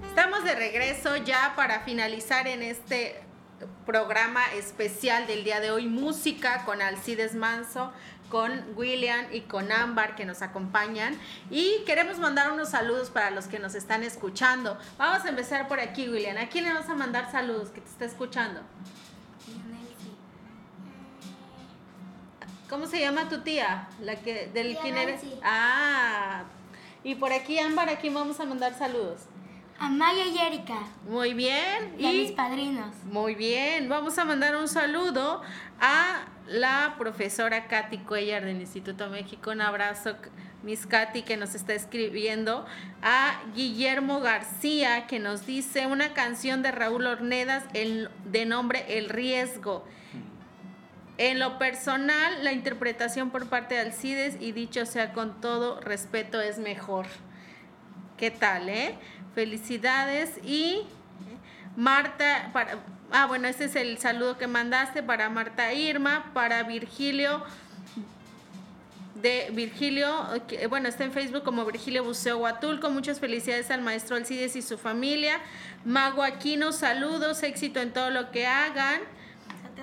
Estamos 0.08 0.44
de 0.44 0.54
regreso 0.54 1.16
ya 1.16 1.54
para 1.56 1.80
finalizar 1.80 2.46
en 2.46 2.62
este 2.62 3.20
programa 3.86 4.42
especial 4.54 5.26
del 5.26 5.44
día 5.44 5.60
de 5.60 5.70
hoy, 5.70 5.86
música 5.86 6.64
con 6.64 6.80
Alcides 6.82 7.34
Manso, 7.34 7.92
con 8.30 8.64
William 8.76 9.26
y 9.32 9.42
con 9.42 9.70
Ámbar 9.70 10.14
que 10.14 10.24
nos 10.24 10.40
acompañan. 10.40 11.18
Y 11.50 11.82
queremos 11.84 12.18
mandar 12.18 12.50
unos 12.52 12.70
saludos 12.70 13.10
para 13.10 13.30
los 13.30 13.46
que 13.46 13.58
nos 13.58 13.74
están 13.74 14.02
escuchando. 14.04 14.78
Vamos 14.96 15.24
a 15.26 15.28
empezar 15.28 15.68
por 15.68 15.80
aquí, 15.80 16.08
William. 16.08 16.38
¿A 16.38 16.48
quién 16.48 16.64
le 16.64 16.72
vas 16.72 16.88
a 16.88 16.94
mandar 16.94 17.30
saludos 17.30 17.68
que 17.70 17.80
te 17.82 17.90
está 17.90 18.04
escuchando? 18.06 18.60
¿Cómo 22.68 22.86
se 22.86 23.00
llama 23.00 23.28
tu 23.28 23.40
tía? 23.40 23.88
La 24.00 24.14
que 24.16 24.48
del 24.54 24.76
quién 24.78 24.96
eres? 24.96 25.22
Ah. 25.42 26.44
Y 27.02 27.16
por 27.16 27.32
aquí 27.32 27.58
Ámbar, 27.58 27.88
¿a 27.88 27.96
quién 27.96 28.14
vamos 28.14 28.38
a 28.38 28.44
mandar 28.44 28.74
saludos? 28.78 29.22
A 29.78 29.88
Maya 29.88 30.24
y 30.26 30.38
Erika. 30.38 30.78
Muy 31.08 31.34
bien. 31.34 31.94
Y 31.98 32.06
a 32.06 32.10
mis 32.12 32.30
Y 32.30 32.34
padrinos. 32.34 32.94
muy 33.04 33.34
bien, 33.34 33.88
vamos 33.88 34.18
a 34.18 34.24
mandar 34.24 34.54
un 34.54 34.68
saludo 34.68 35.42
a 35.80 36.26
la 36.50 36.96
profesora 36.98 37.68
Katy 37.68 37.98
Cuellar 37.98 38.44
del 38.44 38.60
Instituto 38.60 39.08
México. 39.08 39.52
Un 39.52 39.60
abrazo, 39.60 40.16
Miss 40.64 40.84
Katy, 40.84 41.22
que 41.22 41.36
nos 41.36 41.54
está 41.54 41.74
escribiendo. 41.74 42.66
A 43.02 43.40
Guillermo 43.54 44.20
García, 44.20 45.06
que 45.06 45.20
nos 45.20 45.46
dice 45.46 45.86
una 45.86 46.12
canción 46.12 46.62
de 46.62 46.72
Raúl 46.72 47.06
Ornedas 47.06 47.62
el, 47.72 48.10
de 48.24 48.46
nombre 48.46 48.84
El 48.98 49.10
Riesgo. 49.10 49.86
En 51.18 51.38
lo 51.38 51.56
personal, 51.56 52.42
la 52.42 52.52
interpretación 52.52 53.30
por 53.30 53.48
parte 53.48 53.76
de 53.76 53.82
Alcides 53.82 54.36
y 54.40 54.50
dicho 54.50 54.86
sea 54.86 55.12
con 55.12 55.40
todo 55.40 55.80
respeto 55.80 56.40
es 56.40 56.58
mejor. 56.58 57.06
¿Qué 58.16 58.32
tal, 58.32 58.68
eh? 58.68 58.98
Felicidades 59.36 60.40
y 60.42 60.82
Marta, 61.76 62.50
para, 62.52 62.78
ah, 63.12 63.26
bueno, 63.26 63.48
este 63.48 63.64
es 63.64 63.76
el 63.76 63.98
saludo 63.98 64.38
que 64.38 64.46
mandaste 64.46 65.02
para 65.02 65.28
Marta 65.30 65.72
Irma, 65.72 66.30
para 66.32 66.62
Virgilio, 66.62 67.42
de 69.14 69.50
Virgilio, 69.52 70.26
que, 70.48 70.66
bueno, 70.66 70.88
está 70.88 71.04
en 71.04 71.12
Facebook 71.12 71.42
como 71.44 71.64
Virgilio 71.64 72.04
Buceo 72.04 72.38
Huatulco. 72.38 72.90
Muchas 72.90 73.20
felicidades 73.20 73.70
al 73.70 73.82
maestro 73.82 74.16
Alcides 74.16 74.56
y 74.56 74.62
su 74.62 74.78
familia. 74.78 75.40
Mago 75.84 76.22
Aquino, 76.22 76.72
saludos, 76.72 77.42
éxito 77.42 77.80
en 77.80 77.92
todo 77.92 78.10
lo 78.10 78.30
que 78.30 78.46
hagan. 78.46 79.00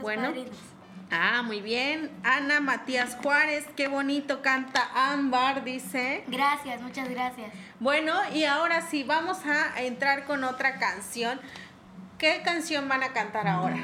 Bueno. 0.01 0.29
padrinos. 0.29 0.57
Ah, 1.09 1.41
muy 1.41 1.61
bien. 1.61 2.11
Ana 2.23 2.59
Matías 2.59 3.15
Juárez, 3.21 3.65
qué 3.77 3.87
bonito 3.87 4.41
canta 4.41 4.89
Ámbar, 4.93 5.63
dice. 5.63 6.23
Gracias, 6.27 6.81
muchas 6.81 7.07
gracias. 7.09 7.49
Bueno, 7.79 8.13
y 8.33 8.43
ahora 8.43 8.81
sí, 8.81 9.03
vamos 9.03 9.37
a 9.45 9.81
entrar 9.81 10.25
con 10.25 10.43
otra 10.43 10.79
canción. 10.79 11.39
¿Qué 12.17 12.41
canción 12.43 12.89
van 12.89 13.03
a 13.03 13.13
cantar 13.13 13.47
ahora? 13.47 13.77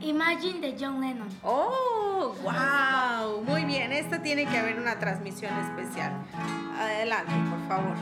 Imagine 0.00 0.60
de 0.60 0.76
John 0.78 1.00
Lennon. 1.00 1.28
Oh, 1.42 2.34
wow, 2.42 3.42
muy 3.42 3.64
bien. 3.64 3.92
Esta 3.92 4.20
tiene 4.20 4.46
que 4.46 4.58
haber 4.58 4.78
una 4.78 4.98
transmisión 4.98 5.52
especial. 5.60 6.12
Adelante, 6.78 7.32
por 7.48 7.68
favor. 7.68 7.96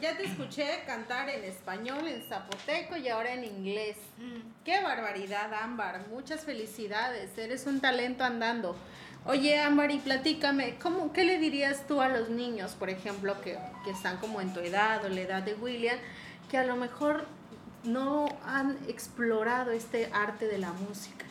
Ya 0.00 0.16
te 0.16 0.24
escuché 0.24 0.82
cantar 0.86 1.28
en 1.28 1.44
español, 1.44 2.06
en 2.06 2.22
zapoteco 2.22 2.96
y 2.96 3.08
ahora 3.08 3.32
en 3.34 3.44
inglés. 3.44 3.96
Mm. 4.18 4.64
Qué 4.64 4.80
barbaridad, 4.80 5.52
Ámbar. 5.54 6.08
Muchas 6.08 6.44
felicidades. 6.44 7.36
Eres 7.38 7.66
un 7.66 7.80
talento 7.80 8.24
andando. 8.24 8.76
Oye, 9.26 9.60
Amari, 9.60 9.98
platícame, 9.98 10.76
¿cómo, 10.82 11.12
¿qué 11.12 11.24
le 11.24 11.38
dirías 11.38 11.86
tú 11.86 12.00
a 12.00 12.08
los 12.08 12.30
niños, 12.30 12.72
por 12.72 12.88
ejemplo, 12.88 13.38
que, 13.42 13.58
que 13.84 13.90
están 13.90 14.16
como 14.16 14.40
en 14.40 14.54
tu 14.54 14.60
edad 14.60 15.04
o 15.04 15.10
la 15.10 15.20
edad 15.20 15.42
de 15.42 15.54
William, 15.54 15.98
que 16.50 16.56
a 16.56 16.64
lo 16.64 16.74
mejor 16.76 17.26
no 17.84 18.26
han 18.46 18.78
explorado 18.88 19.72
este 19.72 20.10
arte 20.14 20.46
de 20.46 20.56
la 20.56 20.72
música? 20.72 21.26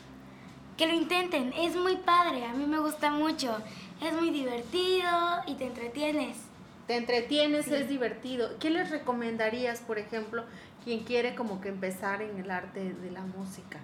Que 0.77 0.85
lo 0.85 0.93
intenten, 0.93 1.51
es 1.53 1.75
muy 1.75 1.95
padre, 1.97 2.45
a 2.45 2.53
mí 2.53 2.67
me 2.67 2.79
gusta 2.79 3.09
mucho, 3.09 3.57
es 4.01 4.13
muy 4.13 4.29
divertido 4.29 5.09
y 5.47 5.55
te 5.55 5.65
entretienes. 5.65 6.48
Te 6.89 6.95
entretienes, 6.97 7.67
es 7.67 7.87
divertido. 7.87 8.57
¿Qué 8.59 8.71
les 8.71 8.89
recomendarías, 8.89 9.79
por 9.81 9.99
ejemplo, 9.99 10.43
quien 10.83 11.01
quiere 11.03 11.35
como 11.35 11.61
que 11.61 11.69
empezar 11.69 12.23
en 12.23 12.39
el 12.39 12.49
arte 12.49 12.93
de 12.93 13.11
la 13.11 13.21
música? 13.21 13.77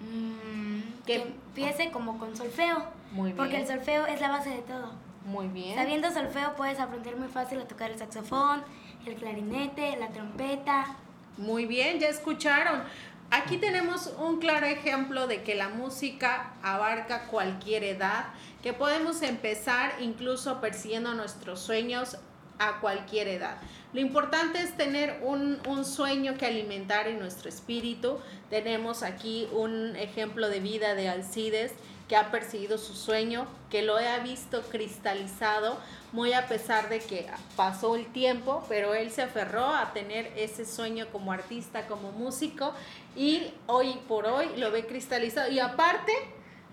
Mm, 0.00 0.80
Que- 1.06 1.14
que 1.14 1.22
empiece 1.22 1.90
como 1.90 2.18
con 2.18 2.36
solfeo, 2.36 2.84
Muy 3.12 3.28
bien. 3.32 3.36
porque 3.38 3.56
el 3.62 3.66
solfeo 3.66 4.04
es 4.04 4.20
la 4.20 4.28
base 4.28 4.50
de 4.50 4.58
todo. 4.60 4.92
Muy 5.24 5.48
bien. 5.48 5.74
Sabiendo 5.74 6.10
solfeo 6.12 6.54
puedes 6.54 6.78
aprender 6.80 7.16
muy 7.16 7.28
fácil 7.28 7.60
a 7.60 7.64
tocar 7.66 7.90
el 7.90 7.98
saxofón, 7.98 8.62
el 9.06 9.14
clarinete, 9.14 9.96
la 9.96 10.08
trompeta. 10.10 10.96
Muy 11.38 11.64
bien, 11.64 11.98
ya 11.98 12.08
escucharon. 12.08 12.82
Aquí 13.30 13.56
tenemos 13.56 14.12
un 14.18 14.38
claro 14.38 14.66
ejemplo 14.66 15.26
de 15.28 15.42
que 15.42 15.54
la 15.54 15.70
música 15.70 16.52
abarca 16.62 17.22
cualquier 17.28 17.84
edad, 17.84 18.26
que 18.62 18.74
podemos 18.74 19.22
empezar 19.22 19.92
incluso 20.00 20.60
persiguiendo 20.60 21.14
nuestros 21.14 21.60
sueños 21.60 22.18
a 22.58 22.80
cualquier 22.80 23.28
edad. 23.28 23.56
Lo 23.92 24.00
importante 24.00 24.60
es 24.60 24.76
tener 24.76 25.20
un, 25.22 25.58
un 25.68 25.84
sueño 25.84 26.36
que 26.36 26.46
alimentar 26.46 27.06
en 27.08 27.18
nuestro 27.18 27.48
espíritu. 27.48 28.18
Tenemos 28.50 29.02
aquí 29.02 29.48
un 29.52 29.94
ejemplo 29.96 30.48
de 30.48 30.60
vida 30.60 30.94
de 30.94 31.08
Alcides 31.08 31.72
que 32.08 32.16
ha 32.16 32.30
perseguido 32.30 32.76
su 32.76 32.92
sueño, 32.94 33.46
que 33.70 33.82
lo 33.82 33.96
ha 33.96 34.18
visto 34.18 34.60
cristalizado, 34.62 35.78
muy 36.12 36.32
a 36.32 36.46
pesar 36.48 36.88
de 36.88 36.98
que 37.00 37.26
pasó 37.56 37.96
el 37.96 38.06
tiempo, 38.12 38.64
pero 38.68 38.94
él 38.94 39.10
se 39.10 39.22
aferró 39.22 39.66
a 39.66 39.92
tener 39.92 40.30
ese 40.36 40.64
sueño 40.66 41.06
como 41.10 41.32
artista, 41.32 41.86
como 41.86 42.12
músico, 42.12 42.74
y 43.16 43.52
hoy 43.66 43.94
por 44.08 44.26
hoy 44.26 44.48
lo 44.58 44.70
ve 44.70 44.86
cristalizado 44.86 45.50
y 45.50 45.60
aparte 45.60 46.12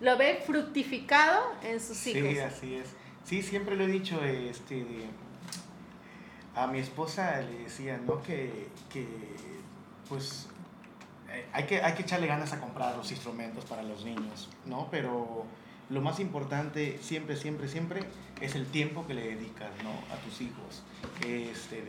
lo 0.02 0.18
ve 0.18 0.42
fructificado 0.46 1.42
en 1.64 1.80
sus 1.80 1.98
Sí, 1.98 2.12
hijos. 2.12 2.40
así 2.44 2.76
es. 2.76 2.88
Sí, 3.24 3.42
siempre 3.42 3.76
lo 3.76 3.84
he 3.86 3.88
dicho, 3.88 4.22
este, 4.24 4.76
de- 4.84 5.10
a 6.56 6.68
mi 6.68 6.80
esposa 6.80 7.42
le 7.42 7.60
decía, 7.60 7.98
¿no? 7.98 8.22
Que, 8.22 8.68
que, 8.92 9.08
pues, 10.10 10.48
eh, 11.30 11.46
hay 11.54 11.66
que, 11.66 11.82
hay 11.82 11.94
que 11.94 12.02
echarle 12.02 12.28
ganas 12.28 12.52
a 12.54 12.60
comprar 12.60 12.96
los 12.98 13.12
instrumentos 13.12 13.66
para 13.66 13.84
los 13.84 14.04
niños, 14.04 14.50
¿no? 14.66 14.88
Pero 14.92 15.46
lo 15.90 16.02
más 16.02 16.20
importante 16.20 17.00
siempre, 17.02 17.36
siempre, 17.36 17.68
siempre 17.68 18.02
es 18.42 18.56
el 18.56 18.66
tiempo 18.66 19.06
que 19.08 19.14
le 19.14 19.36
dedicas, 19.36 19.72
¿no? 19.84 19.92
A 20.14 20.18
tus 20.20 20.42
hijos. 20.42 20.84
Este, 21.26 21.84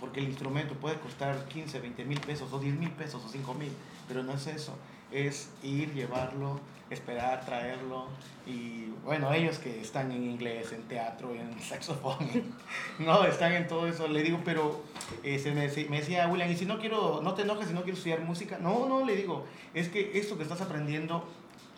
porque 0.00 0.20
el 0.20 0.28
instrumento 0.28 0.74
puede 0.74 0.98
costar 0.98 1.46
15, 1.46 1.80
20 1.80 2.04
mil 2.04 2.20
pesos, 2.20 2.52
o 2.52 2.58
10 2.58 2.74
mil 2.76 2.90
pesos, 2.90 3.24
o 3.24 3.28
5 3.28 3.54
mil, 3.54 3.72
pero 4.08 4.22
no 4.22 4.32
es 4.34 4.46
eso. 4.48 4.76
Es 5.12 5.50
ir, 5.62 5.92
llevarlo, 5.92 6.60
esperar, 6.90 7.44
traerlo. 7.44 8.06
Y 8.46 8.86
bueno, 9.04 9.32
ellos 9.32 9.58
que 9.58 9.80
están 9.80 10.10
en 10.12 10.24
inglés, 10.24 10.72
en 10.72 10.82
teatro, 10.82 11.34
en 11.34 11.60
saxofón, 11.62 12.54
no, 12.98 13.24
están 13.24 13.52
en 13.52 13.68
todo 13.68 13.86
eso. 13.86 14.08
Le 14.08 14.22
digo, 14.22 14.40
pero 14.44 14.82
eh, 15.22 15.38
se 15.38 15.52
me, 15.52 15.68
me 15.88 15.98
decía 16.00 16.28
William, 16.28 16.50
¿y 16.50 16.56
si 16.56 16.66
no 16.66 16.78
quiero, 16.78 17.20
no 17.22 17.34
te 17.34 17.42
enojes 17.42 17.68
si 17.68 17.74
no 17.74 17.82
quiero 17.82 17.96
estudiar 17.96 18.20
música? 18.20 18.58
No, 18.58 18.88
no, 18.88 19.04
le 19.04 19.16
digo, 19.16 19.44
es 19.74 19.88
que 19.88 20.18
esto 20.18 20.36
que 20.36 20.42
estás 20.42 20.60
aprendiendo, 20.60 21.24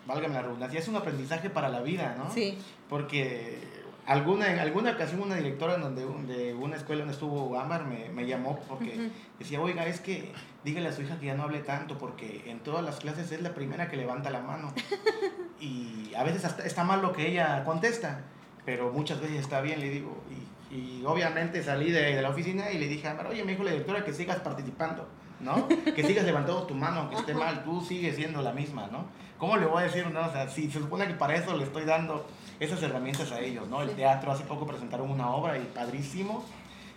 válgame 0.05 0.33
la 0.35 0.41
redundancia, 0.43 0.79
es 0.79 0.87
un 0.87 0.95
aprendizaje 0.95 1.49
para 1.49 1.69
la 1.69 1.81
vida, 1.81 2.15
¿no? 2.17 2.33
Sí. 2.33 2.57
Porque 2.89 3.74
alguna, 4.05 4.51
en 4.51 4.59
alguna 4.59 4.91
ocasión 4.91 5.21
una 5.21 5.35
directora 5.35 5.77
donde, 5.77 6.05
de 6.33 6.53
una 6.53 6.75
escuela 6.75 6.99
donde 7.01 7.13
estuvo 7.13 7.59
Ámbar 7.59 7.85
me, 7.85 8.09
me 8.09 8.25
llamó 8.25 8.59
porque 8.67 8.97
Ujú. 8.97 9.09
decía, 9.39 9.61
oiga, 9.61 9.85
es 9.85 9.99
que 9.99 10.31
dígale 10.63 10.89
a 10.89 10.93
su 10.93 11.01
hija 11.01 11.19
que 11.19 11.27
ya 11.27 11.35
no 11.35 11.43
hable 11.43 11.59
tanto 11.59 11.97
porque 11.97 12.43
en 12.47 12.59
todas 12.59 12.83
las 12.83 12.97
clases 12.99 13.31
es 13.31 13.41
la 13.41 13.53
primera 13.53 13.87
que 13.89 13.97
levanta 13.97 14.29
la 14.29 14.41
mano. 14.41 14.73
y 15.59 16.13
a 16.15 16.23
veces 16.23 16.45
hasta 16.45 16.65
está 16.65 16.83
mal 16.83 17.01
lo 17.01 17.13
que 17.13 17.27
ella 17.27 17.63
contesta, 17.63 18.21
pero 18.65 18.91
muchas 18.91 19.19
veces 19.21 19.39
está 19.39 19.61
bien, 19.61 19.79
le 19.79 19.89
digo. 19.89 20.23
Y, 20.29 20.75
y 20.75 21.03
obviamente 21.05 21.63
salí 21.63 21.91
de, 21.91 22.15
de 22.15 22.21
la 22.21 22.29
oficina 22.29 22.71
y 22.71 22.77
le 22.79 22.87
dije 22.87 23.07
a 23.07 23.11
Ámbar, 23.11 23.27
oye, 23.27 23.43
me 23.43 23.51
dijo 23.51 23.63
la 23.63 23.71
directora 23.71 24.03
que 24.03 24.13
sigas 24.13 24.39
participando. 24.39 25.07
¿no? 25.37 25.67
Que 25.67 26.01
sigas 26.01 26.23
levantando 26.25 26.63
tu 26.63 26.73
mano, 26.73 27.01
aunque 27.01 27.17
esté 27.17 27.33
mal, 27.33 27.65
tú 27.65 27.81
sigues 27.81 28.15
siendo 28.15 28.41
la 28.41 28.53
misma, 28.53 28.87
¿no? 28.87 29.05
¿Cómo 29.37 29.57
le 29.57 29.65
voy 29.65 29.81
a 29.81 29.85
decir, 29.85 30.07
no? 30.09 30.25
O 30.25 30.31
sea, 30.31 30.47
si 30.47 30.71
se 30.71 30.79
supone 30.79 31.05
que 31.07 31.13
para 31.13 31.35
eso 31.35 31.55
le 31.57 31.65
estoy 31.65 31.83
dando 31.83 32.25
esas 32.59 32.81
herramientas 32.83 33.31
a 33.31 33.39
ellos, 33.39 33.67
¿no? 33.67 33.81
El 33.81 33.91
teatro, 33.91 34.31
hace 34.31 34.43
poco 34.43 34.65
presentaron 34.65 35.09
una 35.09 35.29
obra 35.29 35.57
y 35.57 35.63
padrísimo. 35.63 36.43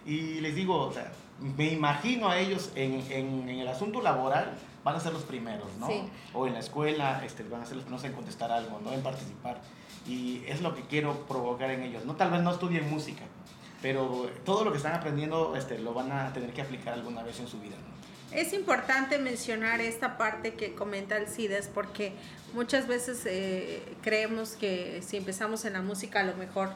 Y 0.06 0.40
les 0.40 0.54
digo, 0.54 0.86
o 0.86 0.92
sea, 0.92 1.12
me 1.40 1.72
imagino 1.72 2.28
a 2.28 2.38
ellos 2.38 2.72
en, 2.74 3.04
en, 3.11 3.48
en 3.48 3.59
el 3.61 3.68
asunto 3.68 4.00
laboral, 4.00 4.56
van 4.84 4.96
a 4.96 5.00
ser 5.00 5.12
los 5.12 5.22
primeros, 5.22 5.68
¿no? 5.78 5.86
Sí. 5.86 6.02
O 6.32 6.46
en 6.46 6.54
la 6.54 6.61
escuela, 6.61 7.22
este, 7.24 7.42
van 7.42 7.62
a 7.62 7.66
ser 7.66 7.76
los 7.76 7.84
primeros 7.84 8.04
en 8.04 8.12
contestar 8.12 8.50
algo, 8.50 8.80
¿no? 8.82 8.92
En 8.92 9.02
participar. 9.02 9.61
Y 10.06 10.42
es 10.46 10.62
lo 10.62 10.74
que 10.74 10.82
quiero 10.82 11.26
provocar 11.26 11.70
en 11.70 11.82
ellos. 11.82 12.04
No, 12.04 12.16
tal 12.16 12.30
vez 12.30 12.40
no 12.42 12.50
estudien 12.52 12.88
música, 12.88 13.24
pero 13.82 14.30
todo 14.44 14.64
lo 14.64 14.70
que 14.70 14.78
están 14.78 14.94
aprendiendo 14.94 15.56
este, 15.56 15.78
lo 15.78 15.92
van 15.92 16.11
a 16.12 16.32
tener 16.32 16.52
que 16.52 16.62
aplicar 16.62 16.94
alguna 16.94 17.22
vez 17.22 17.38
en 17.40 17.48
su 17.48 17.61
vida, 17.61 17.76
¿no? 17.76 17.97
Es 18.33 18.53
importante 18.53 19.18
mencionar 19.18 19.81
esta 19.81 20.18
parte 20.18 20.55
que 20.55 20.74
comenta 20.74 21.16
Alcides 21.16 21.70
porque 21.72 22.12
muchas 22.53 22.87
veces 22.87 23.22
eh, 23.24 23.83
creemos 24.03 24.51
que 24.51 25.03
si 25.07 25.16
empezamos 25.16 25.64
en 25.64 25.72
la 25.72 25.83
música 25.83 26.20
a 26.20 26.24
lo 26.24 26.35
mejor 26.35 26.70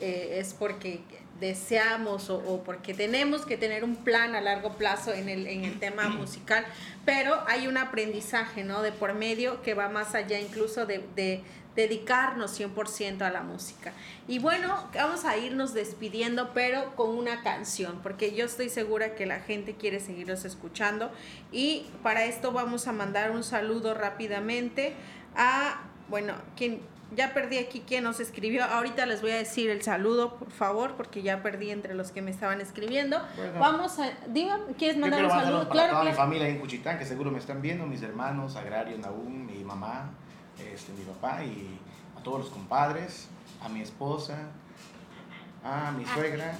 eh, 0.00 0.38
es 0.40 0.54
porque 0.54 1.02
deseamos 1.40 2.30
o, 2.30 2.38
o 2.38 2.64
porque 2.64 2.94
tenemos 2.94 3.44
que 3.44 3.56
tener 3.56 3.84
un 3.84 3.96
plan 3.96 4.34
a 4.34 4.40
largo 4.40 4.76
plazo 4.76 5.12
en 5.12 5.28
el, 5.28 5.46
en 5.46 5.64
el 5.64 5.78
tema 5.78 6.08
musical, 6.08 6.64
pero 7.04 7.42
hay 7.46 7.66
un 7.66 7.76
aprendizaje 7.76 8.64
¿no? 8.64 8.82
de 8.82 8.92
por 8.92 9.14
medio 9.14 9.62
que 9.62 9.74
va 9.74 9.88
más 9.88 10.14
allá 10.14 10.40
incluso 10.40 10.86
de, 10.86 11.04
de 11.14 11.42
dedicarnos 11.78 12.58
100% 12.58 13.22
a 13.22 13.30
la 13.30 13.42
música. 13.42 13.92
Y 14.26 14.40
bueno, 14.40 14.88
vamos 14.96 15.24
a 15.24 15.36
irnos 15.36 15.74
despidiendo, 15.74 16.50
pero 16.52 16.96
con 16.96 17.10
una 17.10 17.44
canción, 17.44 18.00
porque 18.02 18.34
yo 18.34 18.46
estoy 18.46 18.68
segura 18.68 19.14
que 19.14 19.26
la 19.26 19.38
gente 19.38 19.76
quiere 19.76 20.00
seguirlos 20.00 20.44
escuchando. 20.44 21.12
Y 21.52 21.86
para 22.02 22.24
esto 22.24 22.50
vamos 22.50 22.88
a 22.88 22.92
mandar 22.92 23.30
un 23.30 23.44
saludo 23.44 23.94
rápidamente 23.94 24.94
a, 25.36 25.82
bueno, 26.08 26.34
quien 26.56 26.80
ya 27.14 27.32
perdí 27.32 27.58
aquí 27.58 27.84
quién 27.86 28.02
nos 28.02 28.18
escribió. 28.18 28.64
Ahorita 28.64 29.06
les 29.06 29.22
voy 29.22 29.30
a 29.30 29.36
decir 29.36 29.70
el 29.70 29.80
saludo, 29.82 30.34
por 30.34 30.50
favor, 30.50 30.96
porque 30.96 31.22
ya 31.22 31.44
perdí 31.44 31.70
entre 31.70 31.94
los 31.94 32.10
que 32.10 32.22
me 32.22 32.32
estaban 32.32 32.60
escribiendo. 32.60 33.22
Bueno. 33.36 33.60
Vamos 33.60 34.00
a, 34.00 34.10
dígame, 34.26 34.74
¿quieres 34.76 34.98
mandar 34.98 35.24
un 35.24 35.30
saludo? 35.30 35.58
para 35.60 35.70
Claro, 35.70 35.92
toda 35.92 36.04
mi 36.04 36.10
claro. 36.10 36.24
familia 36.24 36.48
en 36.48 36.58
Cuchitán, 36.58 36.98
que 36.98 37.06
seguro 37.06 37.30
me 37.30 37.38
están 37.38 37.62
viendo, 37.62 37.86
mis 37.86 38.02
hermanos, 38.02 38.56
Agrario, 38.56 38.98
Nahum, 38.98 39.46
mi 39.46 39.62
mamá, 39.62 40.10
este, 40.60 40.92
mi 40.92 41.04
papá 41.04 41.44
y 41.44 41.78
a 42.16 42.22
todos 42.22 42.40
los 42.40 42.50
compadres, 42.50 43.28
a 43.62 43.68
mi 43.68 43.80
esposa, 43.80 44.38
a 45.64 45.92
mi 45.92 46.04
suegra. 46.06 46.56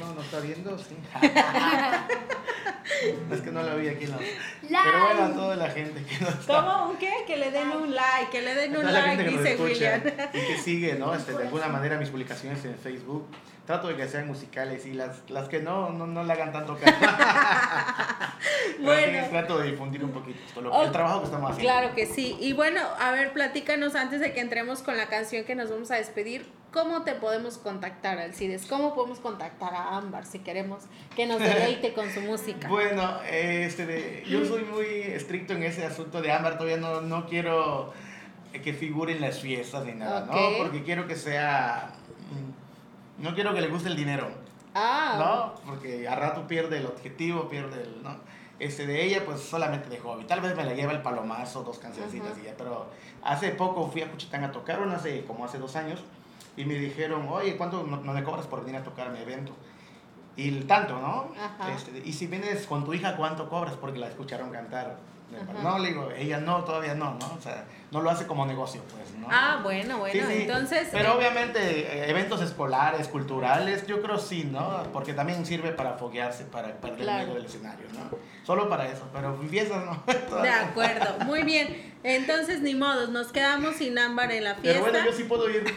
No, 0.00 0.14
no 0.14 0.20
está 0.20 0.40
viendo, 0.40 0.78
sí. 0.78 0.96
es 3.32 3.40
que 3.40 3.50
no 3.50 3.62
la 3.62 3.74
vi 3.74 3.88
aquí, 3.88 4.06
no. 4.06 4.18
Pero 4.18 5.04
bueno, 5.04 5.24
a 5.24 5.32
toda 5.32 5.56
la 5.56 5.70
gente 5.70 6.02
que 6.04 6.24
nos 6.24 6.34
está 6.34 6.56
¿Cómo? 6.62 6.90
¿Un 6.90 6.96
qué? 6.98 7.12
Que 7.26 7.36
le 7.36 7.50
den 7.50 7.70
un 7.70 7.94
like, 7.94 8.30
que 8.30 8.42
le 8.42 8.54
den 8.54 8.76
un 8.76 8.92
like, 8.92 9.24
dice 9.24 9.56
William. 9.56 10.00
y 10.32 10.40
que 10.46 10.58
sigue, 10.58 10.94
¿no? 10.94 11.14
Este, 11.14 11.32
de 11.32 11.44
alguna 11.44 11.68
manera 11.76 11.98
mis 11.98 12.10
publicaciones 12.10 12.64
en 12.64 12.76
Facebook. 12.76 13.26
Trato 13.66 13.88
de 13.88 13.96
que 13.96 14.06
sean 14.06 14.28
musicales 14.28 14.86
y 14.86 14.92
las, 14.92 15.28
las 15.28 15.48
que 15.48 15.58
no, 15.60 15.90
no, 15.90 16.06
no 16.06 16.22
le 16.22 16.32
hagan 16.32 16.52
tanto 16.52 16.78
caso. 16.78 16.94
Bueno. 18.78 19.24
sí, 19.24 19.30
trato 19.30 19.58
de 19.58 19.70
difundir 19.70 20.04
un 20.04 20.12
poquito 20.12 20.38
esto, 20.46 20.60
lo- 20.60 20.72
Oh, 20.72 20.84
el 20.84 20.92
trabajo 20.92 21.20
que 21.20 21.24
estamos 21.26 21.50
haciendo. 21.50 21.72
Claro 21.72 21.94
que 21.94 22.06
sí. 22.06 22.36
Y 22.40 22.52
bueno, 22.52 22.80
a 23.00 23.10
ver, 23.10 23.32
platícanos 23.32 23.94
antes 23.94 24.20
de 24.20 24.32
que 24.32 24.40
entremos 24.40 24.82
con 24.82 24.96
la 24.96 25.08
canción 25.08 25.44
que 25.44 25.54
nos 25.54 25.70
vamos 25.70 25.90
a 25.90 25.96
despedir. 25.96 26.46
¿Cómo 26.76 27.04
te 27.04 27.14
podemos 27.14 27.56
contactar, 27.56 28.18
Alcides? 28.18 28.66
¿Cómo 28.66 28.94
podemos 28.94 29.18
contactar 29.20 29.72
a 29.74 29.96
Ámbar 29.96 30.26
si 30.26 30.40
queremos 30.40 30.82
que 31.16 31.24
nos 31.26 31.40
deleite 31.40 31.94
con 31.94 32.10
su 32.10 32.20
música? 32.20 32.68
Bueno, 32.68 33.18
este, 33.22 34.22
yo 34.28 34.44
soy 34.44 34.62
muy 34.64 34.84
estricto 34.84 35.54
en 35.54 35.62
ese 35.62 35.86
asunto 35.86 36.20
de 36.20 36.30
Ámbar, 36.30 36.58
todavía 36.58 36.76
no, 36.76 37.00
no 37.00 37.24
quiero 37.24 37.94
que 38.62 38.74
figure 38.74 39.14
en 39.14 39.22
las 39.22 39.40
fiestas 39.40 39.86
ni 39.86 39.92
nada, 39.92 40.24
Ok. 40.24 40.34
¿no? 40.34 40.58
Porque 40.58 40.82
quiero 40.82 41.06
que 41.06 41.16
sea... 41.16 41.94
mm, 42.30 43.22
No 43.22 43.34
quiero 43.34 43.54
que 43.54 43.62
le 43.62 43.68
guste 43.68 43.88
el 43.88 43.96
dinero. 43.96 44.28
Ah, 44.74 45.14
¿no? 45.18 45.54
Porque 45.64 46.06
a 46.06 46.14
rato 46.14 46.46
pierde 46.46 46.76
el 46.76 46.84
objetivo, 46.84 47.48
pierde 47.48 47.84
el, 47.84 48.02
¿no? 48.02 48.18
Este, 48.58 48.86
de 48.86 49.02
ella, 49.02 49.24
pues 49.24 49.40
solamente 49.40 49.88
de 49.88 49.96
hobby. 49.98 50.24
Tal 50.24 50.42
vez 50.42 50.54
me 50.54 50.62
la 50.62 50.74
lleva 50.74 50.92
el 50.92 51.00
palomazo, 51.00 51.62
dos 51.62 51.78
cancioncitas 51.78 52.36
y 52.38 52.44
ya, 52.44 52.54
pero 52.58 52.90
hace 53.22 53.48
poco 53.52 53.88
fui 53.88 54.02
a 54.02 54.10
Cuchitán 54.10 54.44
a 54.44 54.52
tocar, 54.52 54.76
bueno, 54.76 54.92
hace 54.94 55.24
como 55.24 55.46
hace 55.46 55.56
dos 55.56 55.74
años, 55.74 56.04
y 56.56 56.64
me 56.64 56.74
dijeron, 56.74 57.26
oye, 57.28 57.56
¿cuánto 57.56 57.82
no, 57.82 57.98
no 57.98 58.12
me 58.12 58.24
cobras 58.24 58.46
por 58.46 58.64
venir 58.64 58.76
a 58.80 58.84
tocar 58.84 59.10
mi 59.10 59.18
evento? 59.18 59.52
Y 60.36 60.48
el 60.48 60.66
tanto, 60.66 60.98
¿no? 61.00 61.32
Ajá. 61.42 61.72
Este, 61.72 62.02
y 62.04 62.12
si 62.12 62.26
vienes 62.26 62.66
con 62.66 62.84
tu 62.84 62.92
hija, 62.92 63.16
¿cuánto 63.16 63.48
cobras? 63.48 63.74
Porque 63.74 63.98
la 63.98 64.08
escucharon 64.08 64.50
cantar 64.50 64.96
No, 65.62 65.78
le 65.78 65.88
digo, 65.88 66.10
ella 66.10 66.38
no, 66.38 66.62
todavía 66.64 66.94
no, 66.94 67.14
¿no? 67.14 67.34
O 67.36 67.40
sea, 67.40 67.64
no 67.96 68.02
lo 68.02 68.10
hace 68.10 68.26
como 68.26 68.44
negocio, 68.44 68.82
pues, 68.92 69.14
¿no? 69.18 69.26
Ah, 69.30 69.60
bueno, 69.62 69.96
bueno, 69.98 70.12
Sí, 70.28 70.32
sí. 70.34 70.42
entonces... 70.42 70.88
Pero 70.92 71.08
eh, 71.08 71.16
obviamente 71.16 71.58
eh, 71.60 72.10
eventos 72.10 72.42
escolares, 72.42 73.08
culturales, 73.08 73.86
yo 73.86 74.02
creo 74.02 74.18
sí, 74.18 74.44
¿no? 74.44 74.82
Porque 74.92 75.14
también 75.14 75.46
sirve 75.46 75.72
para 75.72 75.94
foguearse, 75.94 76.44
para 76.44 76.74
perder 76.74 77.00
Claro. 77.00 77.20
el 77.20 77.24
miedo 77.26 77.34
del 77.38 77.46
escenario, 77.46 77.86
¿no? 77.94 78.18
Solo 78.44 78.68
para 78.68 78.86
eso, 78.86 79.08
pero 79.12 79.36
fiestas 79.50 79.82
no. 79.84 80.02
De 80.42 80.48
acuerdo, 80.50 81.24
muy 81.24 81.42
bien. 81.42 81.94
Entonces, 82.04 82.60
ni 82.60 82.74
modos, 82.76 83.08
nos 83.08 83.32
quedamos 83.32 83.74
sin 83.76 83.98
ámbar 83.98 84.30
en 84.30 84.44
la 84.44 84.54
Pero 84.56 84.62
fiesta. 84.74 84.90
bueno, 84.90 85.04
yo 85.06 85.12
sí 85.16 85.24
puedo 85.24 85.48
ir. 85.50 85.64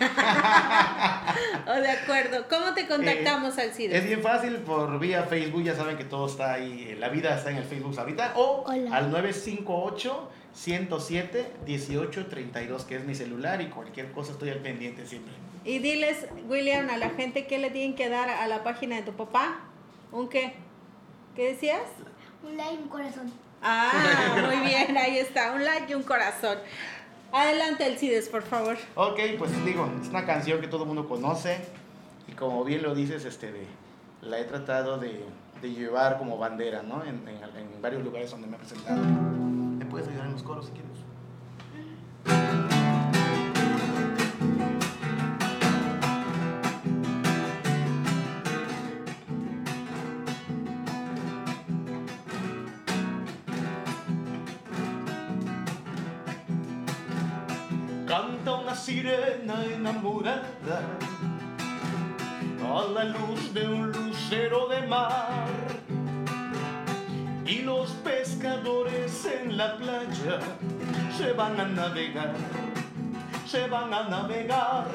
Oh, 1.68 1.74
de 1.80 1.90
acuerdo. 1.90 2.46
¿Cómo 2.50 2.74
te 2.74 2.88
contactamos, 2.88 3.58
Eh, 3.58 3.62
Alcides? 3.62 3.96
Es 4.02 4.06
bien 4.08 4.22
fácil 4.22 4.58
por 4.58 5.00
vía 5.00 5.24
Facebook, 5.24 5.64
ya 5.64 5.76
saben 5.76 5.98
que 5.98 6.04
todo 6.04 6.28
está 6.28 6.54
ahí, 6.54 6.96
la 7.00 7.10
vida 7.10 7.36
está 7.36 7.52
en 7.52 7.58
el 7.58 7.64
Facebook 7.64 7.98
ahorita, 7.98 8.34
o 8.36 8.64
Hola. 8.68 8.96
al 8.96 9.12
958 9.12 10.30
107 10.54 11.54
1832 11.66 12.86
que 12.86 12.96
es 12.98 13.04
mi 13.06 13.16
celular 13.16 13.62
y 13.62 13.68
cualquier 13.70 14.12
cosa 14.12 14.32
estoy 14.34 14.50
al 14.50 14.60
pendiente 14.60 15.06
siempre. 15.06 15.34
Y 15.66 15.80
diles, 15.80 16.26
William, 16.48 16.90
a 16.90 16.98
la 16.98 17.10
gente 17.10 17.46
qué 17.48 17.58
le 17.60 17.70
tienen 17.70 17.96
que 17.96 18.10
dar 18.10 18.30
a 18.30 18.48
la 18.48 18.64
página 18.64 18.96
de 18.96 19.02
tu 19.04 19.12
papá. 19.14 19.60
¿Un 20.12 20.30
qué? 20.30 20.54
¿Qué 21.36 21.52
decías? 21.54 21.82
Un 22.44 22.56
like, 22.58 22.82
un 22.82 22.88
corazón. 22.90 23.32
Ah, 23.62 24.42
muy 24.48 24.68
bien, 24.68 24.98
ahí 24.98 25.18
está, 25.18 25.52
un 25.52 25.64
like 25.66 25.92
y 25.92 25.96
un 25.96 26.04
corazón. 26.04 26.58
Adelante, 27.32 27.84
Alcides, 27.86 28.30
por 28.30 28.42
favor. 28.42 28.78
Ok, 28.96 29.20
pues 29.38 29.52
digo, 29.66 29.88
es 30.02 30.08
una 30.08 30.26
canción 30.26 30.62
que 30.62 30.68
todo 30.68 30.84
el 30.84 30.88
mundo 30.88 31.08
conoce 31.08 31.58
y 32.28 32.32
como 32.32 32.64
bien 32.64 32.82
lo 32.82 32.96
dices, 32.96 33.26
este, 33.26 33.52
de, 33.52 33.66
la 34.22 34.40
he 34.40 34.46
tratado 34.46 34.98
de, 34.98 35.24
de 35.62 35.70
llevar 35.72 36.18
como 36.18 36.38
bandera, 36.38 36.82
¿no? 36.82 37.04
En, 37.04 37.28
en- 37.28 37.58
en 37.76 37.82
varios 37.82 38.04
lugares 38.04 38.32
donde 38.32 38.48
me 38.48 38.56
he 38.56 38.60
presentado. 38.60 39.00
¿Me 39.90 39.94
puedes 39.94 40.08
ayudar 40.08 40.28
en 40.28 40.34
los 40.34 40.44
coros 40.44 40.68
si 40.68 40.72
quieres? 40.74 41.00
Canta 58.08 58.54
una 58.58 58.76
sirena 58.76 59.66
enamorada 59.66 60.84
a 62.64 62.84
la 62.94 63.06
luz 63.06 63.52
de 63.56 63.68
un 63.68 63.92
lucero 63.92 64.68
de 64.68 64.86
mar. 64.86 65.39
La 69.60 69.76
playa 69.76 70.40
se 71.18 71.34
van 71.34 71.60
a 71.60 71.66
navegar, 71.66 72.34
se 73.46 73.68
van 73.68 73.94
a 73.94 74.04
navegar. 74.08 74.88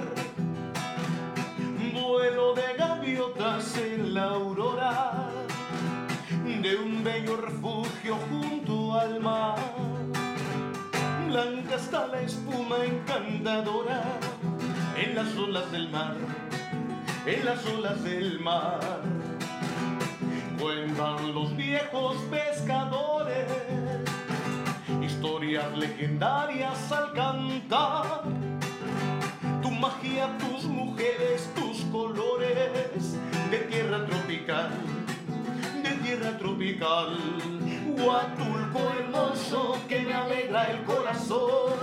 Vuelo 1.93 2.55
de 2.55 2.69
gaviotas 2.79 3.77
en 3.77 4.15
la 4.15 4.25
aurora 4.31 5.29
de 6.63 6.77
un 6.77 7.05
bello 7.05 7.37
refugio 7.37 8.17
junto 8.31 8.95
al 8.95 9.21
mar. 9.21 9.59
Blanca 11.29 11.75
está 11.75 12.07
la 12.07 12.23
espuma 12.23 12.77
encantadora 12.87 14.03
en 14.97 15.15
las 15.15 15.37
olas 15.37 15.71
del 15.73 15.91
mar, 15.91 16.17
en 17.27 17.45
las 17.45 17.67
olas 17.67 18.03
del 18.03 18.41
mar. 18.41 18.81
Cuentan 20.59 21.35
los 21.35 21.55
viejos 21.55 22.17
pescadores 22.31 23.84
legendarias 25.63 26.91
al 26.91 27.13
cantar. 27.13 28.25
Tu 29.63 29.71
magia, 29.71 30.37
tus 30.39 30.65
mujeres, 30.65 31.49
tus 31.55 31.83
colores 31.93 33.17
de 33.51 33.59
tierra 33.59 34.05
tropical, 34.05 34.71
de 35.83 35.91
tierra 36.03 36.37
tropical. 36.39 37.19
Huatulco 37.87 38.81
hermoso 38.99 39.79
que 39.89 40.01
me 40.01 40.13
alegra 40.13 40.65
el 40.73 40.83
corazón. 40.83 41.75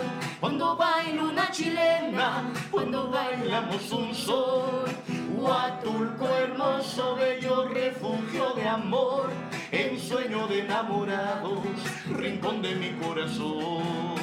Cuando 0.42 0.76
bailo 0.76 1.30
una 1.30 1.50
chilena, 1.52 2.52
cuando 2.70 3.10
bailamos 3.10 3.90
un 3.92 4.14
sol. 4.14 4.84
Huatulco 5.42 6.28
hermoso, 6.28 7.16
bello 7.16 7.68
refugio 7.68 8.54
de 8.54 8.68
amor. 8.68 9.32
Ensueño 9.72 10.48
de 10.48 10.60
enamorados, 10.60 11.66
rincón 12.16 12.62
de 12.62 12.76
mi 12.76 12.92
corazón. 12.92 14.22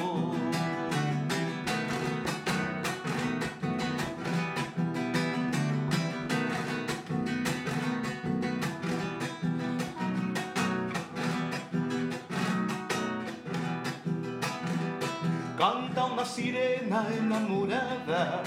canta 15.57 16.05
una 16.05 16.23
sirena 16.23 17.05
enamorada 17.17 18.41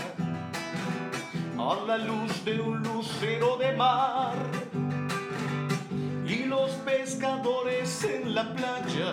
a 1.71 1.87
la 1.87 1.99
luz 1.99 2.45
de 2.45 2.61
un 2.61 2.83
lucero 2.83 3.57
de 3.57 3.73
mar. 3.73 4.35
Y 6.27 6.45
los 6.45 6.71
pescadores 6.85 8.05
en 8.05 8.35
la 8.35 8.53
playa 8.53 9.13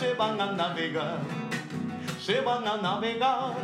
se 0.00 0.14
van 0.14 0.40
a 0.40 0.52
navegar, 0.52 1.18
se 2.20 2.40
van 2.40 2.66
a 2.66 2.76
navegar. 2.76 3.54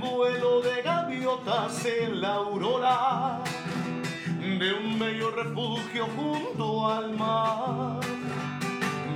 Vuelo 0.00 0.60
de 0.60 0.82
gaviotas 0.82 1.86
en 1.86 2.20
la 2.20 2.34
aurora 2.34 3.40
de 4.58 4.72
un 4.74 4.98
bello 4.98 5.30
refugio 5.30 6.06
junto 6.16 6.88
al 6.88 7.12
mar. 7.16 8.00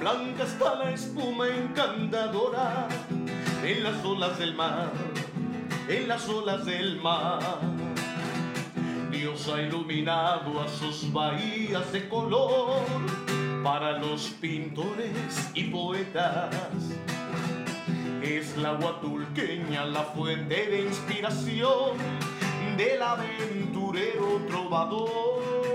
Blanca 0.00 0.44
está 0.44 0.76
la 0.76 0.90
espuma 0.92 1.48
encantadora 1.48 2.88
en 3.64 3.82
las 3.82 4.04
olas 4.04 4.38
del 4.38 4.54
mar, 4.54 4.92
en 5.88 6.08
las 6.08 6.28
olas 6.28 6.64
del 6.64 7.00
mar. 7.00 7.40
Dios 9.10 9.48
ha 9.48 9.62
iluminado 9.62 10.60
a 10.60 10.68
sus 10.68 11.12
bahías 11.12 11.92
de 11.92 12.08
color 12.08 12.82
para 13.62 13.98
los 13.98 14.28
pintores 14.40 15.50
y 15.54 15.64
poetas. 15.64 16.50
Es 18.22 18.56
la 18.56 18.74
huatulqueña 18.74 19.84
la 19.84 20.02
fuente 20.02 20.66
de 20.66 20.82
inspiración 20.82 21.96
del 22.76 23.00
aventurero 23.02 24.42
trovador. 24.48 25.66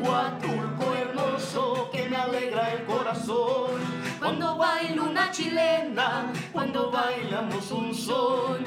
Huatulco 0.00 0.94
hermoso 0.94 1.88
que 1.92 2.08
me 2.08 2.16
alegra 2.16 2.72
el 2.72 2.84
corazón 2.84 3.98
cuando 4.18 4.56
bailo 4.56 5.04
una 5.04 5.30
chilena, 5.30 6.32
cuando 6.52 6.90
un 7.70 7.94
son. 7.94 8.64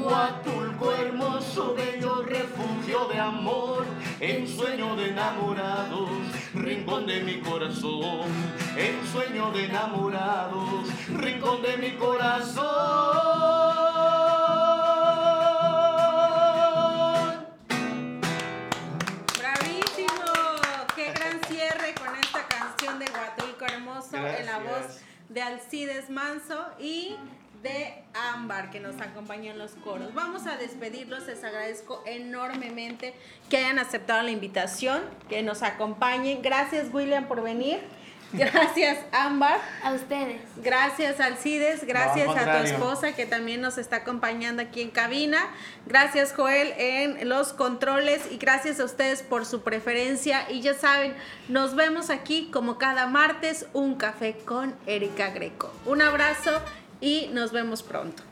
Huatulco 0.00 0.92
hermoso, 0.92 1.74
bello 1.74 2.22
refugio 2.22 3.06
de 3.06 3.18
amor, 3.18 3.84
ensueño 4.20 4.96
de 4.96 5.10
enamorados, 5.10 6.10
rincón 6.54 7.06
de 7.06 7.20
mi 7.22 7.40
corazón, 7.40 8.26
ensueño 8.76 9.50
de 9.52 9.66
enamorados, 9.66 10.88
rincón 11.14 11.62
de 11.62 11.76
mi 11.76 11.92
corazón. 11.92 12.64
¡Bravísimo! 19.38 20.32
¡Qué 20.96 21.12
gran 21.12 21.40
cierre 21.48 21.94
con 21.94 22.14
esta 22.16 22.46
canción 22.48 22.98
de 22.98 23.06
Huatulco 23.06 23.64
Hermoso 23.66 24.16
en 24.16 24.46
la 24.46 24.58
voz 24.58 25.00
de 25.28 25.42
Alcides 25.42 26.10
Manso 26.10 26.66
y 26.80 27.16
de 27.62 27.94
Ámbar 28.14 28.70
que 28.70 28.80
nos 28.80 29.00
acompañó 29.00 29.52
en 29.52 29.58
los 29.58 29.72
coros. 29.72 30.12
Vamos 30.14 30.46
a 30.46 30.56
despedirlos, 30.56 31.26
les 31.26 31.42
agradezco 31.44 32.02
enormemente 32.06 33.14
que 33.48 33.58
hayan 33.58 33.78
aceptado 33.78 34.22
la 34.22 34.30
invitación, 34.30 35.02
que 35.28 35.42
nos 35.42 35.62
acompañen. 35.62 36.42
Gracias 36.42 36.88
William 36.92 37.26
por 37.26 37.42
venir. 37.42 37.80
Gracias 38.32 38.98
Ámbar. 39.12 39.60
A 39.82 39.92
ustedes. 39.92 40.40
Gracias 40.56 41.20
Alcides, 41.20 41.84
gracias 41.84 42.26
No, 42.26 42.32
a 42.32 42.44
tu 42.44 42.64
esposa 42.64 43.12
que 43.12 43.26
también 43.26 43.60
nos 43.60 43.76
está 43.76 43.96
acompañando 43.96 44.62
aquí 44.62 44.80
en 44.80 44.90
cabina. 44.90 45.38
Gracias 45.86 46.32
Joel 46.34 46.72
en 46.78 47.28
los 47.28 47.52
controles 47.52 48.22
y 48.30 48.38
gracias 48.38 48.80
a 48.80 48.84
ustedes 48.84 49.22
por 49.22 49.44
su 49.44 49.62
preferencia. 49.62 50.50
Y 50.50 50.62
ya 50.62 50.72
saben, 50.72 51.14
nos 51.48 51.74
vemos 51.74 52.08
aquí 52.08 52.48
como 52.50 52.78
cada 52.78 53.06
martes, 53.06 53.66
un 53.74 53.96
café 53.96 54.34
con 54.46 54.74
Erika 54.86 55.30
Greco. 55.30 55.70
Un 55.84 56.00
abrazo 56.00 56.58
y 57.02 57.28
nos 57.32 57.52
vemos 57.52 57.82
pronto. 57.82 58.22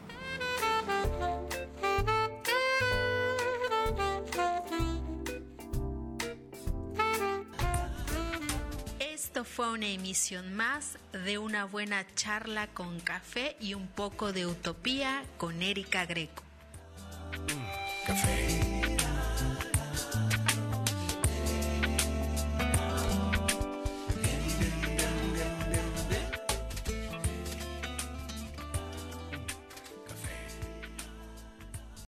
Esto 9.00 9.44
fue 9.44 9.70
una 9.72 9.88
emisión 9.88 10.54
más 10.54 10.98
de 11.12 11.38
una 11.38 11.64
buena 11.64 12.06
charla 12.14 12.68
con 12.68 13.00
café 13.00 13.56
y 13.60 13.74
un 13.74 13.88
poco 13.88 14.32
de 14.32 14.46
utopía 14.46 15.24
con 15.36 15.62
Erika 15.62 16.06
Greco. 16.06 16.42
Café. 18.06 18.69